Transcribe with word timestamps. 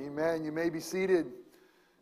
Amen. 0.00 0.44
You 0.44 0.50
may 0.50 0.70
be 0.70 0.80
seated. 0.80 1.26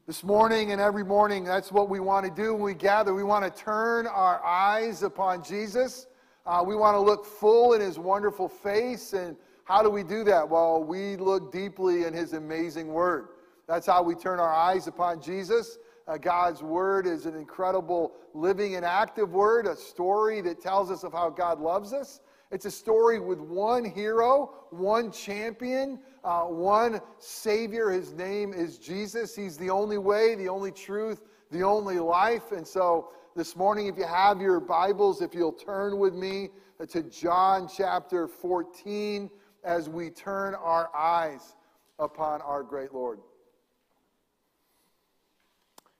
This 0.06 0.24
morning 0.24 0.72
and 0.72 0.80
every 0.80 1.04
morning, 1.04 1.44
that's 1.44 1.70
what 1.70 1.90
we 1.90 2.00
want 2.00 2.24
to 2.24 2.32
do 2.32 2.54
when 2.54 2.62
we 2.62 2.74
gather. 2.74 3.12
We 3.12 3.22
want 3.22 3.44
to 3.44 3.62
turn 3.62 4.06
our 4.06 4.42
eyes 4.42 5.02
upon 5.02 5.44
Jesus. 5.44 6.06
Uh, 6.46 6.64
we 6.66 6.74
want 6.74 6.94
to 6.94 7.00
look 7.00 7.26
full 7.26 7.74
in 7.74 7.82
his 7.82 7.98
wonderful 7.98 8.48
face. 8.48 9.12
And 9.12 9.36
how 9.64 9.82
do 9.82 9.90
we 9.90 10.04
do 10.04 10.24
that? 10.24 10.48
Well, 10.48 10.82
we 10.82 11.16
look 11.16 11.52
deeply 11.52 12.04
in 12.04 12.14
his 12.14 12.32
amazing 12.32 12.88
word. 12.88 13.28
That's 13.68 13.86
how 13.86 14.02
we 14.02 14.14
turn 14.14 14.40
our 14.40 14.54
eyes 14.54 14.86
upon 14.86 15.20
Jesus. 15.20 15.76
Uh, 16.08 16.16
God's 16.16 16.62
word 16.62 17.06
is 17.06 17.26
an 17.26 17.34
incredible 17.34 18.12
living 18.32 18.76
and 18.76 18.86
active 18.86 19.32
word, 19.32 19.66
a 19.66 19.76
story 19.76 20.40
that 20.42 20.62
tells 20.62 20.90
us 20.90 21.04
of 21.04 21.12
how 21.12 21.28
God 21.28 21.60
loves 21.60 21.92
us. 21.92 22.20
It's 22.52 22.66
a 22.66 22.70
story 22.70 23.18
with 23.18 23.40
one 23.40 23.82
hero, 23.82 24.66
one 24.68 25.10
champion, 25.10 25.98
uh, 26.22 26.42
one 26.42 27.00
Savior. 27.18 27.88
His 27.88 28.12
name 28.12 28.52
is 28.52 28.76
Jesus. 28.76 29.34
He's 29.34 29.56
the 29.56 29.70
only 29.70 29.96
way, 29.96 30.34
the 30.34 30.50
only 30.50 30.70
truth, 30.70 31.22
the 31.50 31.62
only 31.62 31.98
life. 31.98 32.52
And 32.52 32.66
so 32.66 33.08
this 33.34 33.56
morning, 33.56 33.86
if 33.86 33.96
you 33.96 34.04
have 34.04 34.38
your 34.38 34.60
Bibles, 34.60 35.22
if 35.22 35.34
you'll 35.34 35.50
turn 35.50 35.96
with 35.96 36.12
me 36.12 36.50
to 36.88 37.02
John 37.04 37.70
chapter 37.74 38.28
14 38.28 39.30
as 39.64 39.88
we 39.88 40.10
turn 40.10 40.54
our 40.54 40.94
eyes 40.94 41.56
upon 41.98 42.42
our 42.42 42.62
great 42.62 42.92
Lord. 42.92 43.20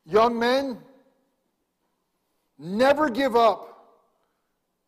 Young 0.05 0.39
men, 0.39 0.79
never 2.59 3.09
give 3.09 3.37
up 3.37 3.72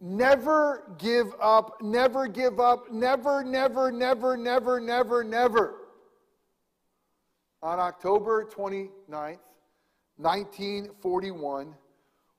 Never 0.07 0.83
give 0.99 1.35
up, 1.41 1.81
never 1.81 2.29
give 2.29 2.61
up, 2.61 2.93
never, 2.93 3.43
never, 3.43 3.91
never, 3.91 4.37
never, 4.37 4.79
never, 4.79 5.25
never. 5.25 5.77
On 7.63 7.79
October 7.79 8.45
29th, 8.45 9.38
1941, 10.19 11.74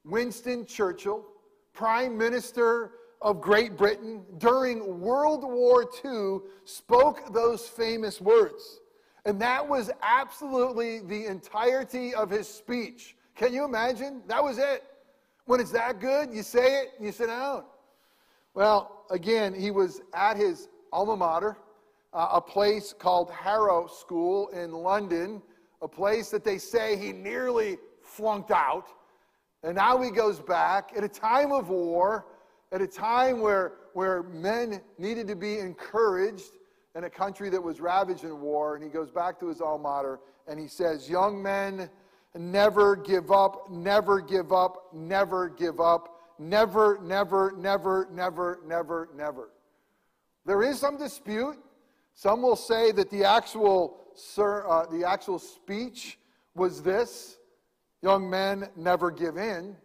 Winston 0.03 0.67
Churchill, 0.67 1.25
Prime 1.73 2.16
Minister 2.16 2.91
of 3.19 3.41
Great 3.41 3.75
Britain 3.75 4.23
during 4.38 5.02
World 5.02 5.44
War 5.44 5.89
II, 6.05 6.41
spoke 6.66 7.33
those 7.33 7.67
famous 7.67 8.22
words. 8.22 8.79
And 9.25 9.41
that 9.41 9.67
was 9.67 9.89
absolutely 10.03 11.00
the 11.00 11.25
entirety 11.25 12.13
of 12.13 12.29
his 12.29 12.47
speech. 12.47 13.16
Can 13.33 13.55
you 13.55 13.66
imagine? 13.66 14.22
That 14.27 14.44
was 14.44 14.59
it. 14.59 14.83
When 15.45 15.59
it's 15.59 15.71
that 15.71 15.99
good, 15.99 16.33
you 16.33 16.41
say 16.41 16.81
it 16.81 16.93
and 16.97 17.05
you 17.05 17.11
sit 17.11 17.27
down. 17.27 17.65
Well, 18.55 19.05
again, 19.11 19.53
he 19.53 19.69
was 19.69 20.01
at 20.13 20.38
his 20.38 20.69
alma 20.91 21.15
mater, 21.15 21.57
uh, 22.13 22.29
a 22.33 22.41
place 22.41 22.93
called 22.97 23.29
Harrow 23.29 23.88
School 23.88 24.47
in 24.49 24.71
London, 24.71 25.41
a 25.81 25.88
place 25.88 26.29
that 26.29 26.43
they 26.43 26.57
say 26.57 26.97
he 26.97 27.11
nearly 27.11 27.77
flunked 28.01 28.49
out. 28.49 28.88
And 29.61 29.75
now 29.75 30.01
he 30.01 30.09
goes 30.09 30.39
back 30.39 30.91
at 30.95 31.03
a 31.03 31.09
time 31.09 31.51
of 31.51 31.69
war, 31.69 32.25
at 32.71 32.81
a 32.81 32.88
time 32.88 33.39
where, 33.39 33.73
where 33.93 34.23
men 34.23 34.81
needed 34.97 35.27
to 35.27 35.35
be 35.35 35.59
encouraged 35.59 36.57
in 36.95 37.03
a 37.03 37.09
country 37.09 37.49
that 37.49 37.61
was 37.61 37.79
ravaged 37.79 38.23
in 38.23 38.41
war. 38.41 38.75
And 38.75 38.83
he 38.83 38.89
goes 38.89 39.11
back 39.11 39.39
to 39.41 39.47
his 39.47 39.61
alma 39.61 39.83
mater 39.83 40.19
and 40.47 40.59
he 40.59 40.67
says, 40.67 41.09
Young 41.09 41.41
men, 41.41 41.89
never 42.36 42.95
give 42.95 43.31
up, 43.31 43.69
never 43.69 44.22
give 44.22 44.52
up, 44.52 44.94
never 44.94 45.50
give 45.50 45.80
up, 45.80 46.19
never, 46.38 47.00
never, 47.02 47.53
never, 47.58 48.08
never, 48.11 48.59
never, 48.66 49.09
never. 49.16 49.50
There 50.45 50.63
is 50.63 50.80
some 50.80 50.97
dispute. 50.97 51.58
Some 52.13 52.41
will 52.41 52.56
say 52.56 52.91
that 52.94 53.09
the 53.09 53.25
actual, 53.25 53.97
uh, 54.38 54.86
the 54.86 55.03
actual 55.06 55.39
speech 55.39 56.17
was 56.53 56.81
this 56.81 57.38
Young 58.06 58.30
men, 58.30 58.69
never 58.75 59.09
give 59.09 59.36
in. 59.36 59.75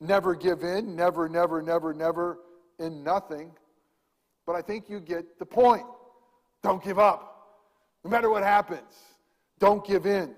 Never 0.00 0.34
give 0.34 0.62
in. 0.62 0.96
Never, 0.96 1.28
never, 1.28 1.60
never, 1.60 1.92
never 1.92 2.38
in 2.78 3.04
nothing. 3.04 3.52
But 4.46 4.56
I 4.56 4.62
think 4.62 4.88
you 4.88 5.00
get 5.00 5.38
the 5.38 5.44
point. 5.44 5.84
Don't 6.62 6.82
give 6.82 6.98
up. 6.98 7.58
No 8.04 8.10
matter 8.10 8.30
what 8.30 8.42
happens, 8.42 8.94
don't 9.58 9.86
give 9.86 10.06
in. 10.06 10.34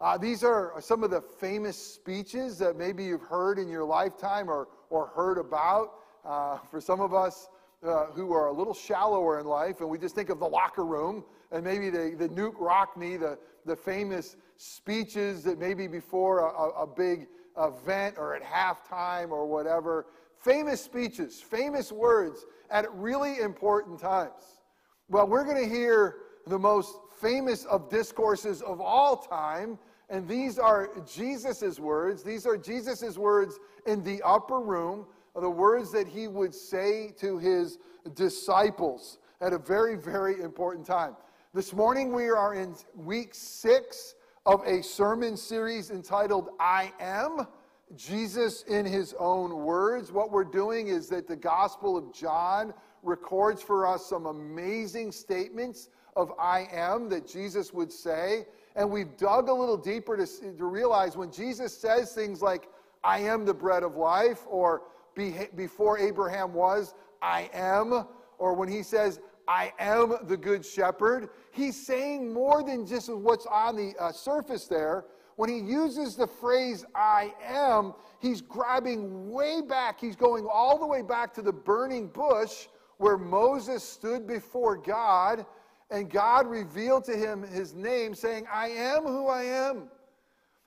Uh, 0.00 0.18
these 0.18 0.44
are 0.44 0.74
some 0.80 1.02
of 1.02 1.10
the 1.10 1.22
famous 1.22 1.76
speeches 1.76 2.58
that 2.58 2.76
maybe 2.76 3.04
you've 3.04 3.22
heard 3.22 3.58
in 3.58 3.68
your 3.68 3.84
lifetime 3.84 4.48
or, 4.48 4.68
or 4.90 5.06
heard 5.08 5.38
about. 5.38 5.92
Uh, 6.24 6.58
for 6.70 6.80
some 6.80 7.00
of 7.00 7.14
us 7.14 7.48
uh, 7.86 8.06
who 8.06 8.32
are 8.32 8.48
a 8.48 8.52
little 8.52 8.74
shallower 8.74 9.38
in 9.38 9.46
life, 9.46 9.80
and 9.80 9.88
we 9.88 9.96
just 9.96 10.14
think 10.14 10.28
of 10.28 10.38
the 10.38 10.46
locker 10.46 10.84
room 10.84 11.24
and 11.52 11.64
maybe 11.64 11.88
the, 11.88 12.14
the 12.18 12.28
Knute 12.28 12.56
Rockne, 12.58 13.18
the, 13.18 13.38
the 13.64 13.76
famous 13.76 14.36
speeches 14.56 15.44
that 15.44 15.58
maybe 15.58 15.86
before 15.86 16.40
a, 16.40 16.82
a 16.82 16.86
big 16.86 17.28
event 17.58 18.16
or 18.18 18.34
at 18.34 18.42
halftime 18.42 19.30
or 19.30 19.46
whatever. 19.46 20.06
Famous 20.40 20.80
speeches, 20.80 21.40
famous 21.40 21.90
words 21.90 22.44
at 22.70 22.92
really 22.92 23.38
important 23.38 23.98
times. 23.98 24.60
Well, 25.08 25.26
we're 25.26 25.44
going 25.44 25.62
to 25.62 25.74
hear 25.74 26.16
the 26.46 26.58
most 26.58 26.96
famous 27.20 27.64
of 27.64 27.88
discourses 27.88 28.62
of 28.62 28.80
all 28.80 29.16
time. 29.16 29.78
And 30.08 30.28
these 30.28 30.58
are 30.58 30.90
Jesus' 31.06 31.80
words. 31.80 32.22
These 32.22 32.46
are 32.46 32.56
Jesus' 32.56 33.18
words 33.18 33.58
in 33.86 34.04
the 34.04 34.22
upper 34.22 34.60
room, 34.60 35.06
the 35.34 35.50
words 35.50 35.90
that 35.92 36.06
he 36.06 36.28
would 36.28 36.54
say 36.54 37.12
to 37.18 37.38
his 37.38 37.78
disciples 38.14 39.18
at 39.40 39.52
a 39.52 39.58
very, 39.58 39.96
very 39.96 40.40
important 40.40 40.86
time. 40.86 41.16
This 41.52 41.72
morning 41.72 42.12
we 42.12 42.28
are 42.28 42.54
in 42.54 42.74
week 42.94 43.30
six 43.34 44.14
of 44.44 44.62
a 44.66 44.82
sermon 44.82 45.36
series 45.36 45.90
entitled 45.90 46.50
I 46.60 46.92
Am. 47.00 47.46
Jesus 47.94 48.62
in 48.64 48.84
his 48.84 49.14
own 49.18 49.58
words. 49.58 50.10
What 50.10 50.32
we're 50.32 50.44
doing 50.44 50.88
is 50.88 51.08
that 51.08 51.28
the 51.28 51.36
Gospel 51.36 51.96
of 51.96 52.12
John 52.12 52.74
records 53.02 53.62
for 53.62 53.86
us 53.86 54.04
some 54.04 54.26
amazing 54.26 55.12
statements 55.12 55.88
of 56.16 56.32
I 56.38 56.68
am 56.72 57.08
that 57.10 57.28
Jesus 57.28 57.72
would 57.72 57.92
say. 57.92 58.46
And 58.74 58.90
we've 58.90 59.16
dug 59.16 59.48
a 59.48 59.52
little 59.52 59.76
deeper 59.76 60.16
to, 60.16 60.26
to 60.26 60.64
realize 60.64 61.16
when 61.16 61.30
Jesus 61.30 61.76
says 61.76 62.12
things 62.12 62.42
like, 62.42 62.68
I 63.04 63.20
am 63.20 63.44
the 63.44 63.54
bread 63.54 63.82
of 63.82 63.96
life, 63.96 64.40
or 64.48 64.82
before 65.14 65.98
Abraham 65.98 66.52
was, 66.52 66.94
I 67.22 67.48
am, 67.52 68.06
or 68.38 68.54
when 68.54 68.68
he 68.68 68.82
says, 68.82 69.20
I 69.48 69.72
am 69.78 70.16
the 70.24 70.36
good 70.36 70.64
shepherd, 70.64 71.28
he's 71.52 71.76
saying 71.86 72.32
more 72.32 72.64
than 72.64 72.84
just 72.84 73.12
what's 73.12 73.46
on 73.46 73.76
the 73.76 73.94
uh, 74.00 74.10
surface 74.10 74.66
there. 74.66 75.04
When 75.36 75.50
he 75.50 75.58
uses 75.58 76.16
the 76.16 76.26
phrase 76.26 76.84
I 76.94 77.32
am, 77.44 77.94
he's 78.20 78.40
grabbing 78.40 79.30
way 79.30 79.60
back. 79.60 80.00
He's 80.00 80.16
going 80.16 80.46
all 80.50 80.78
the 80.78 80.86
way 80.86 81.02
back 81.02 81.32
to 81.34 81.42
the 81.42 81.52
burning 81.52 82.08
bush 82.08 82.66
where 82.98 83.18
Moses 83.18 83.84
stood 83.84 84.26
before 84.26 84.76
God 84.76 85.44
and 85.90 86.10
God 86.10 86.46
revealed 86.46 87.04
to 87.04 87.16
him 87.16 87.42
his 87.42 87.74
name, 87.74 88.14
saying, 88.14 88.46
I 88.52 88.68
am 88.68 89.04
who 89.04 89.28
I 89.28 89.44
am. 89.44 89.88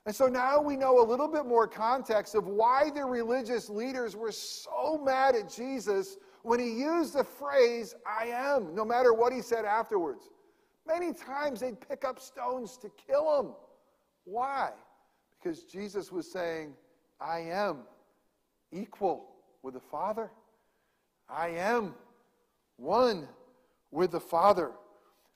And 0.06 0.14
so 0.16 0.26
now 0.26 0.60
we 0.60 0.76
know 0.76 1.02
a 1.02 1.06
little 1.06 1.28
bit 1.28 1.44
more 1.44 1.68
context 1.68 2.34
of 2.34 2.46
why 2.46 2.90
the 2.90 3.04
religious 3.04 3.68
leaders 3.68 4.16
were 4.16 4.32
so 4.32 5.00
mad 5.04 5.36
at 5.36 5.50
Jesus 5.50 6.16
when 6.42 6.58
he 6.58 6.70
used 6.70 7.14
the 7.14 7.24
phrase, 7.24 7.94
I 8.06 8.28
am, 8.28 8.74
no 8.74 8.84
matter 8.84 9.12
what 9.12 9.32
he 9.32 9.42
said 9.42 9.66
afterwards. 9.66 10.30
Many 10.86 11.12
times 11.12 11.60
they'd 11.60 11.78
pick 11.86 12.04
up 12.04 12.18
stones 12.18 12.78
to 12.78 12.90
kill 13.06 13.40
him. 13.40 13.52
Why? 14.24 14.70
Because 15.38 15.64
Jesus 15.64 16.10
was 16.10 16.30
saying, 16.30 16.72
I 17.20 17.40
am 17.40 17.80
equal 18.72 19.28
with 19.62 19.74
the 19.74 19.80
Father. 19.80 20.30
I 21.28 21.48
am 21.50 21.94
one 22.76 23.28
with 23.90 24.12
the 24.12 24.20
Father. 24.20 24.72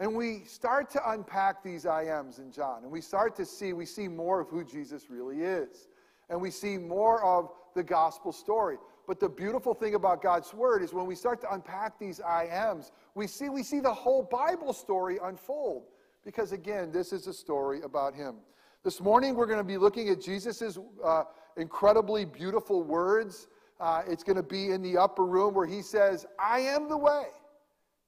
And 0.01 0.15
we 0.15 0.45
start 0.45 0.91
to 0.91 1.11
unpack 1.11 1.63
these 1.63 1.87
I 1.87 2.05
ams 2.05 2.39
in 2.39 2.51
John, 2.51 2.83
and 2.83 2.91
we 2.91 3.01
start 3.01 3.37
to 3.37 3.47
see, 3.47 3.73
we 3.73 3.87
see 3.87 4.09
more 4.09 4.41
of 4.41 4.49
who 4.49 4.65
Jesus 4.65 5.09
really 5.09 5.43
is. 5.43 5.89
And 6.31 6.41
we 6.41 6.51
see 6.51 6.79
more 6.79 7.23
of 7.23 7.51
the 7.75 7.83
gospel 7.83 8.33
story. 8.33 8.79
But 9.07 9.21
the 9.21 9.29
beautiful 9.29 9.75
thing 9.75 9.95
about 9.95 10.23
God's 10.23 10.55
word 10.55 10.83
is 10.83 10.95
when 10.95 11.07
we 11.07 11.15
start 11.15 11.41
to 11.43 11.53
unpack 11.53 11.99
these 11.99 12.21
I 12.21 12.47
ams, 12.47 12.93
we 13.15 13.27
see, 13.27 13.51
we 13.51 13.63
see 13.63 13.81
the 13.81 13.93
whole 13.93 14.23
Bible 14.23 14.73
story 14.73 15.19
unfold. 15.23 15.85
Because 16.25 16.53
again, 16.53 16.91
this 16.91 17.13
is 17.13 17.27
a 17.27 17.35
story 17.35 17.83
about 17.83 18.15
him. 18.15 18.37
This 18.83 19.01
morning, 19.01 19.35
we're 19.35 19.47
going 19.47 19.59
to 19.59 19.65
be 19.65 19.77
looking 19.77 20.09
at 20.09 20.21
Jesus' 20.21 20.79
uh, 21.05 21.25
incredibly 21.57 22.25
beautiful 22.25 22.83
words. 22.83 23.49
Uh, 23.79 24.03
it's 24.09 24.23
going 24.23 24.37
to 24.37 24.43
be 24.43 24.71
in 24.71 24.81
the 24.81 24.97
upper 24.97 25.27
room 25.27 25.55
where 25.55 25.67
he 25.67 25.83
says, 25.83 26.25
I 26.39 26.61
am 26.61 26.89
the 26.89 26.97
way, 26.97 27.25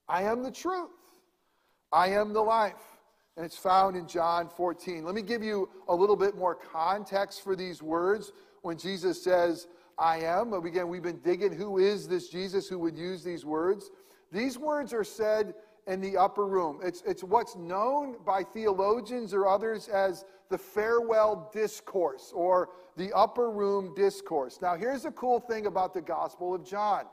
I 0.09 0.23
am 0.23 0.43
the 0.43 0.51
truth, 0.51 0.91
I 1.97 2.09
am 2.09 2.35
the 2.35 2.43
life. 2.43 2.99
And 3.39 3.47
it's 3.47 3.57
found 3.57 3.97
in 3.97 4.07
John 4.07 4.51
14. 4.51 5.03
Let 5.03 5.15
me 5.15 5.23
give 5.23 5.43
you 5.43 5.71
a 5.89 5.95
little 5.95 6.15
bit 6.15 6.37
more 6.37 6.55
context 6.55 7.43
for 7.43 7.57
these 7.57 7.83
words 7.83 8.33
when 8.61 8.77
Jesus 8.77 9.23
says, 9.25 9.67
I 9.99 10.19
am. 10.19 10.53
Again, 10.53 10.89
we've 10.89 11.03
been 11.03 11.21
digging 11.21 11.53
who 11.53 11.79
is 11.79 12.07
this 12.07 12.29
Jesus 12.29 12.69
who 12.69 12.79
would 12.81 12.99
use 12.99 13.25
these 13.25 13.47
words. 13.47 13.91
These 14.31 14.59
words 14.59 14.93
are 14.93 15.05
said 15.05 15.55
in 15.87 16.03
the 16.03 16.19
upper 16.19 16.47
room. 16.47 16.81
It's, 16.83 17.03
it's 17.07 17.25
what's 17.25 17.57
known 17.57 18.17
by 18.27 18.43
theologians 18.43 19.33
or 19.33 19.47
others 19.47 19.89
as 19.89 20.27
the 20.51 20.59
farewell 20.59 21.51
discourse 21.51 22.31
or 22.35 22.69
the 22.99 23.11
upper 23.15 23.51
room 23.51 23.95
discourse. 23.95 24.59
Now, 24.61 24.77
here's 24.77 25.05
the 25.05 25.13
cool 25.13 25.41
thing 25.41 25.65
about 25.65 25.95
the 25.95 26.03
Gospel 26.03 26.55
of 26.55 26.63
John 26.63 27.07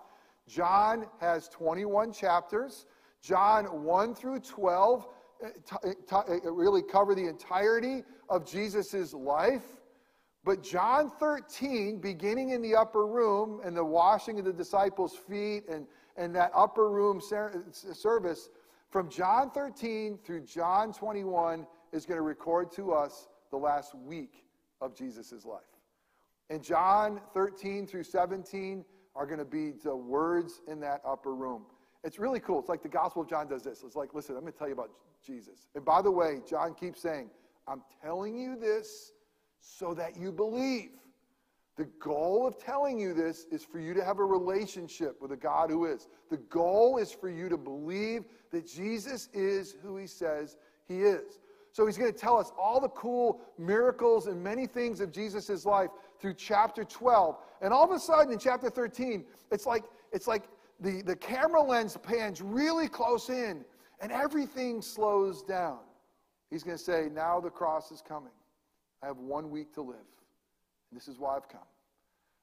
John 0.45 1.05
has 1.21 1.47
21 1.49 2.11
chapters, 2.11 2.85
John 3.23 3.83
1 3.83 4.15
through 4.15 4.41
12 4.41 5.07
uh, 5.43 5.47
uh, 6.11 6.17
uh, 6.17 6.51
really 6.51 6.81
cover 6.81 7.15
the 7.15 7.27
entirety 7.27 8.03
of 8.29 8.45
Jesus' 8.45 9.13
life. 9.13 9.63
But 10.43 10.61
John 10.61 11.09
13, 11.09 11.99
beginning 11.99 12.49
in 12.49 12.61
the 12.61 12.75
upper 12.75 13.07
room 13.07 13.61
and 13.63 13.75
the 13.75 13.83
washing 13.83 14.39
of 14.39 14.45
the 14.45 14.51
disciples' 14.51 15.15
feet 15.15 15.63
and, 15.69 15.87
and 16.17 16.35
that 16.35 16.51
upper 16.53 16.89
room 16.89 17.21
service, 17.21 18.49
from 18.89 19.09
John 19.09 19.49
13 19.51 20.19
through 20.23 20.41
John 20.41 20.91
21 20.91 21.65
is 21.93 22.05
going 22.05 22.17
to 22.17 22.23
record 22.23 22.71
to 22.73 22.91
us 22.91 23.29
the 23.51 23.57
last 23.57 23.95
week 23.95 24.45
of 24.81 24.93
Jesus' 24.95 25.45
life. 25.45 25.61
And 26.49 26.61
John 26.61 27.21
13 27.33 27.87
through 27.87 28.03
17 28.03 28.83
are 29.15 29.25
going 29.25 29.39
to 29.39 29.45
be 29.45 29.71
the 29.71 29.95
words 29.95 30.61
in 30.67 30.81
that 30.81 31.01
upper 31.05 31.33
room. 31.33 31.63
It's 32.03 32.19
really 32.19 32.39
cool. 32.39 32.59
It's 32.59 32.69
like 32.69 32.83
the 32.83 32.89
Gospel 32.89 33.21
of 33.21 33.29
John 33.29 33.47
does 33.47 33.63
this. 33.63 33.83
It's 33.83 33.95
like, 33.95 34.13
listen, 34.13 34.35
I'm 34.35 34.41
going 34.41 34.53
to 34.53 34.59
tell 34.59 34.67
you 34.67 34.73
about 34.73 34.91
Jesus. 35.25 35.67
And 35.75 35.85
by 35.85 36.01
the 36.01 36.11
way, 36.11 36.41
John 36.47 36.73
keeps 36.73 37.01
saying, 37.01 37.29
I'm 37.67 37.81
telling 38.01 38.37
you 38.37 38.57
this 38.57 39.13
so 39.61 39.93
that 39.93 40.17
you 40.17 40.31
believe. 40.31 40.91
The 41.75 41.85
goal 41.99 42.45
of 42.45 42.59
telling 42.59 42.99
you 42.99 43.13
this 43.13 43.45
is 43.51 43.63
for 43.63 43.79
you 43.79 43.93
to 43.95 44.03
have 44.03 44.19
a 44.19 44.25
relationship 44.25 45.19
with 45.21 45.31
a 45.31 45.37
God 45.37 45.71
who 45.71 45.85
is. 45.85 46.07
The 46.29 46.37
goal 46.37 46.97
is 46.97 47.11
for 47.11 47.29
you 47.29 47.49
to 47.49 47.57
believe 47.57 48.25
that 48.51 48.67
Jesus 48.67 49.29
is 49.33 49.75
who 49.81 49.97
he 49.97 50.05
says 50.05 50.57
he 50.87 51.01
is. 51.01 51.39
So 51.71 51.87
he's 51.87 51.97
going 51.97 52.13
to 52.13 52.17
tell 52.17 52.37
us 52.37 52.51
all 52.59 52.79
the 52.79 52.89
cool 52.89 53.41
miracles 53.57 54.27
and 54.27 54.43
many 54.43 54.67
things 54.67 54.99
of 54.99 55.11
Jesus' 55.11 55.65
life 55.65 55.89
through 56.19 56.35
chapter 56.35 56.83
12. 56.83 57.37
And 57.61 57.73
all 57.73 57.83
of 57.83 57.89
a 57.89 57.99
sudden 57.99 58.31
in 58.31 58.37
chapter 58.37 58.69
13, 58.69 59.25
it's 59.51 59.65
like, 59.65 59.83
it's 60.11 60.27
like 60.27 60.43
the, 60.79 61.01
the 61.01 61.15
camera 61.15 61.61
lens 61.61 61.97
pans 62.01 62.41
really 62.41 62.87
close 62.87 63.29
in 63.29 63.63
and 64.01 64.11
everything 64.11 64.81
slows 64.81 65.43
down. 65.43 65.79
He's 66.49 66.63
going 66.63 66.77
to 66.77 66.83
say, 66.83 67.09
Now 67.11 67.39
the 67.39 67.49
cross 67.49 67.91
is 67.91 68.01
coming. 68.01 68.33
I 69.01 69.07
have 69.07 69.17
one 69.17 69.49
week 69.49 69.73
to 69.73 69.81
live. 69.81 69.95
And 69.95 70.99
this 70.99 71.07
is 71.07 71.17
why 71.17 71.35
I've 71.35 71.49
come. 71.49 71.61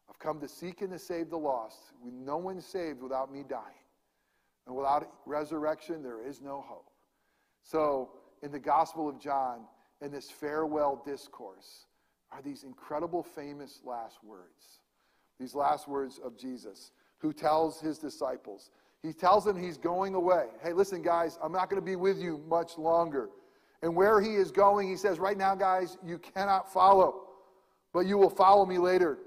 I've 0.08 0.18
come 0.18 0.40
to 0.40 0.48
seek 0.48 0.82
and 0.82 0.90
to 0.90 0.98
save 0.98 1.30
the 1.30 1.38
lost. 1.38 1.92
No 2.04 2.36
one's 2.36 2.66
saved 2.66 3.00
without 3.00 3.32
me 3.32 3.44
dying. 3.48 3.62
And 4.66 4.76
without 4.76 5.08
resurrection, 5.24 6.02
there 6.02 6.26
is 6.26 6.40
no 6.40 6.64
hope. 6.66 6.90
So, 7.62 8.10
in 8.42 8.50
the 8.50 8.58
Gospel 8.58 9.08
of 9.08 9.20
John, 9.20 9.60
in 10.00 10.10
this 10.10 10.30
farewell 10.30 11.02
discourse, 11.04 11.86
are 12.32 12.42
these 12.42 12.64
incredible, 12.64 13.22
famous 13.22 13.80
last 13.84 14.22
words. 14.24 14.80
These 15.38 15.54
last 15.54 15.88
words 15.88 16.18
of 16.22 16.36
Jesus, 16.36 16.92
who 17.20 17.32
tells 17.32 17.80
his 17.80 17.98
disciples, 17.98 18.70
he 19.02 19.12
tells 19.12 19.44
them 19.44 19.58
he's 19.58 19.78
going 19.78 20.14
away. 20.14 20.46
Hey, 20.62 20.72
listen, 20.72 21.02
guys, 21.02 21.38
I'm 21.42 21.52
not 21.52 21.70
going 21.70 21.80
to 21.80 21.86
be 21.86 21.96
with 21.96 22.18
you 22.18 22.42
much 22.48 22.76
longer. 22.76 23.30
And 23.82 23.96
where 23.96 24.20
he 24.20 24.34
is 24.34 24.50
going, 24.50 24.88
he 24.88 24.96
says, 24.96 25.18
right 25.18 25.38
now, 25.38 25.54
guys, 25.54 25.96
you 26.04 26.18
cannot 26.18 26.70
follow, 26.70 27.22
but 27.94 28.00
you 28.00 28.18
will 28.18 28.30
follow 28.30 28.66
me 28.66 28.76
later. 28.76 29.18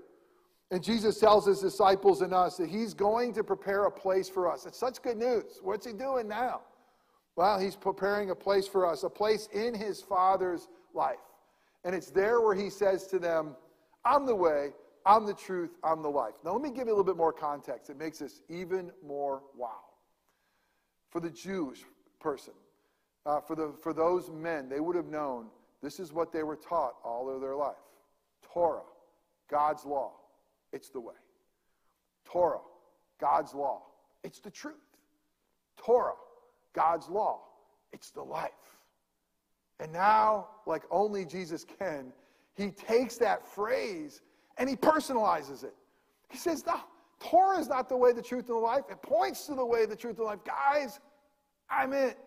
And 0.69 0.83
Jesus 0.83 1.19
tells 1.19 1.45
his 1.45 1.59
disciples 1.59 2.21
and 2.21 2.33
us 2.33 2.57
that 2.57 2.69
he's 2.69 2.93
going 2.93 3.33
to 3.33 3.43
prepare 3.43 3.85
a 3.85 3.91
place 3.91 4.29
for 4.29 4.51
us. 4.51 4.65
It's 4.65 4.77
such 4.77 5.01
good 5.01 5.17
news. 5.17 5.59
What's 5.61 5.85
he 5.85 5.93
doing 5.93 6.27
now? 6.27 6.61
Well, 7.35 7.59
he's 7.59 7.75
preparing 7.75 8.29
a 8.29 8.35
place 8.35 8.67
for 8.67 8.85
us, 8.85 9.03
a 9.03 9.09
place 9.09 9.47
in 9.53 9.73
his 9.73 10.01
Father's 10.01 10.67
life. 10.93 11.17
And 11.83 11.95
it's 11.95 12.11
there 12.11 12.41
where 12.41 12.55
he 12.55 12.69
says 12.69 13.07
to 13.07 13.19
them, 13.19 13.55
I'm 14.05 14.25
the 14.25 14.35
way, 14.35 14.69
I'm 15.05 15.25
the 15.25 15.33
truth, 15.33 15.71
I'm 15.83 16.01
the 16.01 16.09
life. 16.09 16.33
Now, 16.45 16.53
let 16.53 16.61
me 16.61 16.69
give 16.69 16.87
you 16.87 16.93
a 16.93 16.95
little 16.95 17.03
bit 17.03 17.17
more 17.17 17.33
context. 17.33 17.89
It 17.89 17.97
makes 17.97 18.19
this 18.19 18.41
even 18.49 18.91
more 19.05 19.43
wow. 19.57 19.81
For 21.09 21.19
the 21.19 21.29
Jewish 21.29 21.83
person, 22.19 22.53
uh, 23.25 23.41
for, 23.41 23.55
the, 23.55 23.73
for 23.81 23.93
those 23.93 24.29
men, 24.29 24.69
they 24.69 24.79
would 24.79 24.95
have 24.95 25.07
known 25.07 25.47
this 25.81 25.99
is 25.99 26.13
what 26.13 26.31
they 26.31 26.43
were 26.43 26.55
taught 26.55 26.93
all 27.03 27.29
of 27.29 27.41
their 27.41 27.55
life 27.55 27.75
Torah, 28.53 28.83
God's 29.49 29.85
law, 29.85 30.13
it's 30.71 30.89
the 30.89 30.99
way. 30.99 31.15
Torah, 32.25 32.61
God's 33.19 33.53
law, 33.53 33.83
it's 34.23 34.39
the 34.39 34.49
truth. 34.49 34.75
Torah, 35.77 36.13
God's 36.73 37.09
law, 37.09 37.41
it's 37.91 38.11
the 38.11 38.23
life. 38.23 38.51
And 39.79 39.91
now, 39.91 40.47
like 40.65 40.83
only 40.89 41.25
Jesus 41.25 41.65
can, 41.79 42.13
he 42.55 42.71
takes 42.71 43.17
that 43.17 43.45
phrase 43.45 44.21
and 44.57 44.69
he 44.69 44.75
personalizes 44.75 45.63
it. 45.63 45.73
He 46.29 46.37
says, 46.37 46.65
No, 46.65 46.79
Torah 47.19 47.59
is 47.59 47.69
not 47.69 47.89
the 47.89 47.97
way, 47.97 48.11
the 48.11 48.21
truth, 48.21 48.49
and 48.49 48.57
the 48.57 48.61
life. 48.61 48.83
It 48.89 49.01
points 49.01 49.45
to 49.47 49.55
the 49.55 49.65
way, 49.65 49.85
the 49.85 49.95
truth, 49.95 50.17
and 50.17 50.25
the 50.25 50.29
life. 50.29 50.39
Guys, 50.45 50.99
I'm 51.69 51.93
it. 51.93 52.17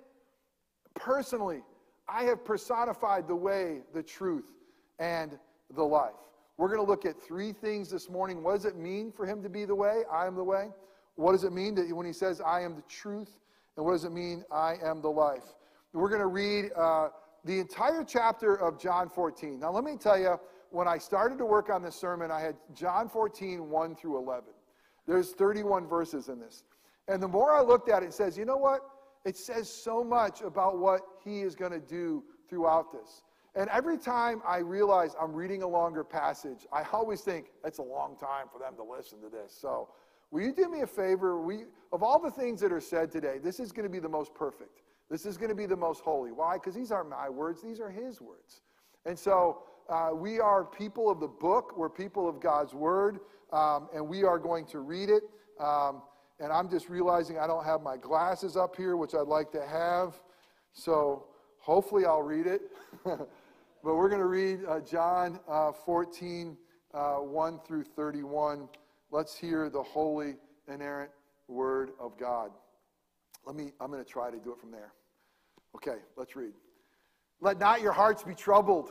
Personally, 0.95 1.63
I 2.09 2.25
have 2.25 2.45
personified 2.45 3.29
the 3.29 3.37
way, 3.37 3.81
the 3.93 4.03
truth, 4.03 4.53
and 4.99 5.39
the 5.75 5.83
life. 5.83 6.15
We're 6.57 6.69
going 6.69 6.81
to 6.81 6.91
look 6.91 7.05
at 7.05 7.21
three 7.21 7.53
things 7.53 7.91
this 7.91 8.09
morning. 8.09 8.43
What 8.43 8.55
does 8.55 8.65
it 8.65 8.77
mean 8.77 9.13
for 9.13 9.27
him 9.27 9.43
to 9.43 9.49
be 9.51 9.65
the 9.67 9.75
way? 9.75 10.03
I 10.11 10.27
am 10.27 10.37
the 10.37 10.45
way. 10.45 10.69
What 11.17 11.33
does 11.33 11.45
it 11.45 11.53
mean 11.53 11.75
that 11.75 11.95
when 11.95 12.07
he 12.07 12.13
says, 12.13 12.41
I 12.41 12.63
am 12.63 12.75
the 12.75 12.83
truth? 12.83 13.39
And 13.77 13.85
what 13.85 13.93
does 13.93 14.05
it 14.05 14.13
mean, 14.13 14.45
I 14.51 14.77
am 14.83 15.03
the 15.03 15.11
life? 15.11 15.45
We're 15.93 16.09
going 16.09 16.21
to 16.21 16.27
read 16.27 16.71
uh, 16.77 17.09
the 17.45 17.59
entire 17.59 18.05
chapter 18.05 18.55
of 18.55 18.79
John 18.79 19.09
14. 19.09 19.61
Now, 19.61 19.71
let 19.71 19.85
me 19.85 19.97
tell 19.97 20.19
you, 20.19 20.39
when 20.71 20.89
I 20.89 20.99
started 20.99 21.39
to 21.39 21.47
work 21.47 21.71
on 21.71 21.83
this 21.83 21.97
sermon, 21.97 22.31
I 22.31 22.41
had 22.41 22.57
John 22.75 23.09
14, 23.09 23.69
1 23.69 23.97
through 23.97 24.19
11. 24.19 24.45
There's 25.07 25.33
31 25.33 25.87
verses 25.87 26.29
in 26.29 26.39
this. 26.41 26.65
And 27.09 27.23
the 27.23 27.29
more 27.29 27.53
I 27.53 27.63
looked 27.63 27.89
at 27.89 28.03
it, 28.03 28.07
it 28.07 28.15
says, 28.15 28.37
you 28.37 28.45
know 28.45 28.57
what? 28.57 28.81
It 29.25 29.37
says 29.37 29.69
so 29.69 30.03
much 30.05 30.41
about 30.43 30.79
what 30.79 31.01
he 31.25 31.41
is 31.41 31.55
going 31.55 31.73
to 31.73 31.81
do 31.81 32.25
throughout 32.49 32.93
this. 32.93 33.23
And 33.55 33.71
every 33.71 33.97
time 33.97 34.43
I 34.47 34.59
realize 34.59 35.17
I'm 35.21 35.33
reading 35.33 35.63
a 35.63 35.69
longer 35.69 36.05
passage, 36.05 36.67
I 36.73 36.85
always 36.93 37.23
think 37.23 37.47
it's 37.65 37.79
a 37.79 37.83
long 37.83 38.17
time 38.17 38.47
for 38.53 38.59
them 38.59 38.77
to 38.77 38.85
listen 38.85 39.21
to 39.23 39.29
this. 39.29 39.57
So, 39.59 39.89
will 40.31 40.43
you 40.43 40.53
do 40.53 40.69
me 40.69 40.83
a 40.83 40.87
favor? 40.87 41.41
We, 41.41 41.65
of 41.91 42.03
all 42.03 42.21
the 42.21 42.31
things 42.31 42.61
that 42.61 42.71
are 42.71 42.81
said 42.81 43.11
today, 43.11 43.39
this 43.43 43.59
is 43.59 43.73
going 43.73 43.85
to 43.85 43.91
be 43.91 43.99
the 43.99 44.09
most 44.09 44.35
perfect. 44.35 44.83
This 45.11 45.25
is 45.25 45.39
going 45.39 45.49
to 45.49 45.55
be 45.55 45.67
the 45.67 45.77
most 45.77 46.03
holy. 46.03 46.33
Why? 46.33 46.55
Because 46.55 46.75
these 46.75 46.93
aren't 46.93 47.09
my 47.09 47.31
words, 47.31 47.63
these 47.63 47.81
are 47.81 47.91
his 47.91 48.21
words. 48.21 48.61
And 49.07 49.19
so, 49.19 49.63
uh, 49.89 50.11
we 50.13 50.41
are 50.41 50.65
people 50.65 51.11
of 51.11 51.21
the 51.21 51.29
book, 51.29 51.77
we're 51.77 51.89
people 51.91 52.29
of 52.29 52.41
God's 52.41 52.75
word, 52.75 53.21
um, 53.53 53.89
and 53.95 54.07
we 54.07 54.25
are 54.25 54.39
going 54.39 54.67
to 54.67 54.81
read 54.81 55.09
it. 55.09 55.23
Um, 55.61 56.03
and 56.41 56.53
I'm 56.53 56.69
just 56.69 56.89
realizing 56.89 57.39
I 57.39 57.47
don't 57.47 57.65
have 57.65 57.83
my 57.83 57.97
glasses 57.97 58.57
up 58.57 58.77
here, 58.77 58.97
which 58.97 59.15
I'd 59.15 59.29
like 59.29 59.51
to 59.53 59.67
have. 59.67 60.21
So 60.73 61.27
hopefully 61.59 62.05
I'll 62.05 62.23
read 62.23 62.47
it. 62.47 62.63
but 63.05 63.27
we're 63.83 64.09
going 64.09 64.21
to 64.21 64.27
read 64.27 64.61
uh, 64.69 64.81
John 64.81 65.41
uh, 65.49 65.73
14, 65.73 66.57
uh, 66.93 67.15
1 67.15 67.61
through 67.67 67.85
31. 67.85 68.69
Let's 69.11 69.37
hear 69.37 69.71
the 69.71 69.83
holy, 69.83 70.37
inerrant 70.69 71.11
word 71.49 71.93
of 71.99 72.19
God. 72.19 72.51
Let 73.47 73.57
me, 73.57 73.73
I'm 73.81 73.91
going 73.91 74.05
to 74.05 74.11
try 74.11 74.31
to 74.31 74.39
do 74.39 74.53
it 74.53 74.59
from 74.59 74.73
there. 74.73 74.93
Okay, 75.77 76.01
let's 76.17 76.35
read. 76.37 76.53
Let 77.41 77.59
not 77.59 77.81
your 77.81 77.93
hearts 77.93 78.23
be 78.23 78.35
troubled. 78.35 78.91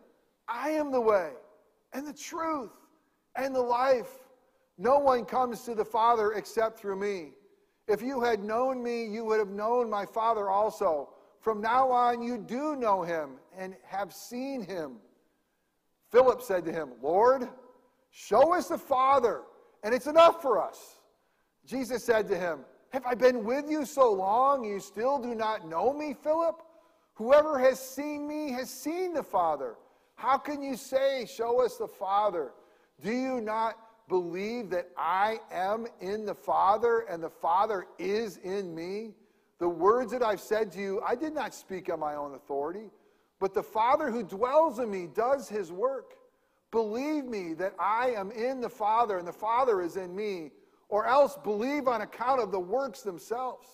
I 0.47 0.71
am 0.71 0.91
the 0.91 1.01
way 1.01 1.31
and 1.93 2.07
the 2.07 2.13
truth 2.13 2.71
and 3.35 3.55
the 3.55 3.61
life. 3.61 4.09
No 4.77 4.97
one 4.99 5.25
comes 5.25 5.63
to 5.63 5.75
the 5.75 5.85
Father 5.85 6.33
except 6.33 6.79
through 6.79 6.97
me. 6.97 7.31
If 7.87 8.01
you 8.01 8.21
had 8.21 8.43
known 8.43 8.81
me, 8.81 9.05
you 9.05 9.25
would 9.25 9.39
have 9.39 9.49
known 9.49 9.89
my 9.89 10.05
Father 10.05 10.49
also. 10.49 11.09
From 11.39 11.61
now 11.61 11.89
on, 11.89 12.21
you 12.21 12.37
do 12.37 12.75
know 12.75 13.01
him 13.01 13.31
and 13.57 13.75
have 13.85 14.13
seen 14.13 14.61
him. 14.61 14.97
Philip 16.11 16.41
said 16.41 16.65
to 16.65 16.71
him, 16.71 16.91
Lord, 17.01 17.49
show 18.11 18.53
us 18.53 18.67
the 18.67 18.77
Father, 18.77 19.41
and 19.83 19.93
it's 19.93 20.07
enough 20.07 20.41
for 20.41 20.61
us. 20.61 20.99
Jesus 21.65 22.03
said 22.03 22.27
to 22.27 22.37
him, 22.37 22.59
Have 22.89 23.05
I 23.05 23.15
been 23.15 23.43
with 23.43 23.69
you 23.69 23.85
so 23.85 24.11
long, 24.11 24.63
you 24.63 24.79
still 24.79 25.17
do 25.17 25.33
not 25.33 25.67
know 25.67 25.93
me, 25.93 26.13
Philip? 26.13 26.61
Whoever 27.15 27.59
has 27.59 27.79
seen 27.79 28.27
me 28.27 28.51
has 28.51 28.69
seen 28.69 29.13
the 29.13 29.23
Father. 29.23 29.75
How 30.21 30.37
can 30.37 30.61
you 30.61 30.77
say, 30.77 31.25
Show 31.25 31.65
us 31.65 31.77
the 31.77 31.87
Father? 31.87 32.51
Do 33.01 33.11
you 33.11 33.41
not 33.41 33.75
believe 34.07 34.69
that 34.69 34.89
I 34.95 35.39
am 35.51 35.87
in 35.99 36.25
the 36.25 36.35
Father 36.35 37.05
and 37.09 37.23
the 37.23 37.29
Father 37.31 37.87
is 37.97 38.37
in 38.37 38.75
me? 38.75 39.15
The 39.57 39.67
words 39.67 40.11
that 40.11 40.21
I've 40.21 40.39
said 40.39 40.71
to 40.73 40.79
you, 40.79 41.01
I 41.03 41.15
did 41.15 41.33
not 41.33 41.55
speak 41.55 41.91
on 41.91 41.99
my 41.99 42.13
own 42.13 42.35
authority, 42.35 42.91
but 43.39 43.55
the 43.55 43.63
Father 43.63 44.11
who 44.11 44.21
dwells 44.21 44.77
in 44.77 44.91
me 44.91 45.07
does 45.07 45.49
his 45.49 45.71
work. 45.71 46.13
Believe 46.69 47.25
me 47.25 47.55
that 47.55 47.73
I 47.79 48.11
am 48.11 48.29
in 48.29 48.61
the 48.61 48.69
Father 48.69 49.17
and 49.17 49.27
the 49.27 49.33
Father 49.33 49.81
is 49.81 49.97
in 49.97 50.15
me, 50.15 50.51
or 50.87 51.07
else 51.07 51.35
believe 51.43 51.87
on 51.87 52.01
account 52.01 52.41
of 52.41 52.51
the 52.51 52.59
works 52.59 53.01
themselves. 53.01 53.67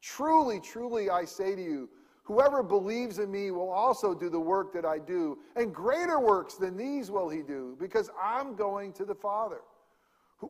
Truly, 0.00 0.60
truly, 0.60 1.10
I 1.10 1.26
say 1.26 1.54
to 1.54 1.62
you, 1.62 1.90
whoever 2.22 2.62
believes 2.62 3.18
in 3.18 3.30
me 3.30 3.50
will 3.50 3.70
also 3.70 4.14
do 4.14 4.28
the 4.28 4.40
work 4.40 4.72
that 4.72 4.84
I 4.84 4.98
do, 4.98 5.38
and 5.56 5.74
greater 5.74 6.20
works 6.20 6.54
than 6.54 6.76
these 6.76 7.10
will 7.10 7.28
he 7.28 7.42
do, 7.42 7.76
because 7.80 8.10
I'm 8.22 8.54
going 8.54 8.92
to 8.94 9.04
the 9.04 9.14
Father. 9.14 9.60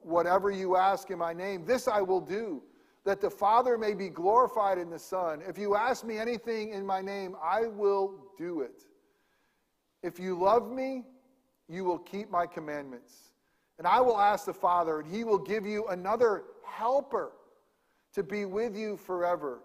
Whatever 0.03 0.51
you 0.51 0.77
ask 0.77 1.11
in 1.11 1.19
my 1.19 1.33
name, 1.33 1.65
this 1.65 1.89
I 1.89 2.01
will 2.01 2.21
do, 2.21 2.63
that 3.05 3.21
the 3.21 3.31
Father 3.31 3.79
may 3.79 3.95
be 3.95 4.09
glorified 4.09 4.79
in 4.79 4.91
the 4.91 4.99
Son. 4.99 5.43
If 5.49 5.59
you 5.59 5.75
ask 5.75 6.05
me 6.05 6.19
anything 6.19 6.71
in 6.71 6.87
my 6.87 7.01
name, 7.01 7.35
I 7.43 7.67
will 7.67 8.15
do 8.39 8.61
it. 8.61 8.85
If 10.03 10.19
you 10.19 10.39
love 10.39 10.71
me, 10.71 11.05
you 11.69 11.85
will 11.85 11.99
keep 11.99 12.31
my 12.31 12.47
commandments. 12.47 13.33
And 13.79 13.87
I 13.87 14.01
will 14.01 14.19
ask 14.19 14.45
the 14.45 14.53
Father, 14.53 15.01
and 15.01 15.11
he 15.11 15.25
will 15.25 15.39
give 15.39 15.65
you 15.65 15.87
another 15.89 16.45
helper 16.65 17.33
to 18.13 18.23
be 18.23 18.45
with 18.45 18.77
you 18.77 18.97
forever. 18.97 19.63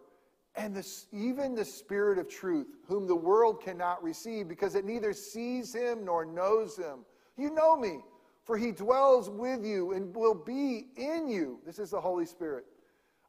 And 0.58 0.76
this, 0.76 1.08
even 1.12 1.54
the 1.54 1.66
Spirit 1.66 2.18
of 2.18 2.30
truth, 2.30 2.68
whom 2.88 3.08
the 3.08 3.16
world 3.16 3.62
cannot 3.62 4.02
receive 4.02 4.48
because 4.48 4.76
it 4.76 4.86
neither 4.86 5.12
sees 5.12 5.74
him 5.74 6.06
nor 6.06 6.26
knows 6.26 6.78
him. 6.78 7.00
You 7.38 7.54
know 7.54 7.76
me, 7.76 8.00
for 8.46 8.58
he 8.58 8.72
dwells 8.72 9.30
with 9.30 9.66
you 9.66 9.92
and 9.92 10.16
will 10.16 10.36
be 10.36 10.88
in 10.96 11.28
you. 11.28 11.60
This 11.66 11.80
is 11.80 11.92
the 11.92 12.00
Holy 12.00 12.26
Spirit. 12.26 12.66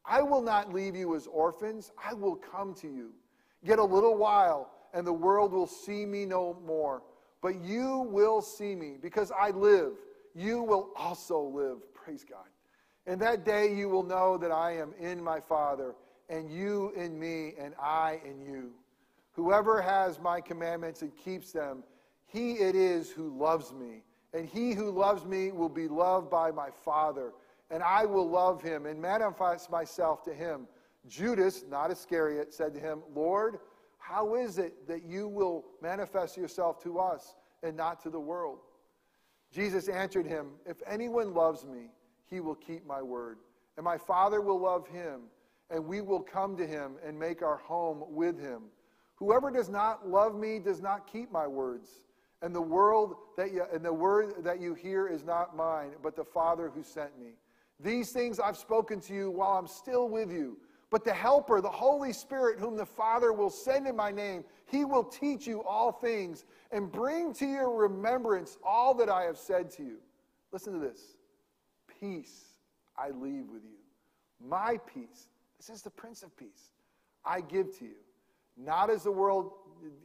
I 0.05 0.23
will 0.23 0.43
not 0.43 0.73
leave 0.73 0.95
you 0.95 1.17
as 1.17 1.27
orphans, 1.27 1.91
I 2.03 2.15
will 2.15 2.37
come 2.37 2.75
to 2.75 2.87
you. 2.87 3.11
Yet 3.63 3.81
a 3.81 3.85
little 3.85 4.17
while, 4.17 4.71
and 4.95 5.05
the 5.05 5.13
world 5.13 5.53
will 5.53 5.67
see 5.67 6.07
me 6.07 6.25
no 6.25 6.57
more. 6.65 7.03
But 7.43 7.61
you 7.61 8.07
will 8.11 8.41
see 8.41 8.77
me 8.77 8.97
because 9.01 9.33
I 9.33 9.51
live. 9.51 9.93
You 10.35 10.63
will 10.63 10.91
also 10.97 11.41
live. 11.41 11.79
Praise 11.95 12.25
God. 12.29 12.47
And 13.07 13.21
that 13.21 13.45
day 13.45 13.75
you 13.75 13.89
will 13.89 14.03
know 14.03 14.37
that 14.39 14.53
I 14.53 14.77
am 14.77 14.93
in 15.01 15.23
my 15.23 15.41
Father, 15.41 15.95
and 16.29 16.51
you 16.51 16.93
in 16.97 17.19
me, 17.19 17.55
and 17.59 17.75
I 17.81 18.21
in 18.25 18.41
you. 18.41 18.73
Whoever 19.33 19.81
has 19.81 20.19
my 20.19 20.41
commandments 20.41 21.03
and 21.03 21.17
keeps 21.17 21.53
them, 21.53 21.85
he 22.27 22.53
it 22.53 22.75
is 22.75 23.11
who 23.11 23.29
loves 23.37 23.73
me. 23.73 24.03
And 24.33 24.47
he 24.47 24.73
who 24.73 24.91
loves 24.91 25.25
me 25.25 25.53
will 25.53 25.69
be 25.69 25.89
loved 25.89 26.31
by 26.31 26.51
my 26.51 26.69
Father, 26.71 27.33
and 27.71 27.83
I 27.83 28.05
will 28.05 28.29
love 28.29 28.63
him 28.63 28.87
and 28.87 29.01
manifest 29.01 29.71
myself 29.71 30.23
to 30.25 30.35
him. 30.35 30.67
Judas, 31.09 31.65
not 31.69 31.91
Iscariot, 31.91 32.53
said 32.53 32.75
to 32.75 32.81
him, 32.81 33.03
Lord, 33.15 33.59
how 33.99 34.35
is 34.35 34.59
it 34.59 34.87
that 34.89 35.05
you 35.05 35.27
will 35.27 35.65
manifest 35.81 36.37
yourself 36.37 36.83
to 36.83 36.99
us 36.99 37.35
and 37.63 37.77
not 37.77 38.01
to 38.03 38.11
the 38.11 38.21
world? 38.21 38.59
Jesus 39.53 39.89
answered 39.89 40.27
him, 40.27 40.49
If 40.67 40.77
anyone 40.87 41.33
loves 41.33 41.65
me, 41.65 41.91
he 42.29 42.41
will 42.41 42.55
keep 42.55 42.87
my 42.87 43.01
word. 43.01 43.39
And 43.77 43.85
my 43.85 43.99
Father 43.99 44.41
will 44.41 44.61
love 44.61 44.87
him, 44.89 45.23
and 45.71 45.85
we 45.85 46.01
will 46.01 46.21
come 46.21 46.57
to 46.57 46.67
him 46.67 46.97
and 47.05 47.19
make 47.19 47.43
our 47.43 47.57
home 47.57 48.05
with 48.09 48.41
him. 48.41 48.63
Whoever 49.17 49.51
does 49.51 49.69
not 49.69 50.09
love 50.09 50.35
me 50.35 50.59
does 50.59 50.81
not 50.81 51.11
keep 51.11 51.33
my 51.33 51.47
words. 51.47 52.03
And 52.43 52.55
the 52.55 52.63
world 52.63 53.17
that 53.37 53.53
you, 53.53 53.65
and 53.73 53.85
the 53.85 53.93
word 53.93 54.45
that 54.45 54.61
you 54.61 54.75
hear 54.75 55.09
is 55.09 55.25
not 55.25 55.57
mine, 55.57 55.93
but 56.03 56.15
the 56.15 56.25
Father 56.25 56.71
who 56.71 56.83
sent 56.83 57.19
me. 57.19 57.31
These 57.81 58.13
things 58.13 58.39
I've 58.39 58.57
spoken 58.57 59.01
to 59.01 59.15
you 59.15 59.31
while 59.31 59.59
I'm 59.59 59.67
still 59.67 60.09
with 60.09 60.31
you. 60.31 60.59
But 60.91 61.05
the 61.05 61.13
Helper, 61.13 61.61
the 61.61 61.69
Holy 61.69 62.13
Spirit, 62.13 62.61
whom 62.61 62.77
the 62.77 62.87
Father 62.87 63.33
will 63.33 63.51
send 63.51 63.89
in 63.89 63.97
my 63.97 64.13
name, 64.13 64.45
he 64.67 64.85
will 64.85 65.03
teach 65.03 65.47
you 65.47 65.63
all 65.65 65.91
things 65.91 66.45
and 66.71 66.91
bring 66.91 67.33
to 67.35 67.47
your 67.47 67.75
remembrance 67.75 68.57
all 68.65 68.95
that 68.95 69.09
I 69.09 69.23
have 69.23 69.37
said 69.37 69.71
to 69.73 69.83
you. 69.83 69.97
Listen 70.53 70.75
to 70.75 70.79
this 70.79 71.17
Peace 72.01 72.45
I 72.97 73.11
leave 73.11 73.49
with 73.51 73.65
you. 73.65 73.79
My 74.41 74.79
peace, 74.87 75.29
this 75.59 75.71
is 75.71 75.83
the 75.83 75.91
Prince 75.91 76.23
of 76.23 76.37
Peace, 76.37 76.73
I 77.25 77.41
give 77.41 77.77
to 77.79 77.85
you. 77.85 77.97
Not 78.57 78.91
as 78.91 79.05
the 79.05 79.13
world 79.13 79.53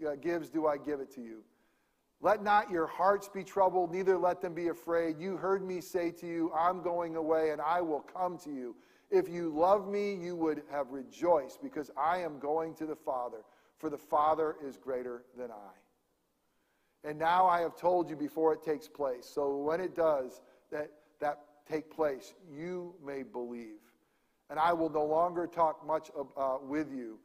uh, 0.05 0.15
gives, 0.15 0.50
do 0.50 0.67
I 0.67 0.77
give 0.77 1.00
it 1.00 1.12
to 1.15 1.22
you. 1.22 1.43
Let 2.22 2.43
not 2.43 2.70
your 2.70 2.86
hearts 2.86 3.27
be 3.27 3.43
troubled, 3.43 3.91
neither 3.91 4.17
let 4.17 4.41
them 4.41 4.53
be 4.53 4.67
afraid. 4.67 5.17
You 5.20 5.38
heard 5.38 5.65
me 5.65 5.81
say 5.81 6.12
to 6.12 6.27
you, 6.27 6.51
I'm 6.53 6.84
going 6.84 7.15
away, 7.15 7.50
and 7.50 7.60
I 7.60 7.81
will 7.81 8.01
come 8.01 8.38
to 8.39 8.51
you. 8.51 8.75
If 9.10 9.27
you 9.27 9.50
love 9.50 9.88
me, 9.88 10.13
you 10.13 10.36
would 10.36 10.62
have 10.72 10.91
rejoiced 10.91 11.62
because 11.62 11.89
I 11.98 12.20
am 12.20 12.39
going 12.39 12.75
to 12.75 12.86
the 12.86 12.96
Father, 12.96 13.39
for 13.77 13.89
the 13.89 13.98
Father 13.98 14.55
is 14.63 14.77
greater 14.77 15.24
than 15.38 15.51
I. 15.51 17.10
And 17.10 17.17
now 17.17 17.48
I 17.48 17.62
have 17.62 17.75
told 17.75 18.10
you 18.10 18.15
before 18.15 18.53
it 18.53 18.62
takes 18.62 18.88
place. 18.88 19.25
So 19.25 19.58
when 19.58 19.81
it 19.81 19.96
does, 19.96 20.41
that, 20.72 20.91
that 21.20 21.39
take 21.67 21.93
place, 21.93 22.36
you 22.55 22.93
may 23.03 23.24
believe. 23.24 23.79
And 24.51 24.60
I 24.60 24.74
will 24.74 24.89
no 24.89 25.05
longer 25.05 25.48
talk 25.48 25.88
much 25.88 26.12
uh, 26.36 26.58
with 26.62 26.91
you, 26.93 27.17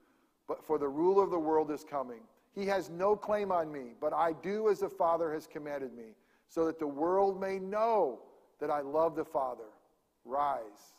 but 0.46 0.64
for 0.64 0.78
the 0.78 0.88
ruler 0.88 1.24
of 1.24 1.30
the 1.30 1.38
world 1.38 1.72
is 1.72 1.82
coming. 1.82 2.20
He 2.54 2.64
has 2.66 2.88
no 2.88 3.16
claim 3.16 3.50
on 3.50 3.70
me, 3.70 3.94
but 4.00 4.14
I 4.14 4.32
do 4.32 4.70
as 4.70 4.78
the 4.78 4.88
Father 4.88 5.32
has 5.32 5.46
commanded 5.46 5.92
me, 5.92 6.14
so 6.48 6.64
that 6.66 6.78
the 6.78 6.86
world 6.86 7.40
may 7.40 7.58
know 7.58 8.20
that 8.60 8.70
I 8.70 8.80
love 8.80 9.16
the 9.16 9.24
Father. 9.24 9.64
Rise. 10.24 10.94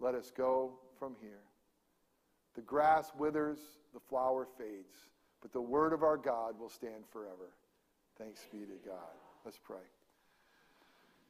Let 0.00 0.14
us 0.14 0.32
go 0.34 0.72
from 0.98 1.14
here. 1.20 1.42
The 2.54 2.62
grass 2.62 3.12
withers, 3.18 3.58
the 3.92 4.00
flower 4.00 4.48
fades, 4.58 4.96
but 5.42 5.52
the 5.52 5.60
word 5.60 5.92
of 5.92 6.02
our 6.02 6.16
God 6.16 6.58
will 6.58 6.70
stand 6.70 7.04
forever. 7.12 7.52
Thanks 8.18 8.46
be 8.50 8.60
to 8.60 8.88
God. 8.88 9.14
Let's 9.44 9.58
pray. 9.62 9.76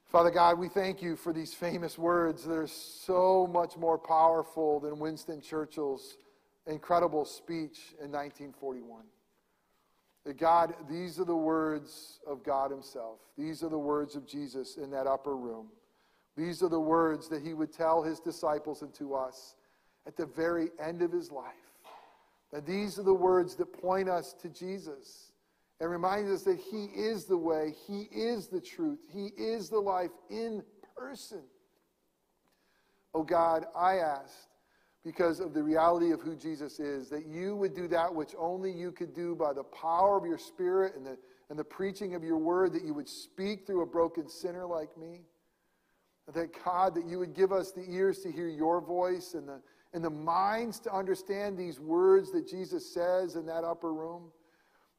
Father 0.09 0.31
God, 0.31 0.59
we 0.59 0.69
thank 0.69 1.03
you 1.03 1.17
for 1.17 1.33
these 1.33 1.53
famous 1.53 1.99
words. 1.99 2.45
They're 2.45 2.69
so 2.69 3.49
much 3.53 3.77
more 3.77 3.99
powerful 3.99 4.79
than 4.79 5.01
Winston 5.01 5.41
Churchill's 5.41 6.17
incredible 6.67 7.25
speech 7.25 7.95
in 8.01 8.13
1941. 8.13 9.03
That 10.25 10.39
God, 10.39 10.75
these 10.89 11.19
are 11.19 11.25
the 11.25 11.37
words 11.37 12.21
of 12.27 12.45
God 12.45 12.71
Himself. 12.71 13.19
These 13.37 13.65
are 13.65 13.69
the 13.69 13.79
words 13.79 14.15
of 14.15 14.27
Jesus 14.27 14.77
in 14.77 14.91
that 14.93 15.09
upper 15.09 15.37
room. 15.37 15.67
These 16.37 16.63
are 16.63 16.69
the 16.69 16.81
words 16.81 17.29
that 17.29 17.43
he 17.43 17.55
would 17.55 17.73
tell 17.73 18.03
his 18.03 18.21
disciples 18.21 18.83
and 18.83 18.93
to 18.95 19.15
us 19.15 19.55
at 20.07 20.17
the 20.17 20.27
very 20.27 20.69
end 20.79 21.03
of 21.03 21.11
his 21.11 21.33
life. 21.33 21.53
And 22.53 22.65
these 22.65 22.99
are 22.99 23.03
the 23.03 23.15
words 23.15 23.57
that 23.57 23.73
point 23.73 24.09
us 24.09 24.35
to 24.43 24.49
Jesus 24.49 25.33
and 25.81 25.91
reminds 25.91 26.31
us 26.31 26.43
that 26.45 26.59
he 26.59 26.87
is 26.87 27.27
the 27.27 27.37
way, 27.37 27.75
he 27.87 28.09
is 28.13 28.49
the 28.49 28.61
truth, 28.61 28.99
he 29.13 29.27
is 29.37 29.69
the 29.69 29.79
life 29.79 30.11
in 30.31 30.63
person. 30.97 31.43
Oh 33.15 33.23
God, 33.23 33.67
I 33.75 33.97
asked 33.97 34.49
because 35.05 35.39
of 35.39 35.55
the 35.55 35.63
reality 35.63 36.11
of 36.11 36.21
who 36.21 36.35
Jesus 36.35 36.81
is, 36.81 37.09
that 37.11 37.27
you 37.27 37.55
would 37.55 37.75
do 37.75 37.87
that 37.89 38.13
which 38.13 38.35
only 38.37 38.73
you 38.73 38.91
could 38.91 39.15
do 39.15 39.37
by 39.37 39.53
the 39.53 39.63
power 39.63 40.19
of 40.19 40.27
your 40.27 40.37
Spirit 40.37 40.97
and 40.97 41.07
the, 41.07 41.17
and 41.49 41.57
the 41.57 41.65
preaching 41.65 42.17
of 42.17 42.25
your 42.25 42.39
word, 42.39 42.73
that 42.73 42.85
you 42.85 42.93
would 42.93 43.09
speak 43.09 43.67
through 43.67 43.83
a 43.83 43.87
broken 43.87 44.29
sinner 44.29 44.67
like 44.67 44.97
me. 44.99 45.21
That 46.35 46.49
God, 46.65 46.97
that 46.97 47.07
you 47.07 47.21
would 47.21 47.35
give 47.35 47.53
us 47.53 47.71
the 47.71 47.85
ears 47.89 48.19
to 48.23 48.33
hear 48.33 48.49
your 48.49 48.81
voice 48.81 49.35
and 49.35 49.49
the, 49.49 49.61
and 49.95 50.05
the 50.05 50.11
minds 50.11 50.81
to 50.81 50.93
understand 50.93 51.57
these 51.57 51.79
words 51.79 52.33
that 52.33 52.49
Jesus 52.49 52.93
says 52.93 53.37
in 53.37 53.47
that 53.47 53.63
upper 53.63 53.95
room. 53.95 54.33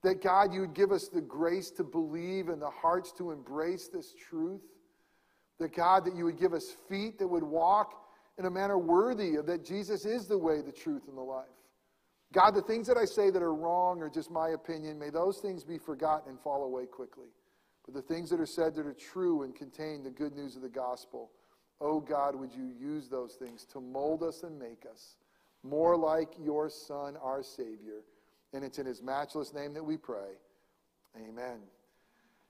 That 0.04 0.22
God, 0.22 0.54
you 0.54 0.62
would 0.62 0.74
give 0.74 0.92
us 0.92 1.08
the 1.08 1.22
grace 1.22 1.72
to 1.72 1.84
believe 1.84 2.50
and 2.50 2.62
the 2.62 2.70
hearts 2.70 3.12
to 3.14 3.32
embrace 3.32 3.88
this 3.88 4.14
truth. 4.14 4.62
That 5.60 5.76
God, 5.76 6.06
that 6.06 6.16
you 6.16 6.26
would 6.26 6.40
give 6.40 6.54
us 6.54 6.76
feet 6.88 7.18
that 7.20 7.28
would 7.28 7.44
walk 7.44 7.94
in 8.38 8.46
a 8.46 8.50
manner 8.50 8.78
worthy 8.78 9.36
of 9.36 9.48
that 9.48 9.66
Jesus 9.66 10.06
is 10.06 10.28
the 10.28 10.38
way, 10.38 10.62
the 10.62 10.72
truth, 10.72 11.08
and 11.08 11.18
the 11.18 11.22
life. 11.22 11.48
God, 12.34 12.52
the 12.52 12.62
things 12.62 12.88
that 12.88 12.98
I 12.98 13.06
say 13.06 13.32
that 13.32 13.42
are 13.42 13.56
wrong 13.56 14.02
or 14.02 14.10
just 14.10 14.30
my 14.30 14.50
opinion, 14.50 15.00
may 15.00 15.10
those 15.10 15.40
things 15.40 15.64
be 15.64 15.78
forgotten 15.78 16.30
and 16.30 16.40
fall 16.40 16.64
away 16.66 16.86
quickly. 16.86 17.30
But 17.86 17.96
the 17.96 18.02
things 18.02 18.30
that 18.30 18.40
are 18.40 18.46
said 18.46 18.76
that 18.76 18.86
are 18.86 18.94
true 18.94 19.44
and 19.44 19.56
contain 19.56 20.04
the 20.04 20.10
good 20.10 20.36
news 20.36 20.56
of 20.56 20.62
the 20.62 20.70
gospel, 20.70 21.32
oh 21.80 22.02
God, 22.02 22.36
would 22.36 22.54
you 22.54 22.70
use 22.80 23.08
those 23.08 23.36
things 23.36 23.66
to 23.72 23.80
mold 23.80 24.24
us 24.24 24.44
and 24.44 24.60
make 24.60 24.86
us 24.92 25.16
more 25.64 25.98
like 25.98 26.30
your 26.40 26.70
Son, 26.70 27.16
our 27.22 27.44
Savior. 27.44 28.04
And 28.54 28.64
it's 28.64 28.80
in 28.80 28.86
his 28.86 29.02
matchless 29.02 29.54
name 29.54 29.74
that 29.74 29.84
we 29.84 29.98
pray. 29.98 30.36
Amen. 31.18 31.60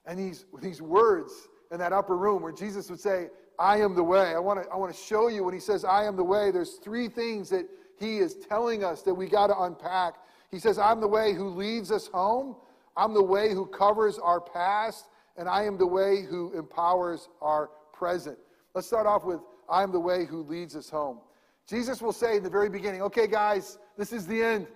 And 0.06 0.18
these, 0.18 0.46
these 0.62 0.82
words 0.82 1.34
in 1.72 1.80
that 1.80 1.94
upper 1.94 2.16
room 2.16 2.42
where 2.42 2.51
Jesus 2.51 2.89
would 2.89 3.00
say, 3.00 3.30
I 3.60 3.80
am 3.80 3.96
the 3.96 4.04
way. 4.04 4.36
I 4.36 4.39
want 4.39 4.63
to 4.63 4.70
I 4.70 4.77
want 4.77 4.94
to 4.94 5.01
show 5.01 5.30
you 5.30 5.44
when 5.44 5.54
he 5.54 5.60
says 5.60 5.84
I 5.84 6.06
am 6.06 6.16
the 6.16 6.24
way, 6.24 6.51
there's 6.51 6.75
three 6.75 7.08
things 7.08 7.50
that 7.50 7.68
he 8.00 8.18
is 8.18 8.36
telling 8.36 8.84
us 8.84 9.01
that 9.01 9.13
we 9.13 9.27
got 9.27 9.48
to 9.48 9.60
unpack. 9.60 10.16
He 10.51 10.60
says, 10.60 10.77
I'm 10.77 11.01
the 11.01 11.08
way 11.08 11.34
who 11.34 11.50
leads 11.50 11.92
us 11.92 12.08
home. 12.08 12.56
I'm 12.96 13.13
the 13.13 13.24
way 13.24 13.54
who 13.54 13.66
covers 13.66 14.18
our 14.18 14.42
past, 14.42 15.06
and 15.38 15.48
I 15.48 15.63
am 15.63 15.77
the 15.77 15.86
way 15.86 16.24
who 16.24 16.51
empowers 16.58 17.30
our 17.42 17.70
present. 17.94 18.38
Let's 18.74 18.88
start 18.88 19.06
off 19.06 19.25
with 19.25 19.39
I 19.70 19.84
am 19.84 19.92
the 19.92 20.00
way 20.00 20.25
who 20.25 20.44
leads 20.44 20.75
us 20.75 20.89
home. 20.89 21.20
Jesus 21.68 22.01
will 22.01 22.13
say 22.13 22.38
in 22.38 22.44
the 22.44 22.50
very 22.50 22.70
beginning, 22.70 23.01
okay, 23.01 23.27
guys, 23.27 23.77
this 23.98 24.13
is 24.13 24.25
the 24.25 24.42
end, 24.42 24.68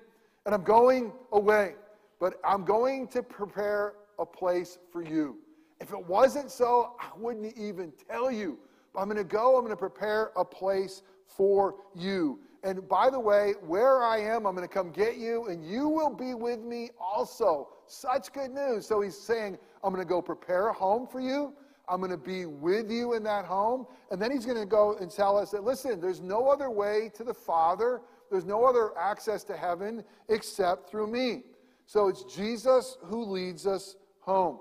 and 0.46 0.56
I'm 0.56 0.64
going 0.64 1.12
away, 1.32 1.76
but 2.20 2.40
I'm 2.44 2.64
going 2.66 3.08
to 3.10 3.24
prepare 3.24 3.94
a 4.20 4.26
place 4.26 4.80
for 4.92 5.02
you. 5.02 5.38
If 5.80 5.92
it 5.94 6.08
wasn't 6.08 6.52
so, 6.52 6.96
I 7.00 7.08
wouldn't 7.18 7.58
even 7.58 7.92
tell 8.10 8.32
you. 8.32 8.60
But 8.94 9.02
I'm 9.02 9.06
going 9.08 9.18
to 9.18 9.24
go, 9.24 9.56
I'm 9.56 9.62
going 9.62 9.72
to 9.72 9.78
prepare 9.78 10.32
a 10.36 10.46
place 10.46 11.02
for 11.26 11.76
you. 11.96 12.40
And 12.64 12.88
by 12.88 13.10
the 13.10 13.20
way, 13.20 13.54
where 13.66 14.04
I 14.04 14.20
am, 14.20 14.46
I'm 14.46 14.56
going 14.56 14.68
to 14.68 14.74
come 14.74 14.92
get 14.92 15.18
you, 15.18 15.48
and 15.48 15.66
you 15.66 15.88
will 15.88 16.14
be 16.14 16.36
with 16.36 16.60
me 16.60 16.92
also. 17.00 17.70
Such 17.88 18.32
good 18.32 18.52
news. 18.52 18.86
So 18.86 19.02
he's 19.02 19.18
saying, 19.18 19.58
I'm 19.84 19.92
going 19.92 20.06
to 20.06 20.10
go 20.10 20.22
prepare 20.22 20.68
a 20.68 20.74
home 20.74 21.08
for 21.08 21.20
you. 21.20 21.54
I'm 21.90 22.00
going 22.00 22.12
to 22.12 22.18
be 22.18 22.46
with 22.46 22.92
you 22.92 23.14
in 23.14 23.24
that 23.24 23.46
home. 23.46 23.88
And 24.12 24.22
then 24.22 24.32
he's 24.32 24.46
going 24.46 24.60
to 24.60 24.68
go 24.68 24.96
and 24.98 25.10
tell 25.10 25.38
us 25.38 25.52
that, 25.52 25.64
listen, 25.64 26.00
there's 26.00 26.22
no 26.22 26.50
other 26.50 26.70
way 26.70 27.10
to 27.16 27.24
the 27.24 27.34
Father, 27.34 28.02
there's 28.32 28.46
no 28.46 28.66
other 28.66 28.98
access 28.98 29.44
to 29.44 29.58
heaven 29.58 30.04
except 30.30 30.90
through 30.90 31.08
me. 31.08 31.44
So 31.86 32.08
it's 32.08 32.24
Jesus 32.24 32.98
who 33.04 33.26
leads 33.26 33.68
us 33.68 33.98
home. 34.22 34.60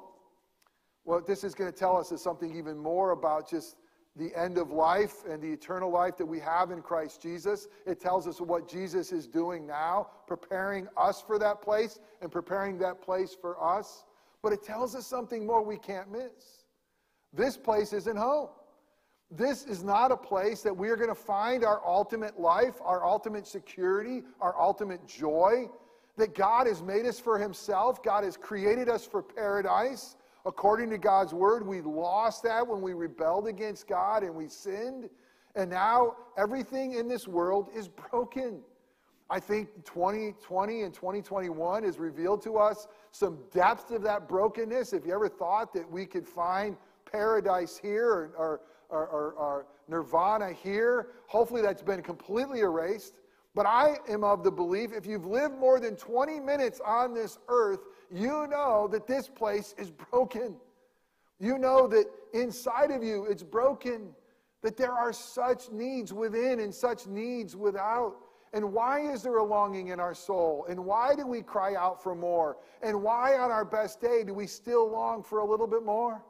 What 1.05 1.27
this 1.27 1.45
is 1.45 1.55
going 1.55 1.73
to 1.73 1.79
tell 1.79 1.97
us 1.97 2.11
is 2.13 2.21
something 2.21 2.55
even 2.57 2.77
more 2.77 3.13
about 3.13 3.49
just 3.49 3.77
the 4.17 4.35
end 4.37 4.59
of 4.59 4.73
life 4.73 5.25
and 5.29 5.41
the 5.41 5.53
eternal 5.53 5.91
life 5.91 6.17
that 6.17 6.27
we 6.27 6.41
have 6.41 6.73
in 6.73 6.83
Christ 6.83 7.23
Jesus. 7.23 7.69
It 7.87 8.01
tells 8.01 8.27
us 8.27 8.41
what 8.41 8.69
Jesus 8.69 9.13
is 9.13 9.29
doing 9.29 9.67
now, 9.67 10.09
preparing 10.27 10.89
us 10.97 11.23
for 11.25 11.39
that 11.39 11.63
place 11.63 12.01
and 12.21 12.31
preparing 12.31 12.77
that 12.79 13.01
place 13.01 13.37
for 13.41 13.63
us. 13.63 14.05
But 14.43 14.53
it 14.53 14.63
tells 14.65 14.97
us 14.97 15.07
something 15.07 15.47
more 15.47 15.63
we 15.63 15.79
can't 15.79 16.11
miss. 16.11 16.65
This 17.33 17.57
place 17.57 17.93
isn't 17.93 18.17
home. 18.17 18.49
This 19.31 19.65
is 19.65 19.85
not 19.85 20.11
a 20.11 20.17
place 20.17 20.63
that 20.63 20.77
we 20.77 20.89
are 20.89 20.97
going 20.97 21.09
to 21.09 21.15
find 21.15 21.65
our 21.65 21.81
ultimate 21.87 22.41
life, 22.41 22.81
our 22.83 23.07
ultimate 23.07 23.47
security, 23.47 24.23
our 24.41 24.61
ultimate 24.61 25.07
joy. 25.07 25.69
That 26.17 26.35
God 26.35 26.67
has 26.67 26.83
made 26.83 27.07
us 27.07 27.21
for 27.21 27.39
Himself. 27.39 28.03
God 28.03 28.25
has 28.25 28.37
created 28.37 28.89
us 28.89 29.07
for 29.07 29.23
paradise. 29.23 30.17
According 30.45 30.91
to 30.91 30.99
God's 30.99 31.33
word, 31.33 31.67
we 31.67 31.81
lost 31.81 32.43
that 32.43 32.67
when 32.67 32.83
we 32.83 32.93
rebelled 32.93 33.47
against 33.47 33.87
God 33.87 34.23
and 34.23 34.35
we 34.35 34.49
sinned. 34.49 35.09
And 35.55 35.71
now 35.71 36.17
everything 36.37 36.95
in 36.95 37.09
this 37.09 37.29
world 37.29 37.69
is 37.75 37.89
broken. 37.89 38.61
I 39.31 39.39
think 39.39 39.69
2020 39.85 40.83
and 40.83 40.93
2021 40.93 41.85
has 41.85 41.99
revealed 41.99 42.43
to 42.43 42.59
us 42.59 42.89
some 43.13 43.39
depth 43.53 43.93
of 43.93 44.03
that 44.03 44.29
brokenness. 44.29 44.93
If 44.93 45.07
you 45.07 45.15
ever 45.15 45.29
thought 45.29 45.73
that 45.75 45.89
we 45.89 46.05
could 46.05 46.27
find 46.27 46.77
paradise 47.11 47.79
here 47.79 48.09
or, 48.09 48.33
or, 48.37 48.61
or, 48.91 49.67
nirvana 49.89 50.53
here, 50.53 51.09
hopefully 51.27 51.63
that's 51.63 51.83
been 51.83 52.03
completely 52.03 52.61
erased. 52.61 53.15
But 53.55 53.67
I 53.67 53.97
am 54.09 54.23
of 54.23 54.45
the 54.45 54.51
belief 54.51 54.93
if 54.93 55.07
you've 55.07 55.27
lived 55.27 55.59
more 55.59 55.81
than 55.81 55.97
20 55.97 56.39
minutes 56.39 56.81
on 56.87 57.13
this 57.13 57.39
earth, 57.49 57.81
you 58.11 58.47
know 58.47 58.89
that 58.93 59.09
this 59.09 59.29
place 59.29 59.75
is 59.77 59.91
broken. 59.91 60.55
You 61.41 61.59
know 61.59 61.89
that 61.89 62.05
inside 62.33 62.93
of 62.93 63.03
you 63.03 63.25
it's 63.25 63.43
broken, 63.43 64.11
that 64.63 64.77
there 64.77 64.93
are 64.93 65.13
such 65.13 65.71
needs 65.73 66.13
within 66.13 66.61
and 66.61 66.73
such 66.73 67.07
needs 67.07 67.57
without. 67.57 68.17
And 68.53 68.73
why 68.73 69.01
is 69.01 69.23
there 69.23 69.39
a 69.39 69.45
longing 69.45 69.89
in 69.89 70.01
our 70.01 70.15
soul? 70.15 70.67
And 70.69 70.85
why 70.85 71.15
do 71.15 71.27
we 71.27 71.41
cry 71.41 71.75
out 71.75 72.03
for 72.03 72.15
more? 72.15 72.57
And 72.83 73.03
why 73.03 73.37
on 73.37 73.51
our 73.51 73.65
best 73.65 74.01
day 74.01 74.23
do 74.25 74.35
we 74.35 74.47
still 74.47 74.91
long 74.91 75.23
for 75.23 75.39
a 75.39 75.45
little 75.45 75.67
bit 75.67 75.85
more? 75.85 76.23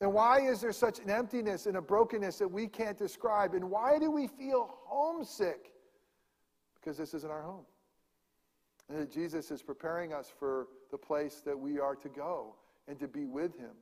And 0.00 0.12
why 0.14 0.40
is 0.40 0.60
there 0.60 0.72
such 0.72 0.98
an 0.98 1.10
emptiness 1.10 1.66
and 1.66 1.76
a 1.76 1.82
brokenness 1.82 2.38
that 2.38 2.48
we 2.50 2.66
can't 2.66 2.96
describe? 2.96 3.54
And 3.54 3.70
why 3.70 3.98
do 3.98 4.10
we 4.10 4.26
feel 4.26 4.78
homesick? 4.84 5.72
Because 6.74 6.96
this 6.96 7.12
isn't 7.12 7.30
our 7.30 7.42
home. 7.42 7.66
And 8.88 8.98
that 8.98 9.12
Jesus 9.12 9.50
is 9.50 9.62
preparing 9.62 10.12
us 10.12 10.32
for 10.38 10.68
the 10.90 10.96
place 10.96 11.42
that 11.44 11.58
we 11.58 11.78
are 11.78 11.94
to 11.96 12.08
go 12.08 12.54
and 12.88 12.98
to 12.98 13.06
be 13.06 13.26
with 13.26 13.56
him. 13.58 13.72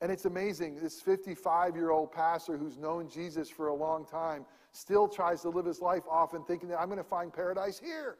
And 0.00 0.10
it's 0.10 0.24
amazing, 0.24 0.76
this 0.80 1.02
55 1.02 1.76
year 1.76 1.90
old 1.90 2.10
pastor 2.10 2.56
who's 2.56 2.78
known 2.78 3.08
Jesus 3.08 3.50
for 3.50 3.66
a 3.66 3.74
long 3.74 4.06
time 4.06 4.46
still 4.72 5.08
tries 5.08 5.42
to 5.42 5.50
live 5.50 5.66
his 5.66 5.82
life 5.82 6.04
often 6.08 6.42
thinking 6.44 6.68
that 6.70 6.80
I'm 6.80 6.86
going 6.86 6.98
to 6.98 7.04
find 7.04 7.32
paradise 7.32 7.78
here, 7.78 8.16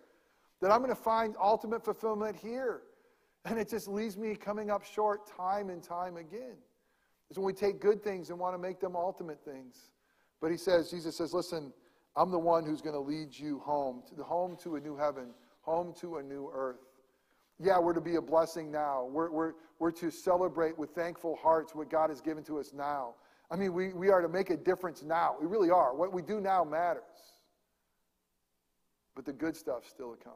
that 0.61 0.71
I'm 0.71 0.81
going 0.81 0.91
to 0.91 0.95
find 0.95 1.37
ultimate 1.41 1.83
fulfillment 1.83 2.37
here. 2.37 2.83
And 3.47 3.59
it 3.59 3.71
just 3.71 3.89
leaves 3.89 4.19
me 4.19 4.35
coming 4.35 4.71
up 4.71 4.85
short 4.85 5.27
time 5.35 5.71
and 5.71 5.83
time 5.83 6.19
again. 6.19 6.57
It's 7.31 7.39
when 7.39 7.47
we 7.47 7.53
take 7.53 7.81
good 7.81 8.03
things 8.03 8.31
and 8.31 8.39
want 8.39 8.55
to 8.55 8.59
make 8.59 8.81
them 8.81 8.97
ultimate 8.97 9.39
things. 9.45 9.91
But 10.41 10.51
he 10.51 10.57
says, 10.57 10.91
Jesus 10.91 11.17
says, 11.17 11.33
listen, 11.33 11.73
I'm 12.17 12.33
the 12.33 12.39
one 12.39 12.67
who's 12.67 12.83
going 12.83 12.95
to 12.95 13.01
lead 13.01 13.29
you 13.33 13.61
home, 13.61 14.03
to 14.09 14.17
the 14.17 14.25
home 14.25 14.57
to 14.63 14.75
a 14.77 14.81
new 14.81 14.97
heaven, 14.97 15.29
home 15.63 15.95
to 16.01 16.17
a 16.17 16.23
new 16.23 16.51
earth. 16.53 16.81
Yeah, 17.63 17.79
we're 17.79 17.93
to 17.93 18.01
be 18.01 18.17
a 18.17 18.23
blessing 18.23 18.73
now. 18.73 19.05
We're, 19.05 19.31
we're, 19.31 19.53
we're 19.79 19.91
to 19.93 20.11
celebrate 20.11 20.77
with 20.77 20.91
thankful 20.91 21.37
hearts 21.37 21.75
what 21.75 21.89
God 21.89 22.11
has 22.11 22.21
given 22.21 22.43
to 22.45 22.59
us 22.59 22.73
now. 22.73 23.15
I 23.51 23.57
mean, 23.57 23.75
we, 23.75 23.93
we 23.93 24.11
are 24.11 24.23
to 24.23 24.29
make 24.29 24.51
a 24.51 24.57
difference 24.57 25.03
now. 25.03 25.37
We 25.41 25.47
really 25.47 25.71
are. 25.71 25.95
What 25.95 26.13
we 26.13 26.23
do 26.23 26.41
now 26.41 26.65
matters. 26.65 27.03
But 29.15 29.25
the 29.25 29.33
good 29.33 29.57
stuff 29.57 29.89
still 29.89 30.17
to 30.17 30.25
come. 30.25 30.33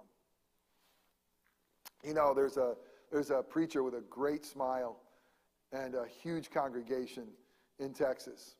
You 2.05 2.15
know, 2.15 2.35
there's 2.35 2.57
a, 2.57 2.75
there's 3.11 3.31
a 3.31 3.43
preacher 3.43 3.83
with 3.83 3.95
a 3.95 4.03
great 4.11 4.45
smile 4.45 4.99
and 5.75 5.95
a 5.95 6.07
huge 6.23 6.51
congregation 6.51 7.25
in 7.79 7.93
Texas. 7.93 8.55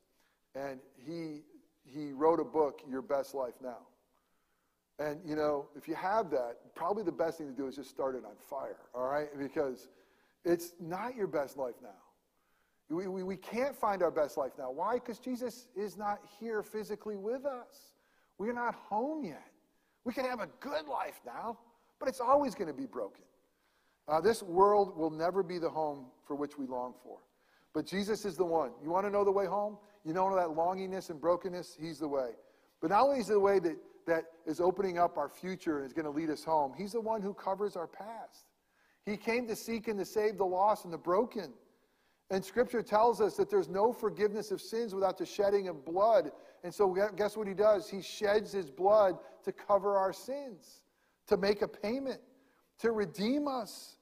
And 0.55 0.81
he, 0.97 1.43
he 1.85 2.13
wrote 2.13 2.41
a 2.41 2.45
book, 2.45 2.81
Your 2.89 3.03
Best 3.03 3.35
Life 3.35 3.55
Now. 3.63 3.79
And, 4.99 5.21
you 5.25 5.35
know, 5.35 5.69
if 5.77 5.89
you 5.89 5.95
have 5.95 6.31
that, 6.31 6.75
probably 6.75 7.03
the 7.03 7.13
best 7.13 7.39
thing 7.39 7.49
to 7.49 7.53
do 7.53 7.67
is 7.67 7.77
just 7.77 7.91
start 7.91 8.15
it 8.15 8.25
on 8.25 8.37
fire, 8.49 8.79
all 8.95 9.09
right? 9.09 9.29
Because 9.37 9.89
it's 10.45 10.73
not 10.81 11.17
your 11.17 11.27
best 11.27 11.57
life 11.57 11.75
now. 11.83 11.89
We, 12.91 13.09
we, 13.09 13.23
we 13.23 13.37
can't 13.37 13.75
find 13.75 14.03
our 14.03 14.11
best 14.11 14.37
life 14.37 14.53
now. 14.59 14.71
Why? 14.71 14.95
Because 14.95 15.19
Jesus 15.19 15.67
is 15.75 15.97
not 15.97 16.21
here 16.39 16.63
physically 16.63 17.17
with 17.17 17.45
us. 17.45 17.95
We're 18.39 18.53
not 18.53 18.75
home 18.75 19.25
yet. 19.25 19.51
We 20.05 20.13
can 20.13 20.25
have 20.27 20.41
a 20.41 20.49
good 20.61 20.87
life 20.87 21.21
now, 21.25 21.59
but 21.99 22.09
it's 22.09 22.21
always 22.21 22.55
going 22.55 22.69
to 22.69 22.75
be 22.75 22.87
broken. 22.87 23.25
Uh, 24.07 24.21
this 24.21 24.43
world 24.43 24.97
will 24.97 25.11
never 25.11 25.43
be 25.43 25.59
the 25.59 25.71
home 25.71 26.07
for 26.27 26.35
which 26.35 26.59
we 26.59 26.67
long 26.67 26.95
for. 27.03 27.19
But 27.73 27.87
Jesus 27.87 28.25
is 28.25 28.37
the 28.37 28.45
one. 28.45 28.71
You 28.83 28.91
want 28.91 29.07
to 29.07 29.11
know 29.11 29.25
the 29.25 29.33
way 29.33 29.47
home? 29.47 29.79
You 30.05 30.13
know 30.13 30.35
that 30.37 30.49
longingness 30.49 31.11
and 31.11 31.21
brokenness? 31.21 31.77
He's 31.81 31.99
the 31.99 32.09
way. 32.09 32.31
But 32.81 32.91
not 32.91 33.05
only 33.05 33.21
is 33.21 33.29
the 33.29 33.41
way 33.41 33.59
that 33.61 33.77
that 34.07 34.25
is 34.47 34.61
opening 34.61 34.99
up 34.99 35.17
our 35.17 35.29
future 35.29 35.79
and 35.79 35.87
is 35.87 35.93
going 35.93 36.05
to 36.05 36.11
lead 36.11 36.31
us 36.31 36.45
home. 36.45 36.73
He's 36.77 36.93
the 36.93 37.01
one 37.01 37.23
who 37.23 37.35
covers 37.35 37.77
our 37.77 37.87
past. 37.87 38.47
He 39.07 39.17
came 39.17 39.47
to 39.49 39.57
seek 39.57 39.89
and 39.89 39.99
to 39.99 40.05
save 40.05 40.39
the 40.39 40.45
lost 40.45 40.85
and 40.85 40.93
the 40.93 40.99
broken. 40.99 41.53
And 42.31 42.45
scripture 42.45 42.83
tells 42.83 43.21
us 43.21 43.37
that 43.37 43.51
there's 43.51 43.69
no 43.69 43.93
forgiveness 43.93 44.51
of 44.51 44.61
sins 44.61 44.95
without 44.95 45.19
the 45.19 45.27
shedding 45.27 45.69
of 45.69 45.85
blood. 45.85 46.31
And 46.63 46.73
so, 46.73 46.97
guess 47.17 47.37
what 47.37 47.47
he 47.47 47.55
does? 47.55 47.89
He 47.89 48.01
sheds 48.01 48.51
his 48.51 48.71
blood 48.71 49.19
to 49.45 49.53
cover 49.53 49.97
our 49.97 50.13
sins, 50.13 50.83
to 51.27 51.37
make 51.37 51.61
a 51.61 51.69
payment, 51.69 52.21
to 52.81 52.93
redeem 52.93 53.49
us. 53.49 53.97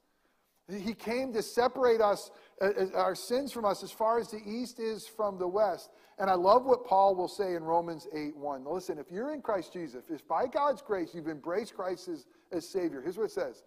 He 0.68 0.94
came 0.94 1.32
to 1.32 1.42
separate 1.42 2.00
us, 2.00 2.30
uh, 2.60 2.66
uh, 2.66 2.86
our 2.96 3.14
sins 3.14 3.52
from 3.52 3.64
us, 3.64 3.82
as 3.82 3.90
far 3.90 4.18
as 4.18 4.30
the 4.30 4.40
east 4.46 4.78
is 4.78 5.06
from 5.06 5.38
the 5.38 5.46
west. 5.46 5.90
And 6.18 6.30
I 6.30 6.34
love 6.34 6.64
what 6.64 6.84
Paul 6.84 7.14
will 7.14 7.28
say 7.28 7.54
in 7.54 7.64
Romans 7.64 8.06
8 8.14 8.36
1. 8.36 8.64
Listen, 8.64 8.98
if 8.98 9.10
you're 9.10 9.34
in 9.34 9.42
Christ 9.42 9.72
Jesus, 9.72 10.04
if 10.08 10.26
by 10.28 10.46
God's 10.46 10.80
grace 10.80 11.10
you've 11.14 11.28
embraced 11.28 11.74
Christ 11.74 12.08
as, 12.08 12.26
as 12.52 12.68
Savior, 12.68 13.00
here's 13.02 13.16
what 13.16 13.24
it 13.24 13.32
says 13.32 13.64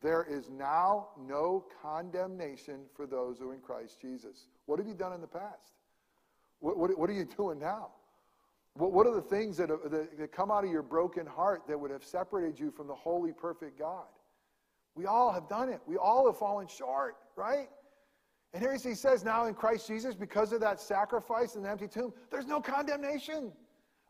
There 0.00 0.26
is 0.28 0.48
now 0.48 1.08
no 1.18 1.66
condemnation 1.82 2.80
for 2.96 3.06
those 3.06 3.38
who 3.38 3.50
are 3.50 3.54
in 3.54 3.60
Christ 3.60 4.00
Jesus. 4.00 4.46
What 4.66 4.78
have 4.78 4.88
you 4.88 4.94
done 4.94 5.12
in 5.12 5.20
the 5.20 5.26
past? 5.26 5.74
What, 6.60 6.78
what, 6.78 6.96
what 6.98 7.10
are 7.10 7.14
you 7.14 7.24
doing 7.36 7.58
now? 7.58 7.88
What, 8.74 8.92
what 8.92 9.06
are 9.06 9.14
the 9.14 9.20
things 9.20 9.56
that, 9.58 9.68
that, 9.68 10.18
that 10.18 10.32
come 10.32 10.50
out 10.50 10.64
of 10.64 10.70
your 10.70 10.82
broken 10.82 11.26
heart 11.26 11.62
that 11.68 11.78
would 11.78 11.90
have 11.90 12.04
separated 12.04 12.58
you 12.58 12.70
from 12.70 12.86
the 12.86 12.94
holy, 12.94 13.32
perfect 13.32 13.78
God? 13.78 14.06
We 14.94 15.06
all 15.06 15.32
have 15.32 15.48
done 15.48 15.68
it. 15.68 15.80
We 15.86 15.96
all 15.96 16.26
have 16.26 16.36
fallen 16.36 16.66
short, 16.66 17.16
right? 17.36 17.68
And 18.52 18.62
here 18.62 18.72
he 18.72 18.94
says, 18.94 19.24
now 19.24 19.46
in 19.46 19.54
Christ 19.54 19.86
Jesus, 19.86 20.14
because 20.14 20.52
of 20.52 20.60
that 20.60 20.80
sacrifice 20.80 21.54
in 21.54 21.62
the 21.62 21.70
empty 21.70 21.86
tomb, 21.86 22.12
there's 22.30 22.46
no 22.46 22.60
condemnation. 22.60 23.52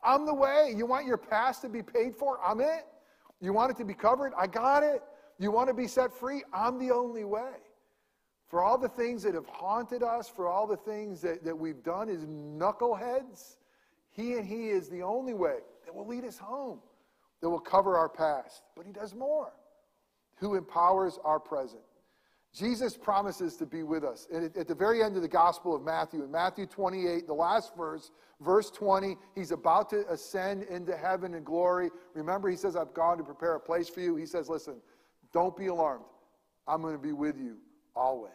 I'm 0.03 0.25
the 0.25 0.35
way. 0.35 0.73
You 0.75 0.87
want 0.87 1.07
your 1.07 1.19
past 1.19 1.61
to 1.63 1.69
be 1.69 1.83
paid 1.83 2.17
for? 2.17 2.39
I'm 2.43 2.61
it. 2.61 2.87
You 3.41 3.53
want 3.53 3.71
it 3.71 3.77
to 3.79 3.85
be 3.85 3.95
covered? 3.95 4.33
I 4.39 4.47
got 4.47 4.83
it. 4.83 5.03
You 5.39 5.51
want 5.51 5.69
to 5.69 5.75
be 5.75 5.87
set 5.87 6.13
free? 6.13 6.43
I'm 6.53 6.79
the 6.79 6.91
only 6.91 7.25
way. 7.25 7.53
for 8.51 8.63
all 8.63 8.77
the 8.77 8.89
things 8.89 9.23
that 9.23 9.35
have 9.35 9.47
haunted 9.47 10.03
us, 10.03 10.29
for 10.29 10.49
all 10.49 10.67
the 10.67 10.77
things 10.77 11.21
that, 11.21 11.45
that 11.45 11.57
we've 11.57 11.85
done 11.85 12.09
as 12.09 12.27
knuckleheads, 12.27 13.57
He 14.11 14.35
and 14.35 14.45
He 14.45 14.71
is 14.71 14.89
the 14.89 15.03
only 15.03 15.35
way 15.35 15.59
that 15.85 15.95
will 15.95 16.07
lead 16.07 16.25
us 16.25 16.37
home, 16.37 16.81
that 17.41 17.49
will 17.49 17.61
cover 17.61 17.97
our 17.97 18.09
past. 18.09 18.65
But 18.77 18.87
He 18.87 18.93
does 18.93 19.15
more, 19.15 19.53
who 20.41 20.55
empowers 20.55 21.19
our 21.25 21.39
present. 21.39 21.83
Jesus 22.53 22.97
promises 22.97 23.57
to 23.57 23.67
be 23.67 23.85
with 23.85 24.03
us. 24.03 24.27
And 24.33 24.57
at 24.57 24.67
the 24.67 24.75
very 24.75 25.05
end 25.05 25.15
of 25.15 25.23
the 25.23 25.29
Gospel 25.29 25.75
of 25.75 25.83
Matthew, 25.83 26.25
in 26.25 26.33
Matthew 26.33 26.67
28, 26.67 27.27
the 27.27 27.33
last 27.33 27.77
verse, 27.77 28.11
verse 28.41 28.71
20, 28.71 29.17
he's 29.37 29.53
about 29.53 29.89
to 29.91 30.05
ascend 30.11 30.65
into 30.65 30.97
heaven 30.97 31.35
in 31.35 31.45
glory. 31.45 31.91
Remember, 32.15 32.49
he 32.49 32.57
says, 32.57 32.75
I've 32.75 32.93
gone 32.93 33.19
to 33.19 33.25
prepare 33.25 33.55
a 33.55 33.61
place 33.61 33.89
for 33.89 34.01
you. 34.01 34.17
He 34.17 34.27
says, 34.27 34.49
Listen, 34.49 34.77
don't 35.33 35.57
be 35.57 35.69
alarmed. 35.69 36.07
I'm 36.67 36.83
going 36.83 36.95
to 36.95 37.03
be 37.03 37.13
with 37.13 37.39
you 37.39 37.59
always, 37.95 38.33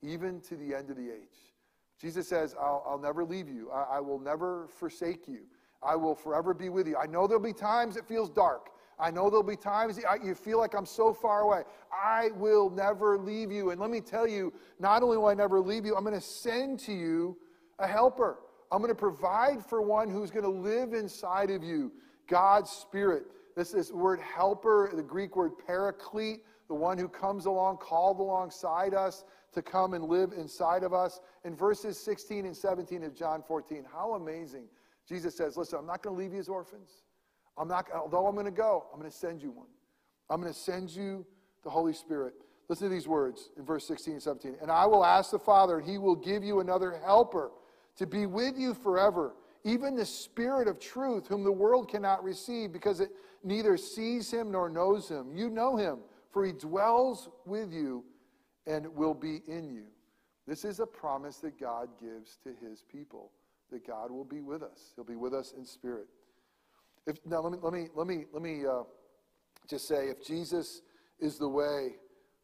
even 0.00 0.40
to 0.42 0.56
the 0.56 0.74
end 0.74 0.88
of 0.88 0.96
the 0.96 1.10
age. 1.10 1.52
Jesus 2.00 2.26
says, 2.26 2.54
I'll, 2.58 2.82
I'll 2.88 2.98
never 2.98 3.24
leave 3.24 3.48
you, 3.48 3.70
I, 3.70 3.96
I 3.96 4.00
will 4.00 4.18
never 4.18 4.68
forsake 4.78 5.28
you. 5.28 5.40
I 5.82 5.96
will 5.96 6.14
forever 6.14 6.54
be 6.54 6.70
with 6.70 6.88
you. 6.88 6.96
I 6.96 7.06
know 7.06 7.26
there'll 7.26 7.42
be 7.42 7.52
times 7.52 7.96
it 7.96 8.06
feels 8.06 8.30
dark. 8.30 8.70
I 8.98 9.10
know 9.10 9.28
there'll 9.28 9.42
be 9.42 9.56
times 9.56 10.00
you 10.22 10.34
feel 10.34 10.58
like 10.58 10.74
I'm 10.74 10.86
so 10.86 11.12
far 11.12 11.40
away. 11.40 11.62
I 11.92 12.30
will 12.36 12.70
never 12.70 13.18
leave 13.18 13.50
you. 13.50 13.70
And 13.70 13.80
let 13.80 13.90
me 13.90 14.00
tell 14.00 14.26
you, 14.26 14.52
not 14.78 15.02
only 15.02 15.16
will 15.16 15.26
I 15.26 15.34
never 15.34 15.60
leave 15.60 15.84
you, 15.84 15.96
I'm 15.96 16.04
going 16.04 16.14
to 16.14 16.20
send 16.20 16.78
to 16.80 16.92
you 16.92 17.36
a 17.78 17.86
helper. 17.86 18.38
I'm 18.70 18.78
going 18.78 18.90
to 18.90 18.98
provide 18.98 19.64
for 19.64 19.82
one 19.82 20.08
who's 20.08 20.30
going 20.30 20.44
to 20.44 20.50
live 20.50 20.94
inside 20.94 21.50
of 21.50 21.62
you, 21.62 21.92
God's 22.28 22.70
Spirit. 22.70 23.24
This 23.56 23.74
is 23.74 23.92
word 23.92 24.20
helper, 24.20 24.90
the 24.94 25.02
Greek 25.02 25.36
word 25.36 25.52
paraclete, 25.66 26.40
the 26.68 26.74
one 26.74 26.98
who 26.98 27.08
comes 27.08 27.46
along, 27.46 27.78
called 27.78 28.18
alongside 28.18 28.94
us 28.94 29.24
to 29.52 29.62
come 29.62 29.94
and 29.94 30.04
live 30.04 30.32
inside 30.32 30.82
of 30.82 30.92
us. 30.92 31.20
In 31.44 31.54
verses 31.54 31.98
16 31.98 32.46
and 32.46 32.56
17 32.56 33.04
of 33.04 33.14
John 33.14 33.42
14, 33.46 33.84
how 33.92 34.14
amazing. 34.14 34.64
Jesus 35.08 35.36
says, 35.36 35.56
Listen, 35.56 35.78
I'm 35.78 35.86
not 35.86 36.02
going 36.02 36.16
to 36.16 36.22
leave 36.22 36.32
you 36.32 36.40
as 36.40 36.48
orphans. 36.48 36.90
I'm 37.56 37.68
not, 37.68 37.86
although 37.94 38.26
I'm 38.26 38.34
going 38.34 38.46
to 38.46 38.52
go, 38.52 38.86
I'm 38.92 38.98
going 38.98 39.10
to 39.10 39.16
send 39.16 39.42
you 39.42 39.50
one. 39.50 39.68
I'm 40.30 40.40
going 40.40 40.52
to 40.52 40.58
send 40.58 40.90
you 40.90 41.24
the 41.62 41.70
Holy 41.70 41.92
Spirit. 41.92 42.34
Listen 42.68 42.88
to 42.88 42.94
these 42.94 43.06
words 43.06 43.50
in 43.56 43.64
verse 43.64 43.86
16 43.86 44.14
and 44.14 44.22
17. 44.22 44.56
And 44.62 44.70
I 44.70 44.86
will 44.86 45.04
ask 45.04 45.30
the 45.30 45.38
Father, 45.38 45.78
and 45.78 45.88
he 45.88 45.98
will 45.98 46.16
give 46.16 46.42
you 46.42 46.60
another 46.60 46.98
helper 47.04 47.50
to 47.96 48.06
be 48.06 48.26
with 48.26 48.58
you 48.58 48.74
forever, 48.74 49.34
even 49.64 49.94
the 49.94 50.04
Spirit 50.04 50.66
of 50.66 50.80
truth, 50.80 51.26
whom 51.28 51.44
the 51.44 51.52
world 51.52 51.88
cannot 51.88 52.24
receive 52.24 52.72
because 52.72 53.00
it 53.00 53.10
neither 53.44 53.76
sees 53.76 54.30
him 54.30 54.50
nor 54.50 54.68
knows 54.68 55.08
him. 55.08 55.30
You 55.34 55.50
know 55.50 55.76
him, 55.76 55.98
for 56.32 56.44
he 56.44 56.52
dwells 56.52 57.28
with 57.44 57.72
you 57.72 58.04
and 58.66 58.86
will 58.94 59.14
be 59.14 59.42
in 59.46 59.70
you. 59.70 59.84
This 60.46 60.64
is 60.64 60.80
a 60.80 60.86
promise 60.86 61.36
that 61.38 61.58
God 61.58 61.88
gives 62.00 62.38
to 62.44 62.50
his 62.66 62.82
people, 62.82 63.30
that 63.70 63.86
God 63.86 64.10
will 64.10 64.24
be 64.24 64.40
with 64.40 64.62
us. 64.62 64.92
He'll 64.94 65.04
be 65.04 65.16
with 65.16 65.34
us 65.34 65.52
in 65.56 65.64
spirit. 65.64 66.06
If, 67.06 67.18
now, 67.26 67.40
let 67.40 67.52
me, 67.52 67.58
let 67.62 67.72
me, 67.72 67.88
let 67.94 68.06
me, 68.06 68.24
let 68.32 68.42
me 68.42 68.66
uh, 68.66 68.82
just 69.68 69.86
say 69.86 70.08
if 70.08 70.24
Jesus 70.24 70.82
is 71.20 71.38
the 71.38 71.48
way 71.48 71.96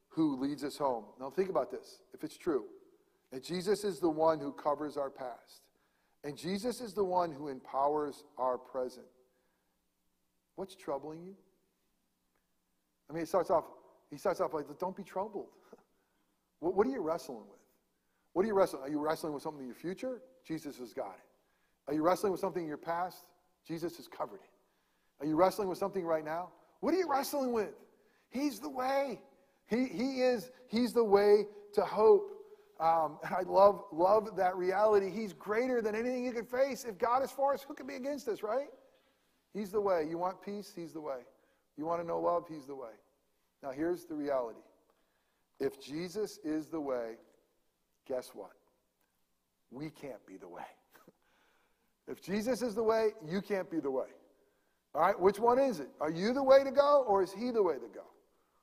who 0.08 0.36
leads 0.36 0.64
us 0.64 0.76
home. 0.76 1.04
Now, 1.18 1.30
think 1.30 1.50
about 1.50 1.70
this. 1.70 2.02
If 2.12 2.24
it's 2.24 2.36
true, 2.36 2.64
and 3.32 3.42
Jesus 3.42 3.84
is 3.84 4.00
the 4.00 4.10
one 4.10 4.40
who 4.40 4.52
covers 4.52 4.96
our 4.96 5.10
past, 5.10 5.62
and 6.24 6.36
Jesus 6.36 6.80
is 6.80 6.92
the 6.92 7.04
one 7.04 7.32
who 7.32 7.48
empowers 7.48 8.24
our 8.36 8.58
present, 8.58 9.06
what's 10.56 10.74
troubling 10.74 11.22
you? 11.22 11.34
I 13.08 13.12
mean, 13.12 13.22
he 13.22 13.26
starts 13.26 13.50
off, 13.50 13.64
he 14.10 14.18
starts 14.18 14.40
off 14.40 14.52
like, 14.52 14.66
don't 14.78 14.96
be 14.96 15.04
troubled. 15.04 15.48
what, 16.60 16.74
what 16.74 16.86
are 16.86 16.90
you 16.90 17.00
wrestling 17.00 17.38
with? 17.38 17.58
What 18.32 18.44
are 18.44 18.48
you 18.48 18.54
wrestling? 18.54 18.82
Are 18.82 18.88
you 18.88 19.00
wrestling 19.00 19.32
with 19.32 19.42
something 19.42 19.62
in 19.62 19.66
your 19.66 19.76
future? 19.76 20.20
Jesus 20.46 20.78
has 20.78 20.92
got 20.92 21.14
it. 21.14 21.88
Are 21.88 21.94
you 21.94 22.02
wrestling 22.02 22.32
with 22.32 22.40
something 22.40 22.62
in 22.62 22.68
your 22.68 22.76
past? 22.76 23.24
Jesus 23.66 23.96
has 23.96 24.08
covered 24.08 24.40
it. 24.40 24.50
Are 25.20 25.26
you 25.26 25.36
wrestling 25.36 25.68
with 25.68 25.78
something 25.78 26.04
right 26.04 26.24
now? 26.24 26.48
What 26.80 26.94
are 26.94 26.96
you 26.96 27.08
wrestling 27.08 27.52
with? 27.52 27.74
He's 28.30 28.58
the 28.58 28.70
way. 28.70 29.20
He, 29.66 29.86
he 29.86 30.22
is, 30.22 30.50
he's 30.68 30.92
the 30.92 31.04
way 31.04 31.46
to 31.74 31.82
hope. 31.82 32.32
Um, 32.80 33.18
and 33.24 33.34
I 33.34 33.42
love, 33.42 33.84
love 33.92 34.36
that 34.36 34.56
reality. 34.56 35.10
He's 35.10 35.32
greater 35.34 35.82
than 35.82 35.94
anything 35.94 36.24
you 36.24 36.32
could 36.32 36.48
face. 36.48 36.84
If 36.84 36.98
God 36.98 37.22
is 37.22 37.30
for 37.30 37.52
us, 37.52 37.62
who 37.62 37.74
can 37.74 37.86
be 37.86 37.94
against 37.94 38.26
us, 38.28 38.42
right? 38.42 38.68
He's 39.52 39.70
the 39.70 39.80
way. 39.80 40.06
You 40.08 40.16
want 40.16 40.42
peace? 40.42 40.72
He's 40.74 40.92
the 40.92 41.00
way. 41.00 41.20
You 41.76 41.84
want 41.84 42.00
to 42.00 42.06
know 42.06 42.18
love? 42.18 42.44
He's 42.48 42.66
the 42.66 42.74
way. 42.74 42.92
Now, 43.62 43.70
here's 43.70 44.04
the 44.06 44.14
reality. 44.14 44.60
If 45.58 45.80
Jesus 45.80 46.38
is 46.42 46.68
the 46.68 46.80
way, 46.80 47.16
guess 48.08 48.30
what? 48.32 48.52
We 49.70 49.90
can't 49.90 50.24
be 50.26 50.36
the 50.38 50.48
way. 50.48 50.62
If 52.08 52.22
Jesus 52.22 52.62
is 52.62 52.74
the 52.74 52.82
way, 52.82 53.10
you 53.24 53.40
can't 53.40 53.70
be 53.70 53.80
the 53.80 53.90
way. 53.90 54.06
All 54.94 55.02
right, 55.02 55.18
which 55.18 55.38
one 55.38 55.58
is 55.58 55.80
it? 55.80 55.88
Are 56.00 56.10
you 56.10 56.32
the 56.32 56.42
way 56.42 56.64
to 56.64 56.70
go 56.70 57.04
or 57.06 57.22
is 57.22 57.32
he 57.32 57.50
the 57.50 57.62
way 57.62 57.74
to 57.74 57.88
go? 57.94 58.04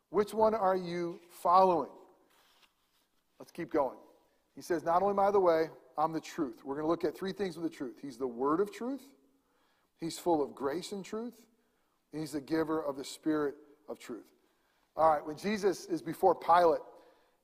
Which 0.09 0.33
one 0.33 0.53
are 0.53 0.75
you 0.75 1.19
following? 1.29 1.89
Let's 3.39 3.51
keep 3.51 3.71
going. 3.71 3.97
He 4.55 4.61
says, 4.61 4.83
Not 4.83 5.01
only 5.01 5.11
am 5.11 5.19
I 5.19 5.31
the 5.31 5.39
way, 5.39 5.69
I'm 5.97 6.11
the 6.11 6.21
truth. 6.21 6.63
We're 6.63 6.75
going 6.75 6.85
to 6.85 6.89
look 6.89 7.03
at 7.03 7.17
three 7.17 7.31
things 7.31 7.57
with 7.57 7.69
the 7.69 7.75
truth. 7.75 7.95
He's 8.01 8.17
the 8.17 8.27
word 8.27 8.59
of 8.59 8.71
truth, 8.73 9.07
he's 9.99 10.17
full 10.17 10.43
of 10.43 10.53
grace 10.53 10.91
and 10.91 11.03
truth, 11.03 11.45
and 12.11 12.21
he's 12.21 12.31
the 12.31 12.41
giver 12.41 12.83
of 12.83 12.97
the 12.97 13.03
spirit 13.03 13.55
of 13.89 13.99
truth. 13.99 14.25
All 14.95 15.09
right, 15.09 15.25
when 15.25 15.37
Jesus 15.37 15.85
is 15.85 16.01
before 16.01 16.33
Pilate, 16.35 16.81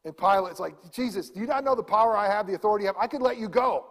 and 0.06 0.17
Pilate's 0.17 0.60
like, 0.60 0.75
Jesus, 0.91 1.29
do 1.29 1.39
you 1.39 1.45
not 1.45 1.63
know 1.63 1.75
the 1.75 1.84
power 1.84 2.17
I 2.17 2.27
have, 2.27 2.47
the 2.47 2.56
authority 2.56 2.86
I 2.86 2.88
have? 2.88 2.97
I 2.99 3.08
could 3.08 3.21
let 3.21 3.38
you 3.38 3.47
go. 3.47 3.86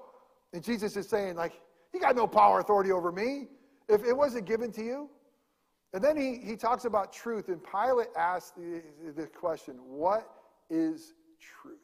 And 0.52 0.62
Jesus 0.62 0.96
is 0.96 1.08
saying, 1.08 1.36
like, 1.36 1.52
you 1.94 2.00
got 2.00 2.16
no 2.16 2.26
power, 2.26 2.60
authority 2.60 2.90
over 2.90 3.12
me 3.12 3.48
if 3.88 4.04
it 4.04 4.16
wasn't 4.16 4.46
given 4.46 4.72
to 4.72 4.82
you? 4.82 5.10
And 5.94 6.02
then 6.02 6.16
he, 6.16 6.38
he 6.42 6.56
talks 6.56 6.86
about 6.86 7.12
truth, 7.12 7.48
and 7.48 7.60
Pilate 7.62 8.08
asks 8.16 8.52
the, 8.56 8.82
the 9.14 9.26
question, 9.26 9.74
What 9.86 10.26
is 10.70 11.12
truth? 11.38 11.78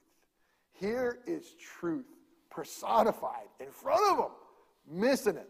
Here 0.73 1.19
is 1.27 1.55
truth 1.55 2.07
personified 2.51 3.49
in 3.61 3.71
front 3.71 4.01
of 4.13 4.19
him, 4.25 4.33
missing 4.91 5.37
it. 5.37 5.49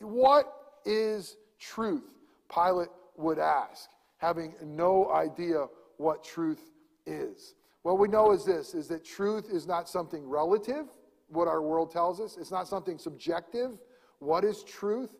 What 0.00 0.52
is 0.84 1.36
truth? 1.58 2.14
Pilate 2.52 2.88
would 3.16 3.38
ask, 3.38 3.90
having 4.18 4.54
no 4.64 5.10
idea 5.10 5.66
what 5.96 6.22
truth 6.22 6.70
is. 7.06 7.54
What 7.82 7.98
we 7.98 8.08
know 8.08 8.32
is 8.32 8.44
this 8.44 8.74
is 8.74 8.86
that 8.88 9.04
truth 9.04 9.48
is 9.50 9.66
not 9.66 9.88
something 9.88 10.28
relative, 10.28 10.86
what 11.28 11.48
our 11.48 11.62
world 11.62 11.90
tells 11.90 12.20
us. 12.20 12.36
It's 12.38 12.50
not 12.50 12.68
something 12.68 12.98
subjective. 12.98 13.78
What 14.18 14.44
is 14.44 14.64
truth? 14.64 15.10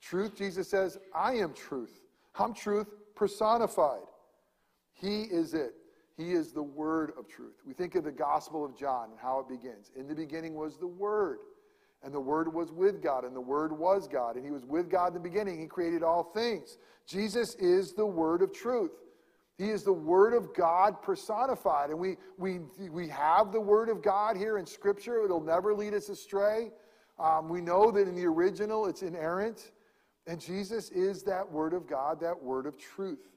Truth, 0.00 0.36
Jesus 0.36 0.68
says, 0.68 0.98
I 1.14 1.34
am 1.34 1.52
truth. 1.52 2.00
I'm 2.38 2.54
truth 2.54 2.88
personified. 3.14 4.02
He 4.92 5.22
is 5.22 5.54
it. 5.54 5.74
He 6.16 6.32
is 6.32 6.52
the 6.52 6.62
word 6.62 7.12
of 7.18 7.28
truth. 7.28 7.56
We 7.66 7.74
think 7.74 7.94
of 7.94 8.04
the 8.04 8.12
Gospel 8.12 8.64
of 8.64 8.76
John 8.76 9.10
and 9.10 9.18
how 9.20 9.40
it 9.40 9.48
begins. 9.48 9.90
In 9.96 10.08
the 10.08 10.14
beginning 10.14 10.54
was 10.54 10.78
the 10.78 10.86
Word, 10.86 11.38
and 12.02 12.14
the 12.14 12.20
Word 12.20 12.52
was 12.52 12.72
with 12.72 13.02
God, 13.02 13.24
and 13.24 13.36
the 13.36 13.40
Word 13.40 13.76
was 13.76 14.08
God, 14.08 14.36
and 14.36 14.44
He 14.44 14.50
was 14.50 14.64
with 14.64 14.88
God 14.88 15.08
in 15.08 15.14
the 15.14 15.20
beginning. 15.20 15.60
He 15.60 15.66
created 15.66 16.02
all 16.02 16.24
things. 16.34 16.78
Jesus 17.06 17.54
is 17.56 17.92
the 17.92 18.06
Word 18.06 18.40
of 18.40 18.52
truth. 18.52 18.92
He 19.58 19.70
is 19.70 19.82
the 19.82 19.92
Word 19.92 20.34
of 20.34 20.54
God 20.54 21.02
personified. 21.02 21.90
And 21.90 21.98
we, 21.98 22.16
we, 22.38 22.60
we 22.90 23.08
have 23.08 23.52
the 23.52 23.60
Word 23.60 23.88
of 23.88 24.02
God 24.02 24.36
here 24.36 24.58
in 24.58 24.66
Scripture. 24.66 25.22
It'll 25.22 25.40
never 25.40 25.74
lead 25.74 25.94
us 25.94 26.08
astray. 26.08 26.70
Um, 27.18 27.48
we 27.48 27.60
know 27.60 27.90
that 27.90 28.06
in 28.06 28.14
the 28.14 28.26
original 28.26 28.86
it's 28.86 29.02
inerrant. 29.02 29.72
And 30.26 30.40
Jesus 30.40 30.90
is 30.90 31.22
that 31.22 31.50
word 31.50 31.72
of 31.72 31.86
God, 31.86 32.20
that 32.20 32.42
word 32.42 32.66
of 32.66 32.76
truth. 32.76 33.28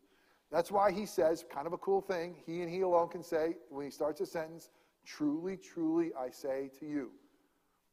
That's 0.51 0.71
why 0.71 0.91
he 0.91 1.05
says, 1.05 1.45
kind 1.53 1.67
of 1.67 1.73
a 1.73 1.77
cool 1.77 2.01
thing, 2.01 2.35
he 2.45 2.61
and 2.61 2.69
he 2.69 2.81
alone 2.81 3.09
can 3.09 3.23
say, 3.23 3.55
when 3.69 3.85
he 3.85 3.91
starts 3.91 4.19
a 4.21 4.25
sentence, 4.25 4.69
truly, 5.05 5.55
truly, 5.55 6.11
I 6.19 6.31
say 6.31 6.71
to 6.79 6.85
you. 6.87 7.11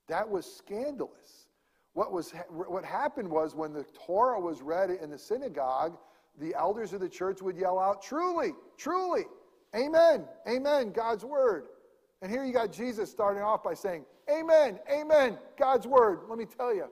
That 0.08 0.28
was 0.28 0.50
scandalous. 0.50 1.48
What, 1.92 2.12
was, 2.12 2.32
what 2.50 2.84
happened 2.84 3.28
was 3.28 3.54
when 3.54 3.72
the 3.72 3.84
Torah 4.06 4.40
was 4.40 4.62
read 4.62 4.90
in 4.90 5.10
the 5.10 5.18
synagogue, 5.18 5.98
the 6.38 6.54
elders 6.54 6.92
of 6.92 7.00
the 7.00 7.08
church 7.08 7.42
would 7.42 7.56
yell 7.56 7.78
out, 7.78 8.02
truly, 8.02 8.52
truly, 8.78 9.24
amen, 9.74 10.24
amen, 10.48 10.92
God's 10.92 11.24
word. 11.24 11.68
And 12.26 12.34
here 12.34 12.44
you 12.44 12.52
got 12.52 12.72
Jesus 12.72 13.08
starting 13.08 13.40
off 13.40 13.62
by 13.62 13.74
saying, 13.74 14.04
amen, 14.28 14.80
amen, 14.92 15.38
God's 15.56 15.86
word. 15.86 16.22
Let 16.28 16.36
me 16.36 16.44
tell 16.44 16.74
you. 16.74 16.86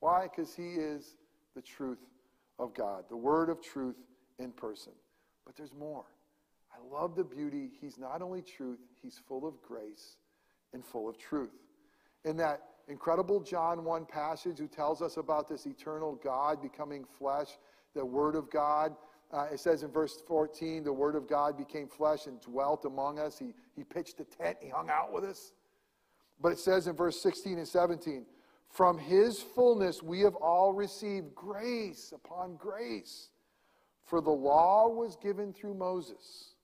Why? 0.00 0.22
Because 0.22 0.54
he 0.54 0.76
is 0.76 1.18
the 1.54 1.60
truth 1.60 1.98
of 2.58 2.72
God, 2.72 3.04
the 3.10 3.16
word 3.18 3.50
of 3.50 3.60
truth 3.60 3.96
in 4.38 4.50
person. 4.50 4.94
But 5.44 5.56
there's 5.56 5.74
more. 5.74 6.06
I 6.72 6.78
love 6.90 7.16
the 7.16 7.22
beauty. 7.22 7.70
He's 7.82 7.98
not 7.98 8.22
only 8.22 8.40
truth, 8.40 8.78
he's 9.02 9.20
full 9.28 9.46
of 9.46 9.60
grace 9.60 10.16
and 10.72 10.82
full 10.82 11.06
of 11.06 11.18
truth. 11.18 11.52
In 12.24 12.38
that 12.38 12.62
incredible 12.88 13.40
John 13.40 13.84
1 13.84 14.06
passage 14.06 14.58
who 14.58 14.68
tells 14.68 15.02
us 15.02 15.18
about 15.18 15.50
this 15.50 15.66
eternal 15.66 16.18
God 16.24 16.62
becoming 16.62 17.04
flesh, 17.18 17.58
the 17.94 18.06
Word 18.06 18.36
of 18.36 18.50
God, 18.50 18.96
Uh, 19.32 19.46
it 19.52 19.60
says 19.60 19.82
in 19.82 19.90
verse 19.90 20.22
14, 20.26 20.84
the 20.84 20.92
Word 20.92 21.16
of 21.16 21.26
God 21.26 21.56
became 21.56 21.88
flesh 21.88 22.26
and 22.26 22.40
dwelt 22.40 22.84
among 22.84 23.18
us. 23.18 23.38
He, 23.38 23.54
he 23.74 23.82
pitched 23.82 24.20
a 24.20 24.24
tent, 24.24 24.58
he 24.60 24.68
hung 24.68 24.90
out 24.90 25.12
with 25.12 25.24
us. 25.24 25.52
But 26.40 26.52
it 26.52 26.58
says 26.58 26.86
in 26.86 26.96
verse 26.96 27.22
16 27.22 27.56
and 27.56 27.66
17, 27.66 28.26
from 28.68 28.98
his 28.98 29.40
fullness 29.54 30.02
we 30.02 30.20
have 30.20 30.34
all 30.34 30.72
received 30.72 31.34
grace 31.34 32.12
upon 32.14 32.56
grace. 32.56 33.30
For 34.04 34.20
the 34.20 34.30
law 34.30 34.88
was 34.88 35.16
given 35.16 35.52
through 35.52 35.74
Moses, 35.74 36.54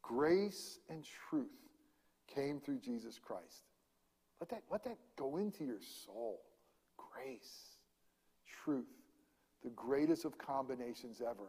grace 0.00 0.78
and 0.88 1.04
truth 1.28 1.48
came 2.32 2.60
through 2.60 2.78
Jesus 2.78 3.18
Christ. 3.18 3.64
Let 4.40 4.48
that, 4.50 4.62
let 4.70 4.84
that 4.84 4.98
go 5.16 5.36
into 5.36 5.64
your 5.64 5.80
soul. 6.06 6.40
Grace, 6.96 7.78
truth, 8.64 8.86
the 9.62 9.70
greatest 9.70 10.24
of 10.24 10.38
combinations 10.38 11.20
ever. 11.20 11.48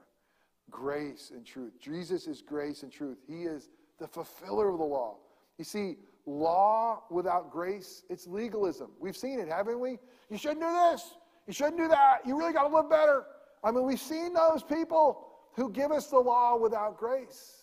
Grace 0.71 1.31
and 1.33 1.45
truth. 1.45 1.73
Jesus 1.79 2.27
is 2.27 2.41
grace 2.41 2.83
and 2.83 2.91
truth. 2.91 3.17
He 3.27 3.43
is 3.43 3.69
the 3.99 4.07
fulfiller 4.07 4.69
of 4.69 4.77
the 4.77 4.85
law. 4.85 5.17
You 5.57 5.63
see, 5.63 5.97
law 6.25 7.03
without 7.09 7.51
grace, 7.51 8.03
it's 8.09 8.27
legalism. 8.27 8.91
We've 8.99 9.15
seen 9.15 9.39
it, 9.39 9.47
haven't 9.47 9.79
we? 9.79 9.99
You 10.29 10.37
shouldn't 10.37 10.61
do 10.61 10.71
this. 10.91 11.15
You 11.47 11.53
shouldn't 11.53 11.77
do 11.77 11.87
that. 11.87 12.19
You 12.25 12.37
really 12.37 12.53
got 12.53 12.67
to 12.67 12.75
live 12.75 12.89
better. 12.89 13.25
I 13.63 13.71
mean, 13.71 13.83
we've 13.83 13.99
seen 13.99 14.33
those 14.33 14.63
people 14.63 15.27
who 15.53 15.71
give 15.71 15.91
us 15.91 16.07
the 16.07 16.19
law 16.19 16.57
without 16.57 16.97
grace. 16.97 17.61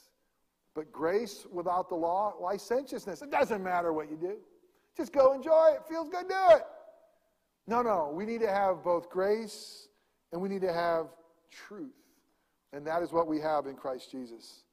But 0.74 0.90
grace 0.90 1.46
without 1.52 1.88
the 1.88 1.94
law, 1.94 2.34
licentiousness. 2.40 3.20
It 3.20 3.30
doesn't 3.30 3.62
matter 3.62 3.92
what 3.92 4.10
you 4.10 4.16
do. 4.16 4.36
Just 4.96 5.12
go 5.12 5.32
enjoy 5.32 5.72
it. 5.74 5.82
Feels 5.88 6.08
good, 6.08 6.28
do 6.28 6.56
it. 6.56 6.62
No, 7.66 7.82
no. 7.82 8.10
We 8.14 8.24
need 8.24 8.40
to 8.40 8.50
have 8.50 8.82
both 8.82 9.10
grace 9.10 9.88
and 10.32 10.40
we 10.40 10.48
need 10.48 10.62
to 10.62 10.72
have 10.72 11.08
truth. 11.50 11.92
And 12.72 12.86
that 12.86 13.02
is 13.02 13.12
what 13.12 13.26
we 13.26 13.38
have 13.40 13.66
in 13.66 13.74
Christ 13.74 14.10
Jesus. 14.10 14.64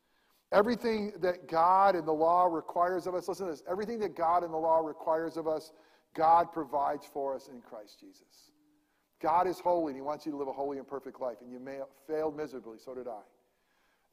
Everything 0.51 1.13
that 1.21 1.47
God 1.47 1.95
and 1.95 2.07
the 2.07 2.13
law 2.13 2.45
requires 2.45 3.05
of 3.05 3.13
us, 3.13 3.27
listen 3.27 3.45
to 3.45 3.51
this, 3.51 3.63
everything 3.69 3.99
that 3.99 4.15
God 4.15 4.43
and 4.43 4.53
the 4.53 4.57
law 4.57 4.79
requires 4.79 5.37
of 5.37 5.47
us, 5.47 5.71
God 6.15 6.51
provides 6.51 7.05
for 7.05 7.35
us 7.35 7.49
in 7.49 7.61
Christ 7.61 7.99
Jesus. 7.99 8.51
God 9.21 9.47
is 9.47 9.59
holy 9.59 9.91
and 9.91 9.95
He 9.97 10.01
wants 10.01 10.25
you 10.25 10.31
to 10.31 10.37
live 10.37 10.47
a 10.47 10.53
holy 10.53 10.77
and 10.77 10.87
perfect 10.87 11.21
life. 11.21 11.37
And 11.41 11.51
you 11.51 11.59
may 11.59 11.75
have 11.75 11.89
failed 12.07 12.35
miserably, 12.35 12.77
so 12.83 12.95
did 12.95 13.07
I. 13.07 13.19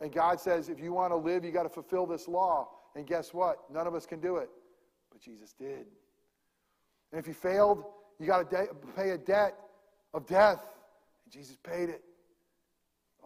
And 0.01 0.12
God 0.12 0.40
says, 0.40 0.68
if 0.68 0.79
you 0.79 0.92
want 0.92 1.12
to 1.12 1.16
live, 1.16 1.44
you 1.44 1.53
got 1.53 1.62
to 1.62 1.70
fulfill 1.70 2.07
this 2.07 2.29
law. 2.29 2.68
And 2.94 3.07
guess 3.07 3.33
what? 3.33 3.59
None 3.72 3.87
of 3.87 3.94
us 3.94 4.05
can 4.05 4.20
do 4.20 4.37
it. 4.37 4.51
But 5.11 5.22
Jesus 5.22 5.55
did. 5.55 5.87
And 7.12 7.18
if 7.18 7.27
you 7.27 7.33
failed, 7.35 7.85
you 8.18 8.27
got 8.27 8.51
to 8.51 8.57
de- 8.57 8.75
pay 8.94 9.11
a 9.11 9.18
debt 9.18 9.55
of 10.12 10.27
death. 10.27 10.66
And 11.25 11.33
Jesus 11.33 11.57
paid 11.57 11.88
it. 11.88 12.03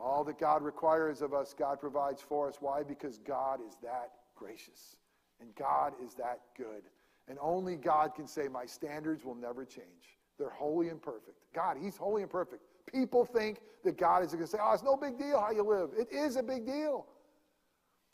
All 0.03 0.25
that 0.25 0.39
God 0.39 0.63
requires 0.63 1.21
of 1.21 1.35
us, 1.35 1.55
God 1.57 1.79
provides 1.79 2.23
for 2.23 2.49
us. 2.49 2.57
Why? 2.61 2.83
Because 2.83 3.19
God 3.19 3.61
is 3.67 3.77
that 3.83 4.13
gracious. 4.35 4.97
And 5.41 5.55
God 5.55 5.93
is 6.05 6.15
that 6.15 6.41
good. 6.57 6.83
And 7.29 7.39
only 7.41 7.77
God 7.77 8.15
can 8.15 8.27
say, 8.27 8.49
My 8.49 8.67
standards 8.67 9.25
will 9.25 9.35
never 9.35 9.65
change. 9.65 10.19
They're 10.39 10.51
holy 10.51 10.89
and 10.89 11.01
perfect. 11.01 11.37
God, 11.55 11.77
He's 11.81 11.97
holy 11.97 12.23
and 12.23 12.31
perfect. 12.31 12.63
People 12.91 13.25
think 13.25 13.61
that 13.85 13.99
God 13.99 14.25
is 14.25 14.33
going 14.33 14.43
to 14.43 14.47
say, 14.47 14.59
Oh, 14.61 14.73
it's 14.73 14.83
no 14.83 14.97
big 14.97 15.19
deal 15.19 15.39
how 15.39 15.51
you 15.51 15.63
live. 15.63 15.91
It 15.99 16.09
is 16.13 16.37
a 16.37 16.43
big 16.43 16.67
deal. 16.67 17.07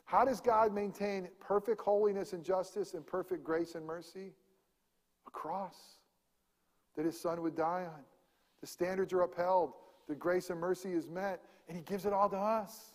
How 0.05 0.23
does 0.23 0.39
God 0.39 0.73
maintain 0.73 1.27
perfect 1.39 1.81
holiness 1.81 2.33
and 2.33 2.43
justice 2.43 2.93
and 2.93 3.05
perfect 3.05 3.43
grace 3.43 3.75
and 3.75 3.85
mercy? 3.85 4.33
A 5.25 5.31
cross 5.31 5.75
that 6.95 7.05
His 7.05 7.19
Son 7.19 7.41
would 7.41 7.55
die 7.55 7.85
on. 7.85 8.01
The 8.61 8.67
standards 8.67 9.13
are 9.13 9.21
upheld, 9.21 9.73
the 10.07 10.15
grace 10.15 10.49
and 10.49 10.59
mercy 10.59 10.93
is 10.93 11.07
met, 11.07 11.41
and 11.67 11.77
He 11.77 11.83
gives 11.83 12.05
it 12.05 12.13
all 12.13 12.29
to 12.29 12.37
us. 12.37 12.93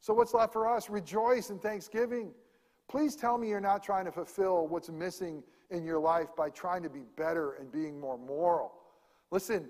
So, 0.00 0.12
what's 0.12 0.34
left 0.34 0.52
for 0.52 0.68
us? 0.68 0.90
Rejoice 0.90 1.50
in 1.50 1.58
thanksgiving. 1.58 2.30
Please 2.88 3.16
tell 3.16 3.38
me 3.38 3.48
you're 3.48 3.60
not 3.60 3.82
trying 3.82 4.04
to 4.04 4.12
fulfill 4.12 4.66
what's 4.68 4.90
missing 4.90 5.42
in 5.70 5.84
your 5.84 5.98
life 5.98 6.28
by 6.36 6.50
trying 6.50 6.82
to 6.82 6.90
be 6.90 7.02
better 7.16 7.52
and 7.52 7.72
being 7.72 7.98
more 7.98 8.18
moral. 8.18 8.74
Listen, 9.30 9.68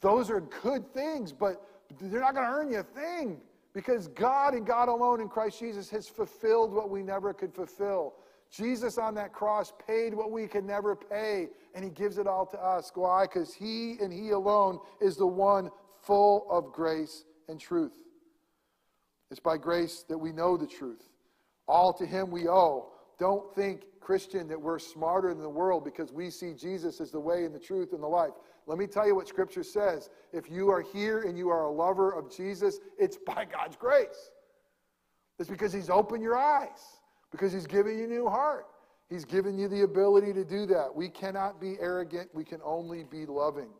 those 0.00 0.30
are 0.30 0.40
good 0.40 0.92
things, 0.92 1.32
but 1.32 1.64
they're 2.00 2.20
not 2.20 2.34
going 2.34 2.46
to 2.46 2.52
earn 2.52 2.70
you 2.70 2.80
a 2.80 2.82
thing 2.82 3.40
because 3.72 4.08
God 4.08 4.54
and 4.54 4.66
God 4.66 4.88
alone 4.88 5.20
in 5.20 5.28
Christ 5.28 5.60
Jesus 5.60 5.88
has 5.90 6.08
fulfilled 6.08 6.72
what 6.72 6.90
we 6.90 7.02
never 7.02 7.32
could 7.32 7.54
fulfill. 7.54 8.14
Jesus 8.50 8.98
on 8.98 9.14
that 9.14 9.32
cross 9.32 9.72
paid 9.86 10.14
what 10.14 10.30
we 10.30 10.46
could 10.46 10.64
never 10.64 10.96
pay, 10.96 11.48
and 11.74 11.84
He 11.84 11.90
gives 11.90 12.18
it 12.18 12.26
all 12.26 12.46
to 12.46 12.58
us. 12.58 12.90
Why? 12.94 13.24
Because 13.24 13.54
He 13.54 13.96
and 14.00 14.12
He 14.12 14.30
alone 14.30 14.80
is 15.00 15.16
the 15.16 15.26
one 15.26 15.70
full 16.02 16.46
of 16.50 16.72
grace 16.72 17.24
and 17.48 17.60
truth. 17.60 17.98
It's 19.30 19.40
by 19.40 19.56
grace 19.58 20.04
that 20.08 20.18
we 20.18 20.32
know 20.32 20.56
the 20.56 20.66
truth. 20.66 21.08
All 21.66 21.92
to 21.94 22.06
Him 22.06 22.30
we 22.30 22.48
owe. 22.48 22.90
Don't 23.18 23.54
think, 23.54 23.82
Christian, 24.00 24.48
that 24.48 24.60
we're 24.60 24.78
smarter 24.78 25.34
than 25.34 25.42
the 25.42 25.48
world 25.48 25.84
because 25.84 26.12
we 26.12 26.30
see 26.30 26.54
Jesus 26.54 27.00
as 27.00 27.10
the 27.10 27.20
way 27.20 27.44
and 27.44 27.54
the 27.54 27.58
truth 27.58 27.92
and 27.92 28.02
the 28.02 28.06
life. 28.08 28.32
Let 28.66 28.78
me 28.78 28.86
tell 28.86 29.06
you 29.06 29.14
what 29.14 29.28
Scripture 29.28 29.62
says. 29.62 30.08
If 30.32 30.50
you 30.50 30.70
are 30.70 30.80
here 30.80 31.22
and 31.22 31.36
you 31.36 31.48
are 31.50 31.64
a 31.64 31.70
lover 31.70 32.12
of 32.12 32.34
Jesus, 32.34 32.78
it's 32.98 33.18
by 33.26 33.44
God's 33.44 33.76
grace. 33.76 34.30
It's 35.38 35.50
because 35.50 35.72
He's 35.72 35.90
opened 35.90 36.22
your 36.22 36.36
eyes, 36.36 36.98
because 37.30 37.52
He's 37.52 37.66
given 37.66 37.98
you 37.98 38.04
a 38.04 38.08
new 38.08 38.28
heart. 38.28 38.66
He's 39.08 39.24
given 39.24 39.56
you 39.56 39.68
the 39.68 39.82
ability 39.82 40.34
to 40.34 40.44
do 40.44 40.66
that. 40.66 40.94
We 40.94 41.08
cannot 41.08 41.60
be 41.60 41.76
arrogant, 41.80 42.28
we 42.34 42.44
can 42.44 42.60
only 42.64 43.04
be 43.04 43.24
loving. 43.26 43.70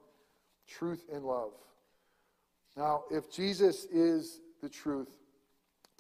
Truth 0.67 1.05
and 1.13 1.25
love. 1.25 1.53
Now, 2.77 3.05
if 3.11 3.31
Jesus 3.31 3.85
is 3.87 4.41
the 4.63 4.69
truth, 4.69 5.11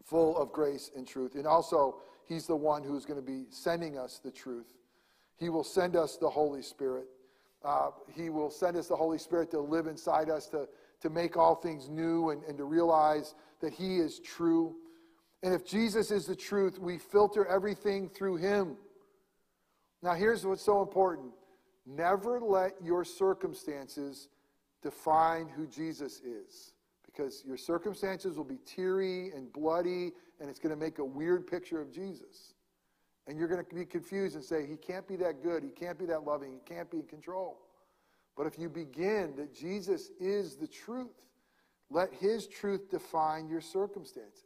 full 0.05 0.37
of 0.37 0.53
grace 0.53 0.91
and 0.97 1.07
truth, 1.07 1.35
and 1.35 1.47
also 1.47 1.97
He's 2.29 2.47
the 2.47 2.57
one 2.57 2.85
who's 2.85 3.07
going 3.07 3.19
to 3.19 3.27
be 3.27 3.47
sending 3.49 3.97
us 3.97 4.21
the 4.23 4.31
truth. 4.31 4.75
He 5.39 5.49
will 5.49 5.65
send 5.65 5.97
us 5.97 6.19
the 6.19 6.29
Holy 6.29 6.61
Spirit. 6.61 7.07
Uh, 7.65 7.91
he 8.15 8.29
will 8.29 8.51
send 8.51 8.77
us 8.77 8.87
the 8.87 8.97
Holy 8.97 9.19
Spirit 9.19 9.51
to 9.53 9.61
live 9.61 9.87
inside 9.87 10.29
us, 10.29 10.47
to, 10.49 10.69
to 11.01 11.11
make 11.11 11.39
all 11.39 11.55
things 11.55 11.89
new, 11.89 12.31
and, 12.31 12.45
and 12.45 12.59
to 12.59 12.65
realize 12.65 13.35
that 13.61 13.73
He 13.73 13.97
is 13.97 14.21
true. 14.21 14.77
And 15.43 15.55
if 15.55 15.65
Jesus 15.65 16.11
is 16.11 16.27
the 16.27 16.37
truth, 16.37 16.79
we 16.79 16.99
filter 16.99 17.47
everything 17.47 18.11
through 18.11 18.37
Him. 18.37 18.77
Now, 20.03 20.13
here's 20.13 20.45
what's 20.45 20.63
so 20.63 20.83
important 20.83 21.33
never 21.87 22.39
let 22.41 22.73
your 22.85 23.05
circumstances 23.05 24.29
define 24.83 25.49
who 25.49 25.67
Jesus 25.67 26.21
is 26.21 26.73
because 27.19 27.43
your 27.45 27.57
circumstances 27.57 28.37
will 28.37 28.45
be 28.45 28.59
teary 28.65 29.33
and 29.33 29.53
bloody, 29.53 30.13
and 30.41 30.49
it's 30.49 30.61
going 30.61 30.75
to 30.75 30.81
make 30.81 30.99
a 30.99 31.05
weird 31.05 31.47
picture 31.47 31.81
of 31.81 31.93
Jesus. 31.93 32.55
And 33.27 33.37
you're 33.37 33.49
going 33.49 33.65
to 33.65 33.75
be 33.75 33.85
confused 33.85 34.37
and 34.37 34.45
say, 34.45 34.67
He 34.67 34.77
can't 34.77 35.07
be 35.07 35.17
that 35.17 35.43
good, 35.43 35.63
He 35.63 35.71
can't 35.71 35.99
be 35.99 36.07
that 36.07 36.25
loving, 36.25 36.53
He 36.53 36.75
can't 36.75 36.91
be 36.91 36.99
in 36.99 37.07
control. 37.07 37.59
But 38.37 38.47
if 38.47 38.59
you 38.59 38.69
begin 38.69 39.35
that 39.37 39.53
Jesus 39.53 40.11
is 40.21 40.57
the 40.57 40.69
truth, 40.69 41.27
let 41.91 42.13
His 42.13 42.47
truth 42.47 42.89
define 42.91 43.49
your 43.49 43.61
circumstances. 43.61 44.45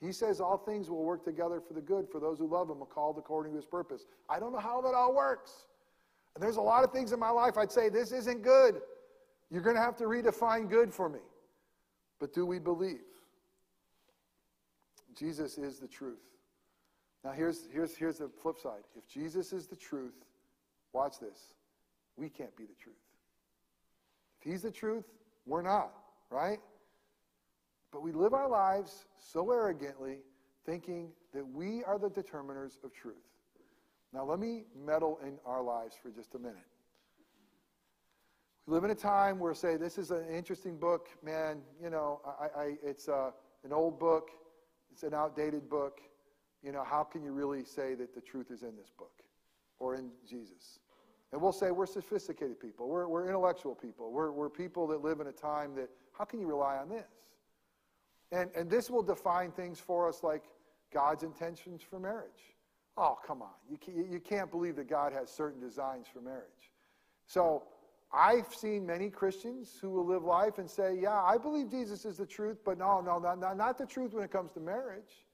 He 0.00 0.12
says 0.12 0.40
all 0.40 0.58
things 0.58 0.90
will 0.90 1.04
work 1.04 1.24
together 1.24 1.60
for 1.60 1.74
the 1.74 1.80
good 1.80 2.08
for 2.10 2.20
those 2.20 2.38
who 2.38 2.48
love 2.48 2.68
Him, 2.68 2.78
called 2.78 3.16
according 3.18 3.52
to 3.52 3.56
His 3.56 3.66
purpose. 3.66 4.06
I 4.28 4.40
don't 4.40 4.52
know 4.52 4.58
how 4.58 4.80
that 4.80 4.94
all 4.94 5.14
works. 5.14 5.66
And 6.34 6.42
there's 6.42 6.56
a 6.56 6.62
lot 6.62 6.84
of 6.84 6.90
things 6.90 7.12
in 7.12 7.20
my 7.20 7.30
life 7.30 7.56
I'd 7.56 7.70
say, 7.70 7.88
this 7.88 8.12
isn't 8.12 8.42
good. 8.42 8.80
You're 9.50 9.62
going 9.62 9.76
to 9.76 9.82
have 9.82 9.96
to 9.96 10.04
redefine 10.04 10.68
good 10.68 10.92
for 10.92 11.08
me. 11.08 11.20
But 12.18 12.32
do 12.32 12.46
we 12.46 12.58
believe? 12.58 13.00
Jesus 15.16 15.58
is 15.58 15.78
the 15.78 15.88
truth. 15.88 16.20
Now, 17.24 17.32
here's, 17.32 17.66
here's, 17.72 17.96
here's 17.96 18.18
the 18.18 18.30
flip 18.42 18.58
side. 18.58 18.82
If 18.96 19.06
Jesus 19.08 19.52
is 19.52 19.66
the 19.66 19.76
truth, 19.76 20.14
watch 20.92 21.18
this. 21.18 21.54
We 22.16 22.28
can't 22.28 22.54
be 22.56 22.64
the 22.64 22.74
truth. 22.80 22.94
If 24.40 24.50
he's 24.50 24.62
the 24.62 24.70
truth, 24.70 25.04
we're 25.46 25.62
not, 25.62 25.92
right? 26.30 26.58
But 27.92 28.02
we 28.02 28.12
live 28.12 28.32
our 28.34 28.48
lives 28.48 29.04
so 29.18 29.50
arrogantly, 29.50 30.18
thinking 30.64 31.10
that 31.34 31.46
we 31.46 31.82
are 31.84 31.98
the 31.98 32.08
determiners 32.08 32.82
of 32.84 32.92
truth. 32.92 33.16
Now, 34.12 34.24
let 34.24 34.38
me 34.38 34.64
meddle 34.84 35.18
in 35.22 35.38
our 35.44 35.62
lives 35.62 35.96
for 36.00 36.10
just 36.10 36.34
a 36.34 36.38
minute. 36.38 36.69
Live 38.70 38.84
in 38.84 38.90
a 38.90 38.94
time 38.94 39.40
where, 39.40 39.52
say, 39.52 39.76
this 39.76 39.98
is 39.98 40.12
an 40.12 40.24
interesting 40.32 40.76
book, 40.76 41.08
man. 41.24 41.60
You 41.82 41.90
know, 41.90 42.20
I, 42.24 42.44
I, 42.44 42.74
it's 42.84 43.08
uh, 43.08 43.32
an 43.64 43.72
old 43.72 43.98
book, 43.98 44.30
it's 44.92 45.02
an 45.02 45.12
outdated 45.12 45.68
book. 45.68 46.00
You 46.62 46.70
know, 46.70 46.84
how 46.84 47.02
can 47.02 47.24
you 47.24 47.32
really 47.32 47.64
say 47.64 47.96
that 47.96 48.14
the 48.14 48.20
truth 48.20 48.52
is 48.52 48.62
in 48.62 48.76
this 48.76 48.88
book 48.96 49.24
or 49.80 49.96
in 49.96 50.10
Jesus? 50.24 50.78
And 51.32 51.42
we'll 51.42 51.50
say 51.50 51.72
we're 51.72 51.84
sophisticated 51.84 52.60
people, 52.60 52.88
we're, 52.88 53.08
we're 53.08 53.26
intellectual 53.26 53.74
people, 53.74 54.12
we're, 54.12 54.30
we're 54.30 54.48
people 54.48 54.86
that 54.86 55.02
live 55.02 55.18
in 55.18 55.26
a 55.26 55.32
time 55.32 55.74
that, 55.74 55.90
how 56.16 56.24
can 56.24 56.38
you 56.38 56.46
rely 56.46 56.76
on 56.76 56.88
this? 56.88 57.10
And, 58.30 58.50
and 58.54 58.70
this 58.70 58.88
will 58.88 59.02
define 59.02 59.50
things 59.50 59.80
for 59.80 60.08
us 60.08 60.22
like 60.22 60.44
God's 60.94 61.24
intentions 61.24 61.82
for 61.82 61.98
marriage. 61.98 62.54
Oh, 62.96 63.18
come 63.26 63.42
on. 63.42 63.50
You, 63.68 63.78
can, 63.78 64.12
you 64.12 64.20
can't 64.20 64.48
believe 64.48 64.76
that 64.76 64.88
God 64.88 65.12
has 65.12 65.28
certain 65.28 65.60
designs 65.60 66.06
for 66.06 66.20
marriage. 66.20 66.70
So 67.26 67.64
I've 68.12 68.52
seen 68.52 68.84
many 68.86 69.08
Christians 69.08 69.78
who 69.80 69.90
will 69.90 70.04
live 70.04 70.24
life 70.24 70.58
and 70.58 70.68
say, 70.68 70.98
Yeah, 71.00 71.22
I 71.22 71.38
believe 71.38 71.70
Jesus 71.70 72.04
is 72.04 72.16
the 72.16 72.26
truth, 72.26 72.58
but 72.64 72.78
no, 72.78 73.00
no, 73.00 73.18
not, 73.18 73.78
the 73.78 73.86
truth 73.86 74.12
when 74.12 74.24
it 74.24 74.32
comes 74.32 74.52
to 74.52 74.60
marriage. 74.60 75.26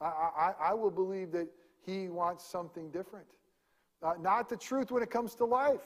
I, 0.00 0.06
I, 0.06 0.52
I 0.70 0.74
will 0.74 0.90
believe 0.90 1.32
that 1.32 1.48
he 1.84 2.08
wants 2.08 2.44
something 2.44 2.90
different. 2.90 3.26
Uh, 4.02 4.12
not 4.20 4.48
the 4.48 4.56
truth 4.56 4.90
when 4.90 5.02
it 5.02 5.10
comes 5.10 5.34
to 5.36 5.44
life. 5.44 5.80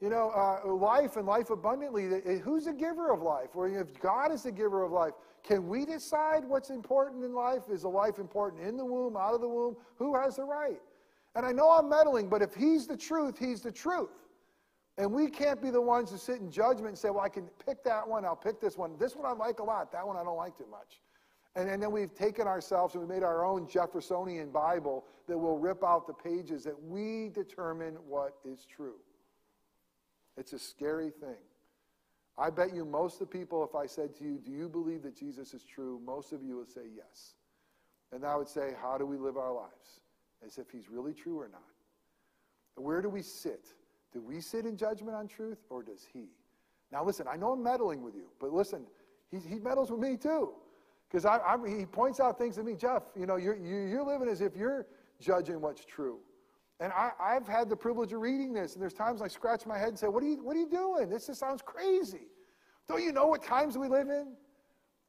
You 0.00 0.10
know, 0.10 0.32
uh, 0.34 0.68
life 0.72 1.16
and 1.16 1.26
life 1.26 1.50
abundantly. 1.50 2.08
Who's 2.40 2.64
the 2.64 2.72
giver 2.72 3.12
of 3.12 3.22
life? 3.22 3.50
Or 3.54 3.68
if 3.68 4.00
God 4.00 4.32
is 4.32 4.42
the 4.42 4.50
giver 4.50 4.82
of 4.82 4.90
life, 4.90 5.12
can 5.44 5.68
we 5.68 5.84
decide 5.84 6.44
what's 6.44 6.70
important 6.70 7.24
in 7.24 7.32
life? 7.32 7.62
Is 7.70 7.84
a 7.84 7.88
life 7.88 8.18
important 8.18 8.66
in 8.66 8.76
the 8.76 8.84
womb, 8.84 9.16
out 9.16 9.34
of 9.34 9.40
the 9.40 9.48
womb? 9.48 9.76
Who 9.98 10.16
has 10.16 10.36
the 10.36 10.42
right? 10.42 10.80
And 11.36 11.46
I 11.46 11.52
know 11.52 11.70
I'm 11.70 11.88
meddling, 11.88 12.28
but 12.28 12.42
if 12.42 12.52
He's 12.52 12.88
the 12.88 12.96
truth, 12.96 13.38
He's 13.38 13.62
the 13.62 13.70
truth. 13.70 14.10
And 14.98 15.10
we 15.10 15.28
can't 15.28 15.60
be 15.60 15.70
the 15.70 15.80
ones 15.80 16.10
who 16.10 16.18
sit 16.18 16.40
in 16.40 16.50
judgment 16.50 16.88
and 16.88 16.98
say, 16.98 17.08
well, 17.08 17.24
I 17.24 17.28
can 17.28 17.48
pick 17.64 17.82
that 17.84 18.06
one, 18.06 18.24
I'll 18.24 18.36
pick 18.36 18.60
this 18.60 18.76
one. 18.76 18.96
This 18.98 19.16
one 19.16 19.26
I 19.26 19.32
like 19.32 19.58
a 19.58 19.64
lot, 19.64 19.90
that 19.92 20.06
one 20.06 20.16
I 20.16 20.22
don't 20.22 20.36
like 20.36 20.56
too 20.56 20.66
much. 20.70 21.00
And, 21.54 21.68
and 21.68 21.82
then 21.82 21.90
we've 21.90 22.14
taken 22.14 22.46
ourselves 22.46 22.94
and 22.94 23.06
we 23.06 23.14
made 23.14 23.22
our 23.22 23.44
own 23.44 23.66
Jeffersonian 23.68 24.50
Bible 24.50 25.04
that 25.28 25.36
will 25.36 25.58
rip 25.58 25.84
out 25.84 26.06
the 26.06 26.14
pages 26.14 26.64
that 26.64 26.82
we 26.82 27.30
determine 27.30 27.94
what 28.06 28.36
is 28.44 28.64
true. 28.64 28.96
It's 30.36 30.52
a 30.52 30.58
scary 30.58 31.10
thing. 31.10 31.36
I 32.38 32.48
bet 32.48 32.74
you 32.74 32.84
most 32.86 33.20
of 33.20 33.30
the 33.30 33.38
people, 33.38 33.62
if 33.64 33.74
I 33.74 33.86
said 33.86 34.16
to 34.16 34.24
you, 34.24 34.40
Do 34.42 34.50
you 34.50 34.68
believe 34.68 35.02
that 35.02 35.14
Jesus 35.14 35.52
is 35.52 35.64
true? 35.64 36.00
Most 36.04 36.32
of 36.32 36.42
you 36.42 36.56
would 36.56 36.70
say 36.70 36.82
yes. 36.94 37.34
And 38.12 38.24
I 38.24 38.36
would 38.36 38.48
say, 38.48 38.74
How 38.80 38.96
do 38.96 39.04
we 39.04 39.18
live 39.18 39.36
our 39.36 39.52
lives? 39.52 40.00
As 40.44 40.56
if 40.56 40.70
he's 40.70 40.88
really 40.88 41.12
true 41.12 41.38
or 41.38 41.48
not. 41.48 41.62
Where 42.76 43.02
do 43.02 43.10
we 43.10 43.20
sit? 43.20 43.66
Do 44.12 44.20
we 44.20 44.40
sit 44.40 44.66
in 44.66 44.76
judgment 44.76 45.16
on 45.16 45.26
truth 45.26 45.58
or 45.70 45.82
does 45.82 46.06
he? 46.12 46.28
Now, 46.90 47.02
listen, 47.04 47.26
I 47.26 47.36
know 47.36 47.52
I'm 47.52 47.62
meddling 47.62 48.02
with 48.02 48.14
you, 48.14 48.26
but 48.38 48.52
listen, 48.52 48.84
he, 49.30 49.38
he 49.38 49.58
meddles 49.58 49.90
with 49.90 50.00
me 50.00 50.16
too. 50.16 50.52
Because 51.10 51.26
he 51.66 51.84
points 51.84 52.20
out 52.20 52.38
things 52.38 52.56
to 52.56 52.62
me, 52.62 52.74
Jeff, 52.74 53.02
you 53.14 53.26
know, 53.26 53.36
you're, 53.36 53.56
you're 53.56 54.04
living 54.04 54.28
as 54.28 54.40
if 54.40 54.56
you're 54.56 54.86
judging 55.20 55.60
what's 55.60 55.84
true. 55.84 56.18
And 56.80 56.92
I, 56.92 57.34
have 57.34 57.46
had 57.46 57.68
the 57.68 57.76
privilege 57.76 58.12
of 58.12 58.20
reading 58.20 58.52
this, 58.52 58.74
and 58.74 58.82
there's 58.82 58.94
times 58.94 59.22
I 59.22 59.28
scratch 59.28 59.66
my 59.66 59.78
head 59.78 59.88
and 59.88 59.98
say, 59.98 60.08
what 60.08 60.22
are, 60.22 60.26
you, 60.26 60.42
what 60.42 60.56
are 60.56 60.58
you 60.58 60.68
doing? 60.68 61.10
This 61.10 61.26
just 61.26 61.38
sounds 61.38 61.62
crazy. 61.62 62.28
Don't 62.88 63.02
you 63.02 63.12
know 63.12 63.26
what 63.26 63.42
times 63.42 63.78
we 63.78 63.88
live 63.88 64.08
in? 64.08 64.32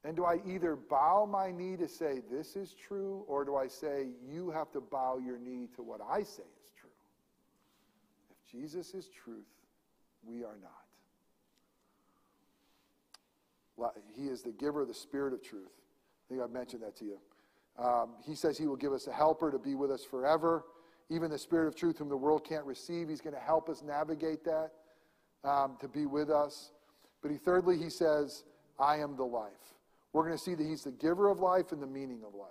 And 0.04 0.16
do 0.16 0.26
I 0.26 0.40
either 0.46 0.76
bow 0.76 1.26
my 1.26 1.52
knee 1.52 1.78
to 1.78 1.88
say, 1.88 2.22
this 2.30 2.56
is 2.56 2.74
true, 2.74 3.24
or 3.28 3.46
do 3.46 3.56
I 3.56 3.68
say, 3.68 4.10
you 4.30 4.52
have 4.52 4.72
to 4.74 4.82
bow 4.82 5.20
your 5.26 5.40
knee 5.40 5.68
to 5.76 5.82
what 5.82 6.02
I 6.08 6.24
say 6.24 6.44
Jesus 8.54 8.94
is 8.94 9.10
truth, 9.10 9.48
we 10.24 10.44
are 10.44 10.58
not. 10.62 10.72
He 14.16 14.28
is 14.28 14.44
the 14.44 14.52
giver 14.52 14.84
of 14.84 14.88
the 14.88 14.94
Spirit 14.94 15.34
of 15.34 15.42
truth. 15.42 15.72
I 15.72 16.30
think 16.30 16.42
I've 16.42 16.52
mentioned 16.52 16.84
that 16.84 16.96
to 16.98 17.06
you. 17.06 17.18
Um, 17.78 18.12
he 18.24 18.36
says 18.36 18.58
he 18.58 18.68
will 18.68 18.76
give 18.76 18.94
us 18.94 19.08
a 19.08 19.12
helper 19.12 19.52
to 19.52 19.58
be 19.58 19.74
with 19.74 19.90
us 19.92 20.04
forever 20.04 20.64
even 21.10 21.30
the 21.30 21.38
Spirit 21.38 21.68
of 21.68 21.76
truth, 21.76 22.00
whom 22.00 22.10
the 22.10 22.18
world 22.18 22.46
can't 22.48 22.66
receive. 22.66 23.10
He's 23.10 23.22
going 23.22 23.36
to 23.36 23.42
help 23.42 23.70
us 23.70 23.82
navigate 23.84 24.44
that 24.46 24.72
um, 25.44 25.78
to 25.80 25.88
be 25.88 26.06
with 26.06 26.30
us. 26.30 26.72
But 27.22 27.32
he, 27.32 27.38
thirdly, 27.38 27.78
he 27.78 27.90
says, 27.90 28.44
I 28.80 28.98
am 28.98 29.16
the 29.16 29.26
life. 29.26 29.52
We're 30.12 30.26
going 30.26 30.38
to 30.38 30.44
see 30.44 30.56
that 30.56 30.66
he's 30.66 30.84
the 30.84 30.92
giver 30.92 31.30
of 31.30 31.40
life 31.40 31.72
and 31.72 31.82
the 31.82 31.88
meaning 31.88 32.22
of 32.26 32.34
life. 32.34 32.50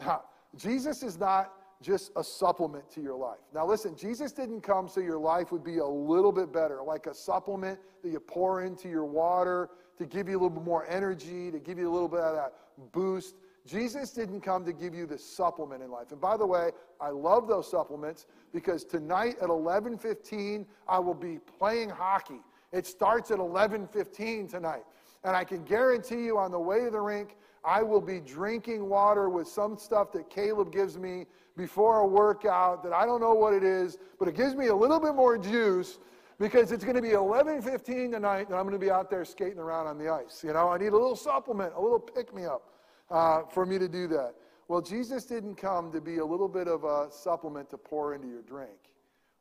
Now, 0.00 0.22
Jesus 0.56 1.02
is 1.02 1.18
not 1.18 1.52
just 1.82 2.12
a 2.16 2.24
supplement 2.24 2.88
to 2.92 3.02
your 3.02 3.16
life. 3.16 3.40
Now, 3.54 3.66
listen, 3.66 3.96
Jesus 3.96 4.32
didn't 4.32 4.62
come 4.62 4.88
so 4.88 5.00
your 5.00 5.18
life 5.18 5.52
would 5.52 5.64
be 5.64 5.78
a 5.78 5.86
little 5.86 6.32
bit 6.32 6.52
better, 6.52 6.82
like 6.82 7.06
a 7.06 7.14
supplement 7.14 7.78
that 8.02 8.10
you 8.10 8.20
pour 8.20 8.62
into 8.62 8.88
your 8.88 9.04
water 9.04 9.68
to 9.98 10.06
give 10.06 10.28
you 10.28 10.34
a 10.34 10.40
little 10.40 10.50
bit 10.50 10.64
more 10.64 10.86
energy, 10.88 11.50
to 11.50 11.58
give 11.58 11.78
you 11.78 11.90
a 11.90 11.92
little 11.92 12.08
bit 12.08 12.20
of 12.20 12.34
that 12.34 12.54
boost. 12.92 13.34
Jesus 13.66 14.10
didn't 14.10 14.40
come 14.40 14.64
to 14.64 14.72
give 14.72 14.94
you 14.94 15.06
the 15.06 15.18
supplement 15.18 15.82
in 15.82 15.90
life. 15.90 16.10
And 16.10 16.20
by 16.20 16.36
the 16.36 16.46
way, 16.46 16.70
I 17.00 17.10
love 17.10 17.46
those 17.46 17.70
supplements 17.70 18.26
because 18.52 18.84
tonight 18.84 19.36
at 19.40 19.48
11:15 19.48 20.66
I 20.88 20.98
will 20.98 21.14
be 21.14 21.38
playing 21.38 21.90
hockey. 21.90 22.42
It 22.72 22.86
starts 22.86 23.30
at 23.30 23.38
11:15 23.38 24.48
tonight. 24.48 24.84
And 25.24 25.36
I 25.36 25.44
can 25.44 25.62
guarantee 25.62 26.24
you 26.24 26.36
on 26.38 26.50
the 26.50 26.58
way 26.58 26.84
to 26.84 26.90
the 26.90 27.00
rink, 27.00 27.36
I 27.64 27.82
will 27.82 28.00
be 28.00 28.20
drinking 28.20 28.88
water 28.88 29.28
with 29.28 29.46
some 29.46 29.76
stuff 29.78 30.12
that 30.12 30.28
Caleb 30.30 30.72
gives 30.72 30.98
me 30.98 31.26
before 31.56 32.00
a 32.00 32.06
workout 32.06 32.82
that 32.82 32.92
I 32.92 33.06
don't 33.06 33.20
know 33.20 33.34
what 33.34 33.52
it 33.52 33.62
is, 33.62 33.98
but 34.18 34.26
it 34.28 34.34
gives 34.34 34.54
me 34.54 34.66
a 34.66 34.74
little 34.74 34.98
bit 34.98 35.14
more 35.14 35.38
juice 35.38 35.98
because 36.38 36.72
it's 36.72 36.82
going 36.82 36.96
to 36.96 37.02
be 37.02 37.10
11:15 37.10 38.10
tonight 38.10 38.48
and 38.48 38.56
I'm 38.56 38.62
going 38.62 38.72
to 38.72 38.84
be 38.84 38.90
out 38.90 39.10
there 39.10 39.24
skating 39.24 39.58
around 39.58 39.86
on 39.86 39.98
the 39.98 40.08
ice. 40.08 40.42
You 40.42 40.52
know, 40.52 40.68
I 40.68 40.78
need 40.78 40.88
a 40.88 40.92
little 40.92 41.16
supplement, 41.16 41.74
a 41.76 41.80
little 41.80 42.00
pick 42.00 42.34
me 42.34 42.46
up 42.46 42.72
uh, 43.10 43.42
for 43.42 43.64
me 43.64 43.78
to 43.78 43.88
do 43.88 44.08
that. 44.08 44.34
Well, 44.68 44.80
Jesus 44.80 45.24
didn't 45.24 45.56
come 45.56 45.92
to 45.92 46.00
be 46.00 46.18
a 46.18 46.24
little 46.24 46.48
bit 46.48 46.66
of 46.66 46.84
a 46.84 47.08
supplement 47.10 47.70
to 47.70 47.78
pour 47.78 48.14
into 48.14 48.26
your 48.26 48.42
drink 48.42 48.94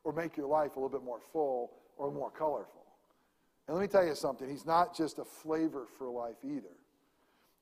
or 0.04 0.12
make 0.12 0.36
your 0.36 0.48
life 0.48 0.76
a 0.76 0.80
little 0.80 0.90
bit 0.90 1.04
more 1.04 1.20
full 1.32 1.72
or 1.98 2.12
more 2.12 2.30
colorful. 2.30 2.84
And 3.68 3.78
let 3.78 3.82
me 3.82 3.88
tell 3.88 4.06
you 4.06 4.16
something, 4.16 4.50
He's 4.50 4.66
not 4.66 4.96
just 4.96 5.20
a 5.20 5.26
flavor 5.26 5.86
for 5.98 6.10
life 6.10 6.36
either, 6.44 6.76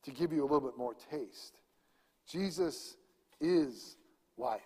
to 0.04 0.12
give 0.12 0.32
you 0.32 0.42
a 0.42 0.48
little 0.48 0.62
bit 0.62 0.78
more 0.78 0.94
taste. 1.12 1.60
Jesus 2.28 2.96
is 3.42 3.98
life. 4.38 4.62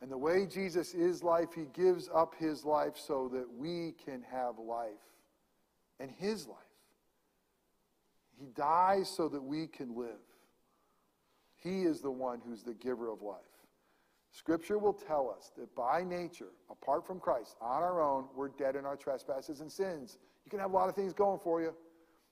And 0.00 0.10
the 0.10 0.18
way 0.18 0.46
Jesus 0.46 0.94
is 0.94 1.22
life, 1.24 1.48
He 1.54 1.66
gives 1.72 2.08
up 2.14 2.34
His 2.38 2.64
life 2.64 2.96
so 2.96 3.28
that 3.32 3.46
we 3.52 3.94
can 4.04 4.22
have 4.30 4.58
life 4.58 4.90
and 5.98 6.10
His 6.10 6.46
life. 6.46 6.58
He 8.38 8.46
dies 8.54 9.08
so 9.08 9.28
that 9.28 9.42
we 9.42 9.66
can 9.66 9.96
live. 9.96 10.10
He 11.56 11.82
is 11.82 12.00
the 12.00 12.10
one 12.10 12.40
who's 12.46 12.62
the 12.62 12.74
giver 12.74 13.10
of 13.10 13.22
life. 13.22 13.40
Scripture 14.30 14.78
will 14.78 14.92
tell 14.92 15.34
us 15.36 15.50
that 15.56 15.74
by 15.74 16.04
nature, 16.04 16.52
apart 16.70 17.04
from 17.04 17.18
Christ, 17.18 17.56
on 17.60 17.82
our 17.82 18.00
own, 18.00 18.26
we're 18.36 18.50
dead 18.50 18.76
in 18.76 18.84
our 18.84 18.96
trespasses 18.96 19.60
and 19.60 19.72
sins. 19.72 20.18
You 20.44 20.50
can 20.50 20.60
have 20.60 20.70
a 20.70 20.74
lot 20.74 20.88
of 20.88 20.94
things 20.94 21.12
going 21.12 21.40
for 21.42 21.60
you. 21.60 21.74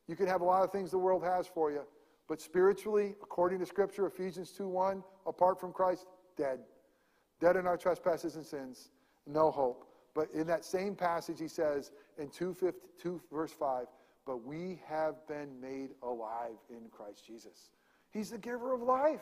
You 0.09 0.17
can 0.17 0.27
have 0.27 0.41
a 0.41 0.45
lot 0.45 0.63
of 0.63 0.71
things 0.71 0.91
the 0.91 0.99
world 0.99 1.25
has 1.25 1.47
for 1.47 1.71
you. 1.71 1.83
But 2.29 2.41
spiritually, 2.41 3.15
according 3.23 3.61
to 3.61 3.67
Scripture, 3.67 4.07
Ephesians 4.07 4.51
2 4.51 4.69
1, 4.69 5.03
apart 5.27 5.61
from 5.61 5.73
Christ, 5.73 6.07
dead. 6.37 6.61
Dead 7.41 7.57
in 7.57 7.67
our 7.67 7.77
trespasses 7.77 8.37
and 8.37 8.45
sins. 8.45 8.91
No 9.27 9.51
hope. 9.51 9.87
But 10.15 10.31
in 10.33 10.47
that 10.47 10.65
same 10.65 10.95
passage, 10.95 11.39
he 11.39 11.49
says 11.49 11.93
in 12.19 12.31
2, 12.31 12.57
2 12.99 13.21
verse 13.31 13.53
5, 13.53 13.87
but 14.25 14.45
we 14.45 14.81
have 14.89 15.15
been 15.29 15.61
made 15.61 15.91
alive 16.03 16.57
in 16.71 16.89
Christ 16.91 17.27
Jesus. 17.27 17.71
He's 18.11 18.31
the 18.31 18.39
giver 18.39 18.73
of 18.73 18.83
life. 18.83 19.21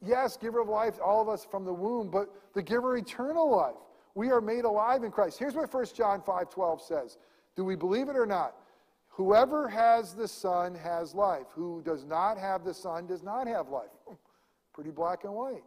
Yes, 0.00 0.36
giver 0.36 0.60
of 0.60 0.68
life, 0.68 0.98
all 1.04 1.20
of 1.20 1.28
us 1.28 1.44
from 1.44 1.64
the 1.64 1.72
womb, 1.72 2.08
but 2.10 2.28
the 2.54 2.62
giver 2.62 2.96
eternal 2.96 3.50
life. 3.50 3.74
We 4.14 4.30
are 4.30 4.40
made 4.40 4.64
alive 4.64 5.04
in 5.04 5.10
Christ. 5.10 5.38
Here's 5.38 5.54
what 5.54 5.72
1 5.72 5.86
John 5.94 6.22
5 6.22 6.50
12 6.50 6.82
says. 6.82 7.18
Do 7.56 7.64
we 7.64 7.76
believe 7.76 8.08
it 8.08 8.16
or 8.16 8.26
not? 8.26 8.54
Whoever 9.12 9.68
has 9.68 10.14
the 10.14 10.26
Son 10.26 10.74
has 10.74 11.14
life. 11.14 11.46
Who 11.54 11.82
does 11.84 12.04
not 12.04 12.38
have 12.38 12.64
the 12.64 12.72
Son 12.72 13.06
does 13.06 13.22
not 13.22 13.46
have 13.46 13.68
life. 13.68 13.90
Pretty 14.72 14.90
black 14.90 15.24
and 15.24 15.34
white. 15.34 15.64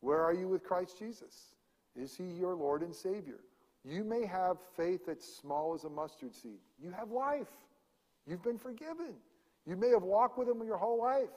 Where 0.00 0.22
are 0.22 0.32
you 0.32 0.48
with 0.48 0.64
Christ 0.64 0.98
Jesus? 0.98 1.54
Is 1.94 2.16
he 2.16 2.24
your 2.24 2.54
Lord 2.54 2.82
and 2.82 2.94
Savior? 2.94 3.40
You 3.84 4.02
may 4.02 4.24
have 4.24 4.56
faith 4.76 5.06
that's 5.06 5.26
small 5.26 5.74
as 5.74 5.84
a 5.84 5.90
mustard 5.90 6.34
seed. 6.34 6.58
You 6.82 6.90
have 6.90 7.10
life. 7.10 7.48
You've 8.26 8.42
been 8.42 8.58
forgiven. 8.58 9.12
You 9.66 9.76
may 9.76 9.90
have 9.90 10.02
walked 10.02 10.38
with 10.38 10.48
him 10.48 10.62
your 10.64 10.78
whole 10.78 10.98
life. 10.98 11.28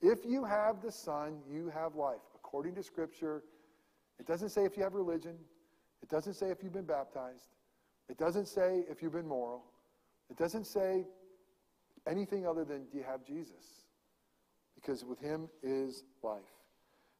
If 0.00 0.24
you 0.24 0.42
have 0.42 0.80
the 0.82 0.90
Son, 0.90 1.38
you 1.50 1.68
have 1.68 1.94
life. 1.94 2.22
According 2.34 2.74
to 2.76 2.82
Scripture, 2.82 3.42
it 4.18 4.26
doesn't 4.26 4.48
say 4.48 4.64
if 4.64 4.76
you 4.76 4.82
have 4.82 4.94
religion, 4.94 5.36
it 6.02 6.08
doesn't 6.08 6.34
say 6.34 6.50
if 6.50 6.62
you've 6.62 6.72
been 6.72 6.84
baptized, 6.84 7.50
it 8.08 8.16
doesn't 8.16 8.48
say 8.48 8.84
if 8.90 9.02
you've 9.02 9.12
been 9.12 9.28
moral, 9.28 9.64
it 10.32 10.38
doesn't 10.38 10.66
say 10.66 11.04
anything 12.08 12.46
other 12.46 12.64
than 12.64 12.86
do 12.90 12.96
you 12.96 13.04
have 13.04 13.22
Jesus? 13.22 13.84
Because 14.74 15.04
with 15.04 15.20
him 15.20 15.50
is 15.62 16.04
life. 16.22 16.40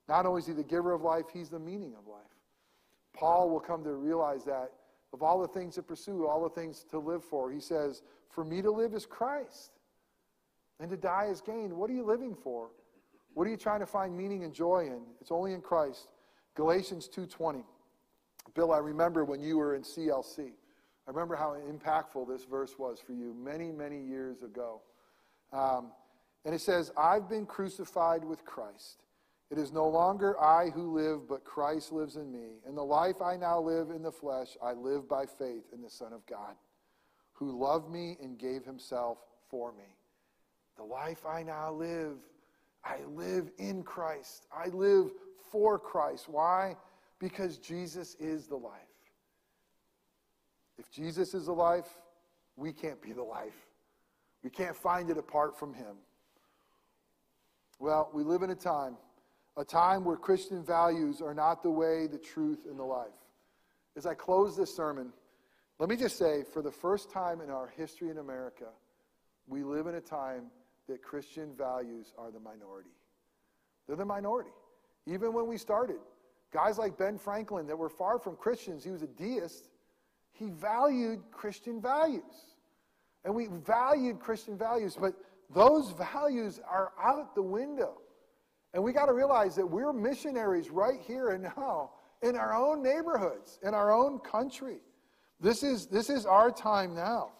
Not 0.09 0.25
only 0.25 0.41
is 0.41 0.47
he 0.47 0.55
the 0.55 0.65
giver 0.65 0.93
of 0.93 1.03
life, 1.03 1.27
he's 1.31 1.51
the 1.51 1.59
meaning 1.59 1.95
of 1.99 2.07
life. 2.07 2.23
Paul 3.15 3.51
will 3.51 3.61
come 3.61 3.85
to 3.85 3.93
realize 3.93 4.47
that 4.47 4.73
of 5.13 5.23
all 5.23 5.43
the 5.43 5.49
things 5.49 5.75
to 5.75 5.83
pursue, 5.83 6.27
all 6.27 6.43
the 6.43 6.59
things 6.59 6.87
to 6.91 6.99
live 6.99 7.23
for, 7.23 7.53
he 7.53 7.61
says, 7.61 8.03
For 8.31 8.47
me 8.47 8.63
to 8.63 8.71
live 8.71 8.95
is 8.95 9.05
Christ, 9.05 9.73
and 10.81 10.89
to 10.89 10.97
die 10.97 11.27
is 11.31 11.43
gain. 11.43 11.77
What 11.77 11.91
are 11.91 11.95
you 11.95 12.07
living 12.07 12.35
for? 12.35 12.71
What 13.35 13.47
are 13.47 13.51
you 13.51 13.59
trying 13.59 13.81
to 13.81 13.87
find 13.87 14.17
meaning 14.17 14.43
and 14.43 14.55
joy 14.55 14.87
in? 14.87 15.03
It's 15.21 15.31
only 15.31 15.53
in 15.53 15.61
Christ. 15.61 16.09
Galatians 16.55 17.09
2:20. 17.09 17.63
Bill, 18.55 18.73
I 18.73 18.79
remember 18.79 19.27
when 19.27 19.41
you 19.41 19.59
were 19.59 19.75
in 19.75 19.83
CLC. 19.83 20.55
I 21.07 21.11
remember 21.11 21.35
how 21.35 21.57
impactful 21.71 22.29
this 22.29 22.45
verse 22.45 22.79
was 22.79 23.01
for 23.05 23.13
you 23.13 23.35
many, 23.35 23.73
many 23.73 24.01
years 24.01 24.43
ago. 24.43 24.81
Um, 25.53 25.93
and 26.45 26.55
it 26.55 26.61
says, 26.61 26.93
I've 26.97 27.29
been 27.29 27.47
crucified 27.47 28.25
with 28.25 28.45
Christ. 28.45 29.03
It 29.51 29.59
is 29.59 29.73
no 29.73 29.87
longer 29.87 30.41
I 30.41 30.71
who 30.71 30.97
live, 30.97 31.29
but 31.29 31.45
Christ 31.45 31.93
lives 31.93 32.17
in 32.17 32.33
me. 32.33 32.61
And 32.67 32.77
the 32.77 32.83
life 32.83 33.21
I 33.21 33.37
now 33.37 33.61
live 33.61 33.91
in 33.91 34.03
the 34.03 34.11
flesh, 34.11 34.57
I 34.63 34.73
live 34.73 35.09
by 35.09 35.27
faith 35.27 35.65
in 35.75 35.83
the 35.83 35.91
Son 35.91 36.13
of 36.13 36.25
God, 36.27 36.55
who 37.35 37.61
loved 37.61 37.91
me 37.91 38.17
and 38.23 38.39
gave 38.39 38.65
himself 38.65 39.19
for 39.51 39.73
me. 39.73 39.97
The 40.77 40.85
life 40.85 41.27
I 41.27 41.43
now 41.43 41.73
live, 41.73 42.17
I 42.85 42.99
live 43.09 43.51
in 43.59 43.83
Christ. 43.83 44.47
I 44.57 44.69
live 44.69 45.11
for 45.51 45.79
Christ. 45.79 46.29
Why? 46.29 46.77
Because 47.19 47.59
Jesus 47.59 48.17
is 48.19 48.47
the 48.47 48.57
life. 48.57 48.92
If 50.79 50.91
Jesus 50.91 51.35
is 51.35 51.47
the 51.47 51.53
life, 51.53 51.89
we 52.57 52.73
can't 52.73 53.01
be 53.01 53.13
the 53.13 53.23
life. 53.23 53.67
We 54.43 54.51
can't 54.51 54.77
find 54.77 55.11
it 55.11 55.19
apart 55.19 55.59
from 55.59 55.75
him. 55.75 55.97
Well, 57.79 58.11
we 58.13 58.23
live 58.23 58.43
in 58.43 58.51
a 58.51 58.55
time, 58.55 58.97
a 59.57 59.65
time 59.65 60.05
where 60.05 60.17
Christian 60.17 60.65
values 60.65 61.21
are 61.21 61.35
not 61.35 61.63
the 61.63 61.71
way, 61.71 62.07
the 62.07 62.19
truth, 62.19 62.67
and 62.69 62.79
the 62.79 62.85
life. 62.85 63.09
As 63.97 64.07
I 64.07 64.15
close 64.15 64.57
this 64.57 64.75
sermon, 64.75 65.13
let 65.79 65.89
me 65.89 65.97
just 65.97 66.17
say 66.17 66.45
for 66.45 66.63
the 66.63 66.71
first 66.71 67.11
time 67.11 67.41
in 67.41 67.51
our 67.51 67.67
history 67.77 68.11
in 68.11 68.19
America, 68.19 68.67
we 69.47 69.65
live 69.65 69.87
in 69.87 69.97
a 69.97 70.01
time 70.01 70.45
that 70.89 71.03
Christian 71.03 71.55
values 71.57 72.13
are 72.17 72.31
the 72.31 72.41
minority. 72.41 72.91
They're 73.87 73.97
the 73.97 74.05
minority. 74.05 74.53
Even 75.07 75.33
when 75.33 75.47
we 75.49 75.59
started, 75.59 75.99
guys 76.53 76.79
like 76.79 76.97
Ben 76.97 77.19
Franklin 77.19 77.67
that 77.67 77.77
were 77.77 77.89
far 77.89 78.19
from 78.19 78.37
Christians, 78.37 78.85
he 78.85 78.91
was 78.91 79.03
a 79.03 79.09
deist, 79.09 79.69
he 80.33 80.51
valued 80.51 81.21
Christian 81.31 81.81
values. 81.81 82.57
And 83.25 83.35
we 83.35 83.47
valued 83.47 84.19
Christian 84.19 84.59
values, 84.59 84.97
but 85.01 85.15
those 85.55 85.93
values 85.93 86.61
are 86.69 86.93
out 87.01 87.35
the 87.35 87.43
window. 87.43 87.99
And 88.75 88.83
we 88.83 88.93
got 88.93 89.07
to 89.07 89.13
realize 89.13 89.55
that 89.57 89.67
we're 89.67 89.93
missionaries 89.93 90.71
right 90.71 91.01
here 91.07 91.31
and 91.31 91.45
now 91.45 91.91
in 92.23 92.37
our 92.37 92.55
own 92.55 92.83
neighborhoods, 92.83 93.59
in 93.63 93.75
our 93.75 93.93
own 93.93 94.19
country. 94.21 94.79
This 95.41 95.63
is, 95.63 95.87
this 95.87 96.09
is 96.09 96.25
our 96.25 96.51
time 96.51 96.95
now. 96.95 97.33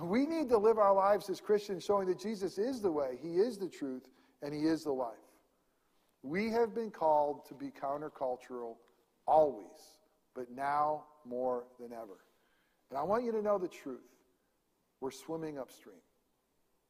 We 0.00 0.26
need 0.26 0.48
to 0.50 0.58
live 0.58 0.78
our 0.78 0.94
lives 0.94 1.30
as 1.30 1.40
Christians 1.40 1.84
showing 1.84 2.08
that 2.08 2.18
Jesus 2.18 2.58
is 2.58 2.80
the 2.80 2.90
way, 2.90 3.18
He 3.22 3.36
is 3.36 3.56
the 3.56 3.68
truth, 3.68 4.08
and 4.42 4.52
He 4.52 4.62
is 4.62 4.84
the 4.84 4.92
life. 4.92 5.14
We 6.22 6.50
have 6.50 6.74
been 6.74 6.90
called 6.90 7.46
to 7.46 7.54
be 7.54 7.70
countercultural 7.70 8.76
always, 9.26 9.95
but 10.36 10.50
now 10.54 11.04
more 11.24 11.64
than 11.80 11.92
ever. 11.92 12.18
And 12.90 12.98
I 12.98 13.02
want 13.02 13.24
you 13.24 13.32
to 13.32 13.42
know 13.42 13.58
the 13.58 13.66
truth. 13.66 13.98
We're 15.00 15.10
swimming 15.10 15.58
upstream, 15.58 15.96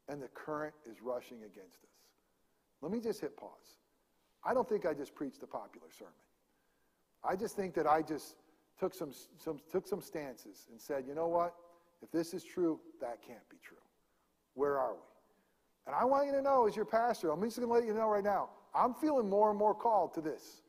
and 0.09 0.21
the 0.21 0.29
current 0.29 0.75
is 0.85 1.01
rushing 1.01 1.39
against 1.39 1.83
us. 1.83 1.91
Let 2.83 2.93
me 2.93 3.01
just 3.01 3.21
hit 3.21 3.37
pause. 3.37 3.79
I 4.45 4.53
don't 4.53 4.69
think 4.69 4.85
I 4.85 4.93
just 4.93 5.15
preached 5.15 5.43
a 5.43 5.47
popular 5.47 5.89
sermon. 5.97 6.13
I 7.25 7.35
just 7.35 7.57
think 7.57 7.75
that 7.75 7.87
I 7.87 8.03
just 8.03 8.37
took 8.79 8.95
some, 8.95 9.13
some, 9.39 9.59
took 9.73 9.89
some 9.89 10.01
stances 10.01 10.67
and 10.71 10.81
said, 10.81 11.05
you 11.09 11.15
know 11.15 11.29
what? 11.29 11.55
If 12.03 12.13
this 12.13 12.35
is 12.35 12.45
true, 12.45 12.79
that 13.01 13.23
can't 13.27 13.49
be 13.49 13.57
true. 13.63 13.79
Where 14.55 14.79
are 14.79 14.93
we? 14.93 15.01
And 15.87 15.95
I 15.95 16.05
want 16.05 16.27
you 16.27 16.33
to 16.33 16.43
know, 16.43 16.67
as 16.67 16.77
your 16.77 16.85
pastor, 16.85 17.31
I'm 17.31 17.43
just 17.43 17.57
going 17.57 17.69
to 17.69 17.75
let 17.75 17.87
you 17.87 17.95
know 17.95 18.09
right 18.09 18.25
now, 18.25 18.51
I'm 18.75 18.95
feeling 18.95 19.29
more 19.29 19.51
and 19.51 19.59
more 19.59 19.75
called 19.75 20.15
to 20.15 20.21
this. 20.21 20.63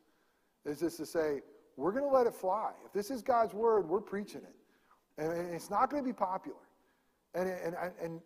Is 0.64 0.80
this 0.80 0.96
to 0.96 1.06
say, 1.06 1.40
we're 1.78 1.92
going 1.92 2.04
to 2.04 2.10
let 2.10 2.26
it 2.26 2.34
fly. 2.34 2.72
If 2.84 2.92
this 2.92 3.08
is 3.10 3.22
God's 3.22 3.54
word, 3.54 3.88
we're 3.88 4.00
preaching 4.00 4.42
it. 4.42 5.22
And 5.22 5.54
it's 5.54 5.70
not 5.70 5.90
going 5.90 6.02
to 6.02 6.06
be 6.06 6.12
popular. 6.12 6.58
And, 7.34 7.48
and, 7.48 7.76
and 8.02 8.20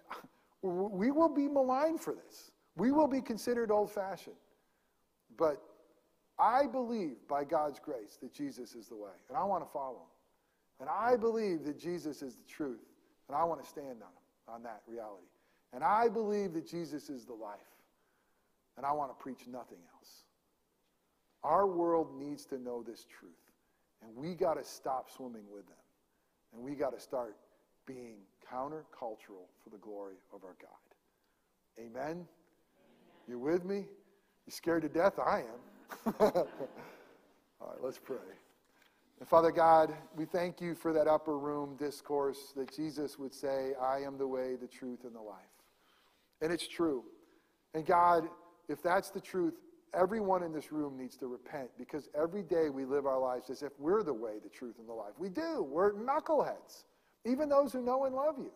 we 0.62 1.10
will 1.10 1.28
be 1.28 1.48
maligned 1.48 2.00
for 2.00 2.14
this. 2.14 2.50
We 2.76 2.92
will 2.92 3.06
be 3.06 3.20
considered 3.20 3.70
old 3.70 3.90
fashioned. 3.90 4.36
But 5.36 5.62
I 6.38 6.66
believe 6.66 7.16
by 7.28 7.44
God's 7.44 7.78
grace 7.78 8.18
that 8.22 8.32
Jesus 8.32 8.74
is 8.74 8.88
the 8.88 8.96
way, 8.96 9.12
and 9.28 9.36
I 9.36 9.44
want 9.44 9.64
to 9.64 9.70
follow 9.70 9.96
him. 9.96 10.80
And 10.80 10.88
I 10.88 11.16
believe 11.16 11.64
that 11.64 11.78
Jesus 11.78 12.22
is 12.22 12.36
the 12.36 12.48
truth, 12.48 12.80
and 13.28 13.36
I 13.36 13.44
want 13.44 13.62
to 13.62 13.68
stand 13.68 14.02
on 14.02 14.08
him, 14.08 14.48
on 14.48 14.62
that 14.62 14.80
reality. 14.86 15.26
And 15.72 15.84
I 15.84 16.08
believe 16.08 16.54
that 16.54 16.66
Jesus 16.66 17.10
is 17.10 17.24
the 17.24 17.34
life, 17.34 17.60
and 18.76 18.86
I 18.86 18.92
want 18.92 19.16
to 19.16 19.22
preach 19.22 19.46
nothing 19.46 19.78
else. 19.94 20.24
Our 21.44 21.66
world 21.66 22.18
needs 22.18 22.44
to 22.46 22.58
know 22.58 22.82
this 22.82 23.04
truth, 23.04 23.32
and 24.02 24.16
we 24.16 24.34
got 24.34 24.54
to 24.54 24.64
stop 24.64 25.10
swimming 25.10 25.44
with 25.52 25.66
them, 25.66 25.76
and 26.54 26.62
we 26.62 26.74
got 26.74 26.92
to 26.92 27.00
start 27.00 27.36
being 27.86 28.16
countercultural 28.50 29.48
for 29.62 29.70
the 29.70 29.78
glory 29.78 30.16
of 30.32 30.44
our 30.44 30.56
God. 30.60 30.70
Amen? 31.78 31.94
Amen. 32.02 32.26
You 33.28 33.38
with 33.38 33.64
me? 33.64 33.86
You 34.46 34.50
scared 34.50 34.82
to 34.82 34.88
death? 34.88 35.18
I 35.18 35.40
am. 35.40 36.14
All 36.20 37.68
right, 37.68 37.78
let's 37.82 37.98
pray. 37.98 38.16
And 39.20 39.28
Father 39.28 39.52
God, 39.52 39.94
we 40.16 40.24
thank 40.24 40.60
you 40.60 40.74
for 40.74 40.92
that 40.92 41.06
upper 41.06 41.38
room 41.38 41.76
discourse 41.76 42.52
that 42.56 42.74
Jesus 42.74 43.18
would 43.18 43.32
say, 43.32 43.72
I 43.80 44.00
am 44.00 44.18
the 44.18 44.26
way, 44.26 44.56
the 44.60 44.66
truth, 44.66 45.04
and 45.04 45.14
the 45.14 45.20
life. 45.20 45.36
And 46.40 46.52
it's 46.52 46.66
true. 46.66 47.04
And 47.72 47.86
God, 47.86 48.24
if 48.68 48.82
that's 48.82 49.10
the 49.10 49.20
truth, 49.20 49.54
everyone 49.98 50.42
in 50.42 50.52
this 50.52 50.72
room 50.72 50.96
needs 50.96 51.16
to 51.18 51.26
repent 51.26 51.70
because 51.78 52.08
every 52.18 52.42
day 52.42 52.68
we 52.70 52.84
live 52.84 53.06
our 53.06 53.18
lives 53.18 53.50
as 53.50 53.62
if 53.62 53.72
we're 53.78 54.02
the 54.02 54.14
way, 54.14 54.32
the 54.42 54.48
truth, 54.48 54.76
and 54.78 54.88
the 54.88 54.92
life. 54.92 55.12
We 55.18 55.28
do. 55.28 55.62
We're 55.62 55.92
knuckleheads 55.92 56.84
even 57.24 57.48
those 57.48 57.72
who 57.72 57.82
know 57.82 58.04
and 58.04 58.14
love 58.14 58.36
you. 58.38 58.50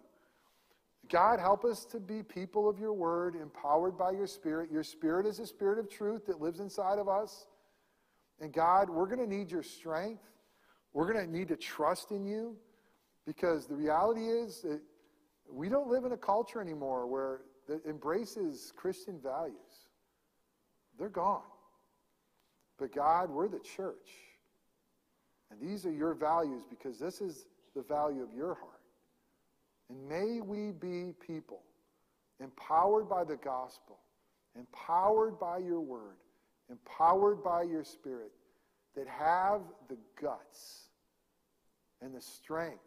God, 1.09 1.39
help 1.39 1.65
us 1.65 1.85
to 1.87 2.01
be 2.01 2.23
people 2.23 2.69
of 2.69 2.81
your 2.81 2.93
word, 2.93 3.37
empowered 3.37 3.97
by 3.97 4.11
your 4.11 4.27
spirit. 4.27 4.71
Your 4.73 4.83
spirit 4.83 5.25
is 5.25 5.39
a 5.39 5.47
spirit 5.47 5.79
of 5.79 5.89
truth 5.89 6.27
that 6.27 6.41
lives 6.41 6.59
inside 6.59 6.99
of 6.99 7.09
us. 7.09 7.47
And 8.41 8.53
God, 8.53 8.91
we're 8.91 9.07
going 9.07 9.21
to 9.21 9.37
need 9.37 9.51
your 9.51 9.63
strength. 9.63 10.25
We're 10.93 11.11
going 11.13 11.25
to 11.25 11.31
need 11.31 11.49
to 11.49 11.57
trust 11.57 12.11
in 12.11 12.25
you 12.25 12.57
because 13.25 13.67
the 13.67 13.77
reality 13.77 14.23
is 14.23 14.63
that 14.63 14.81
we 15.49 15.69
don't 15.69 15.89
live 15.89 16.05
in 16.05 16.13
a 16.13 16.17
culture 16.17 16.61
anymore 16.61 17.07
where 17.07 17.43
that 17.69 17.87
embraces 17.87 18.73
Christian 18.77 19.21
values. 19.23 19.86
They're 20.99 21.09
gone. 21.09 21.43
But 22.79 22.95
God, 22.95 23.31
we're 23.31 23.49
the 23.49 23.61
church. 23.61 24.11
And 25.51 25.61
these 25.61 25.87
are 25.87 25.93
your 25.93 26.15
values 26.15 26.65
because 26.69 26.99
this 26.99 27.21
is 27.21 27.47
the 27.75 27.83
value 27.83 28.23
of 28.23 28.35
your 28.35 28.55
heart. 28.55 28.81
And 29.89 30.09
may 30.09 30.41
we 30.41 30.73
be 30.73 31.13
people 31.25 31.63
empowered 32.43 33.09
by 33.09 33.25
the 33.25 33.37
gospel, 33.37 33.99
empowered 34.57 35.39
by 35.39 35.59
your 35.59 35.81
word, 35.81 36.17
empowered 36.71 37.43
by 37.43 37.63
your 37.63 37.85
spirit, 37.85 38.33
that 38.97 39.07
have 39.07 39.61
the 39.89 39.97
guts 40.21 40.89
and 42.03 42.15
the 42.15 42.21
strength 42.21 42.81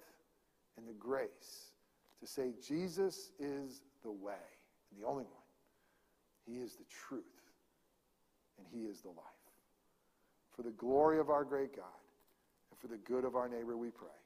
and 0.78 0.88
the 0.88 0.94
grace 0.94 1.72
to 2.20 2.28
say, 2.28 2.52
Jesus 2.66 3.32
is 3.40 3.82
the 4.04 4.12
way, 4.12 4.34
and 4.92 5.02
the 5.02 5.08
only 5.08 5.24
one. 5.24 5.34
He 6.46 6.56
is 6.56 6.76
the 6.76 6.86
truth, 7.08 7.24
and 8.60 8.68
He 8.72 8.88
is 8.88 9.00
the 9.02 9.10
life. 9.10 9.40
For 10.56 10.64
the 10.64 10.72
glory 10.72 11.20
of 11.20 11.30
our 11.30 11.44
great 11.44 11.76
God, 11.76 11.86
and 12.70 12.80
for 12.80 12.88
the 12.88 13.02
good 13.08 13.24
of 13.24 13.36
our 13.36 13.48
neighbor, 13.48 13.78
we 13.78 13.90
pray. 13.90 14.19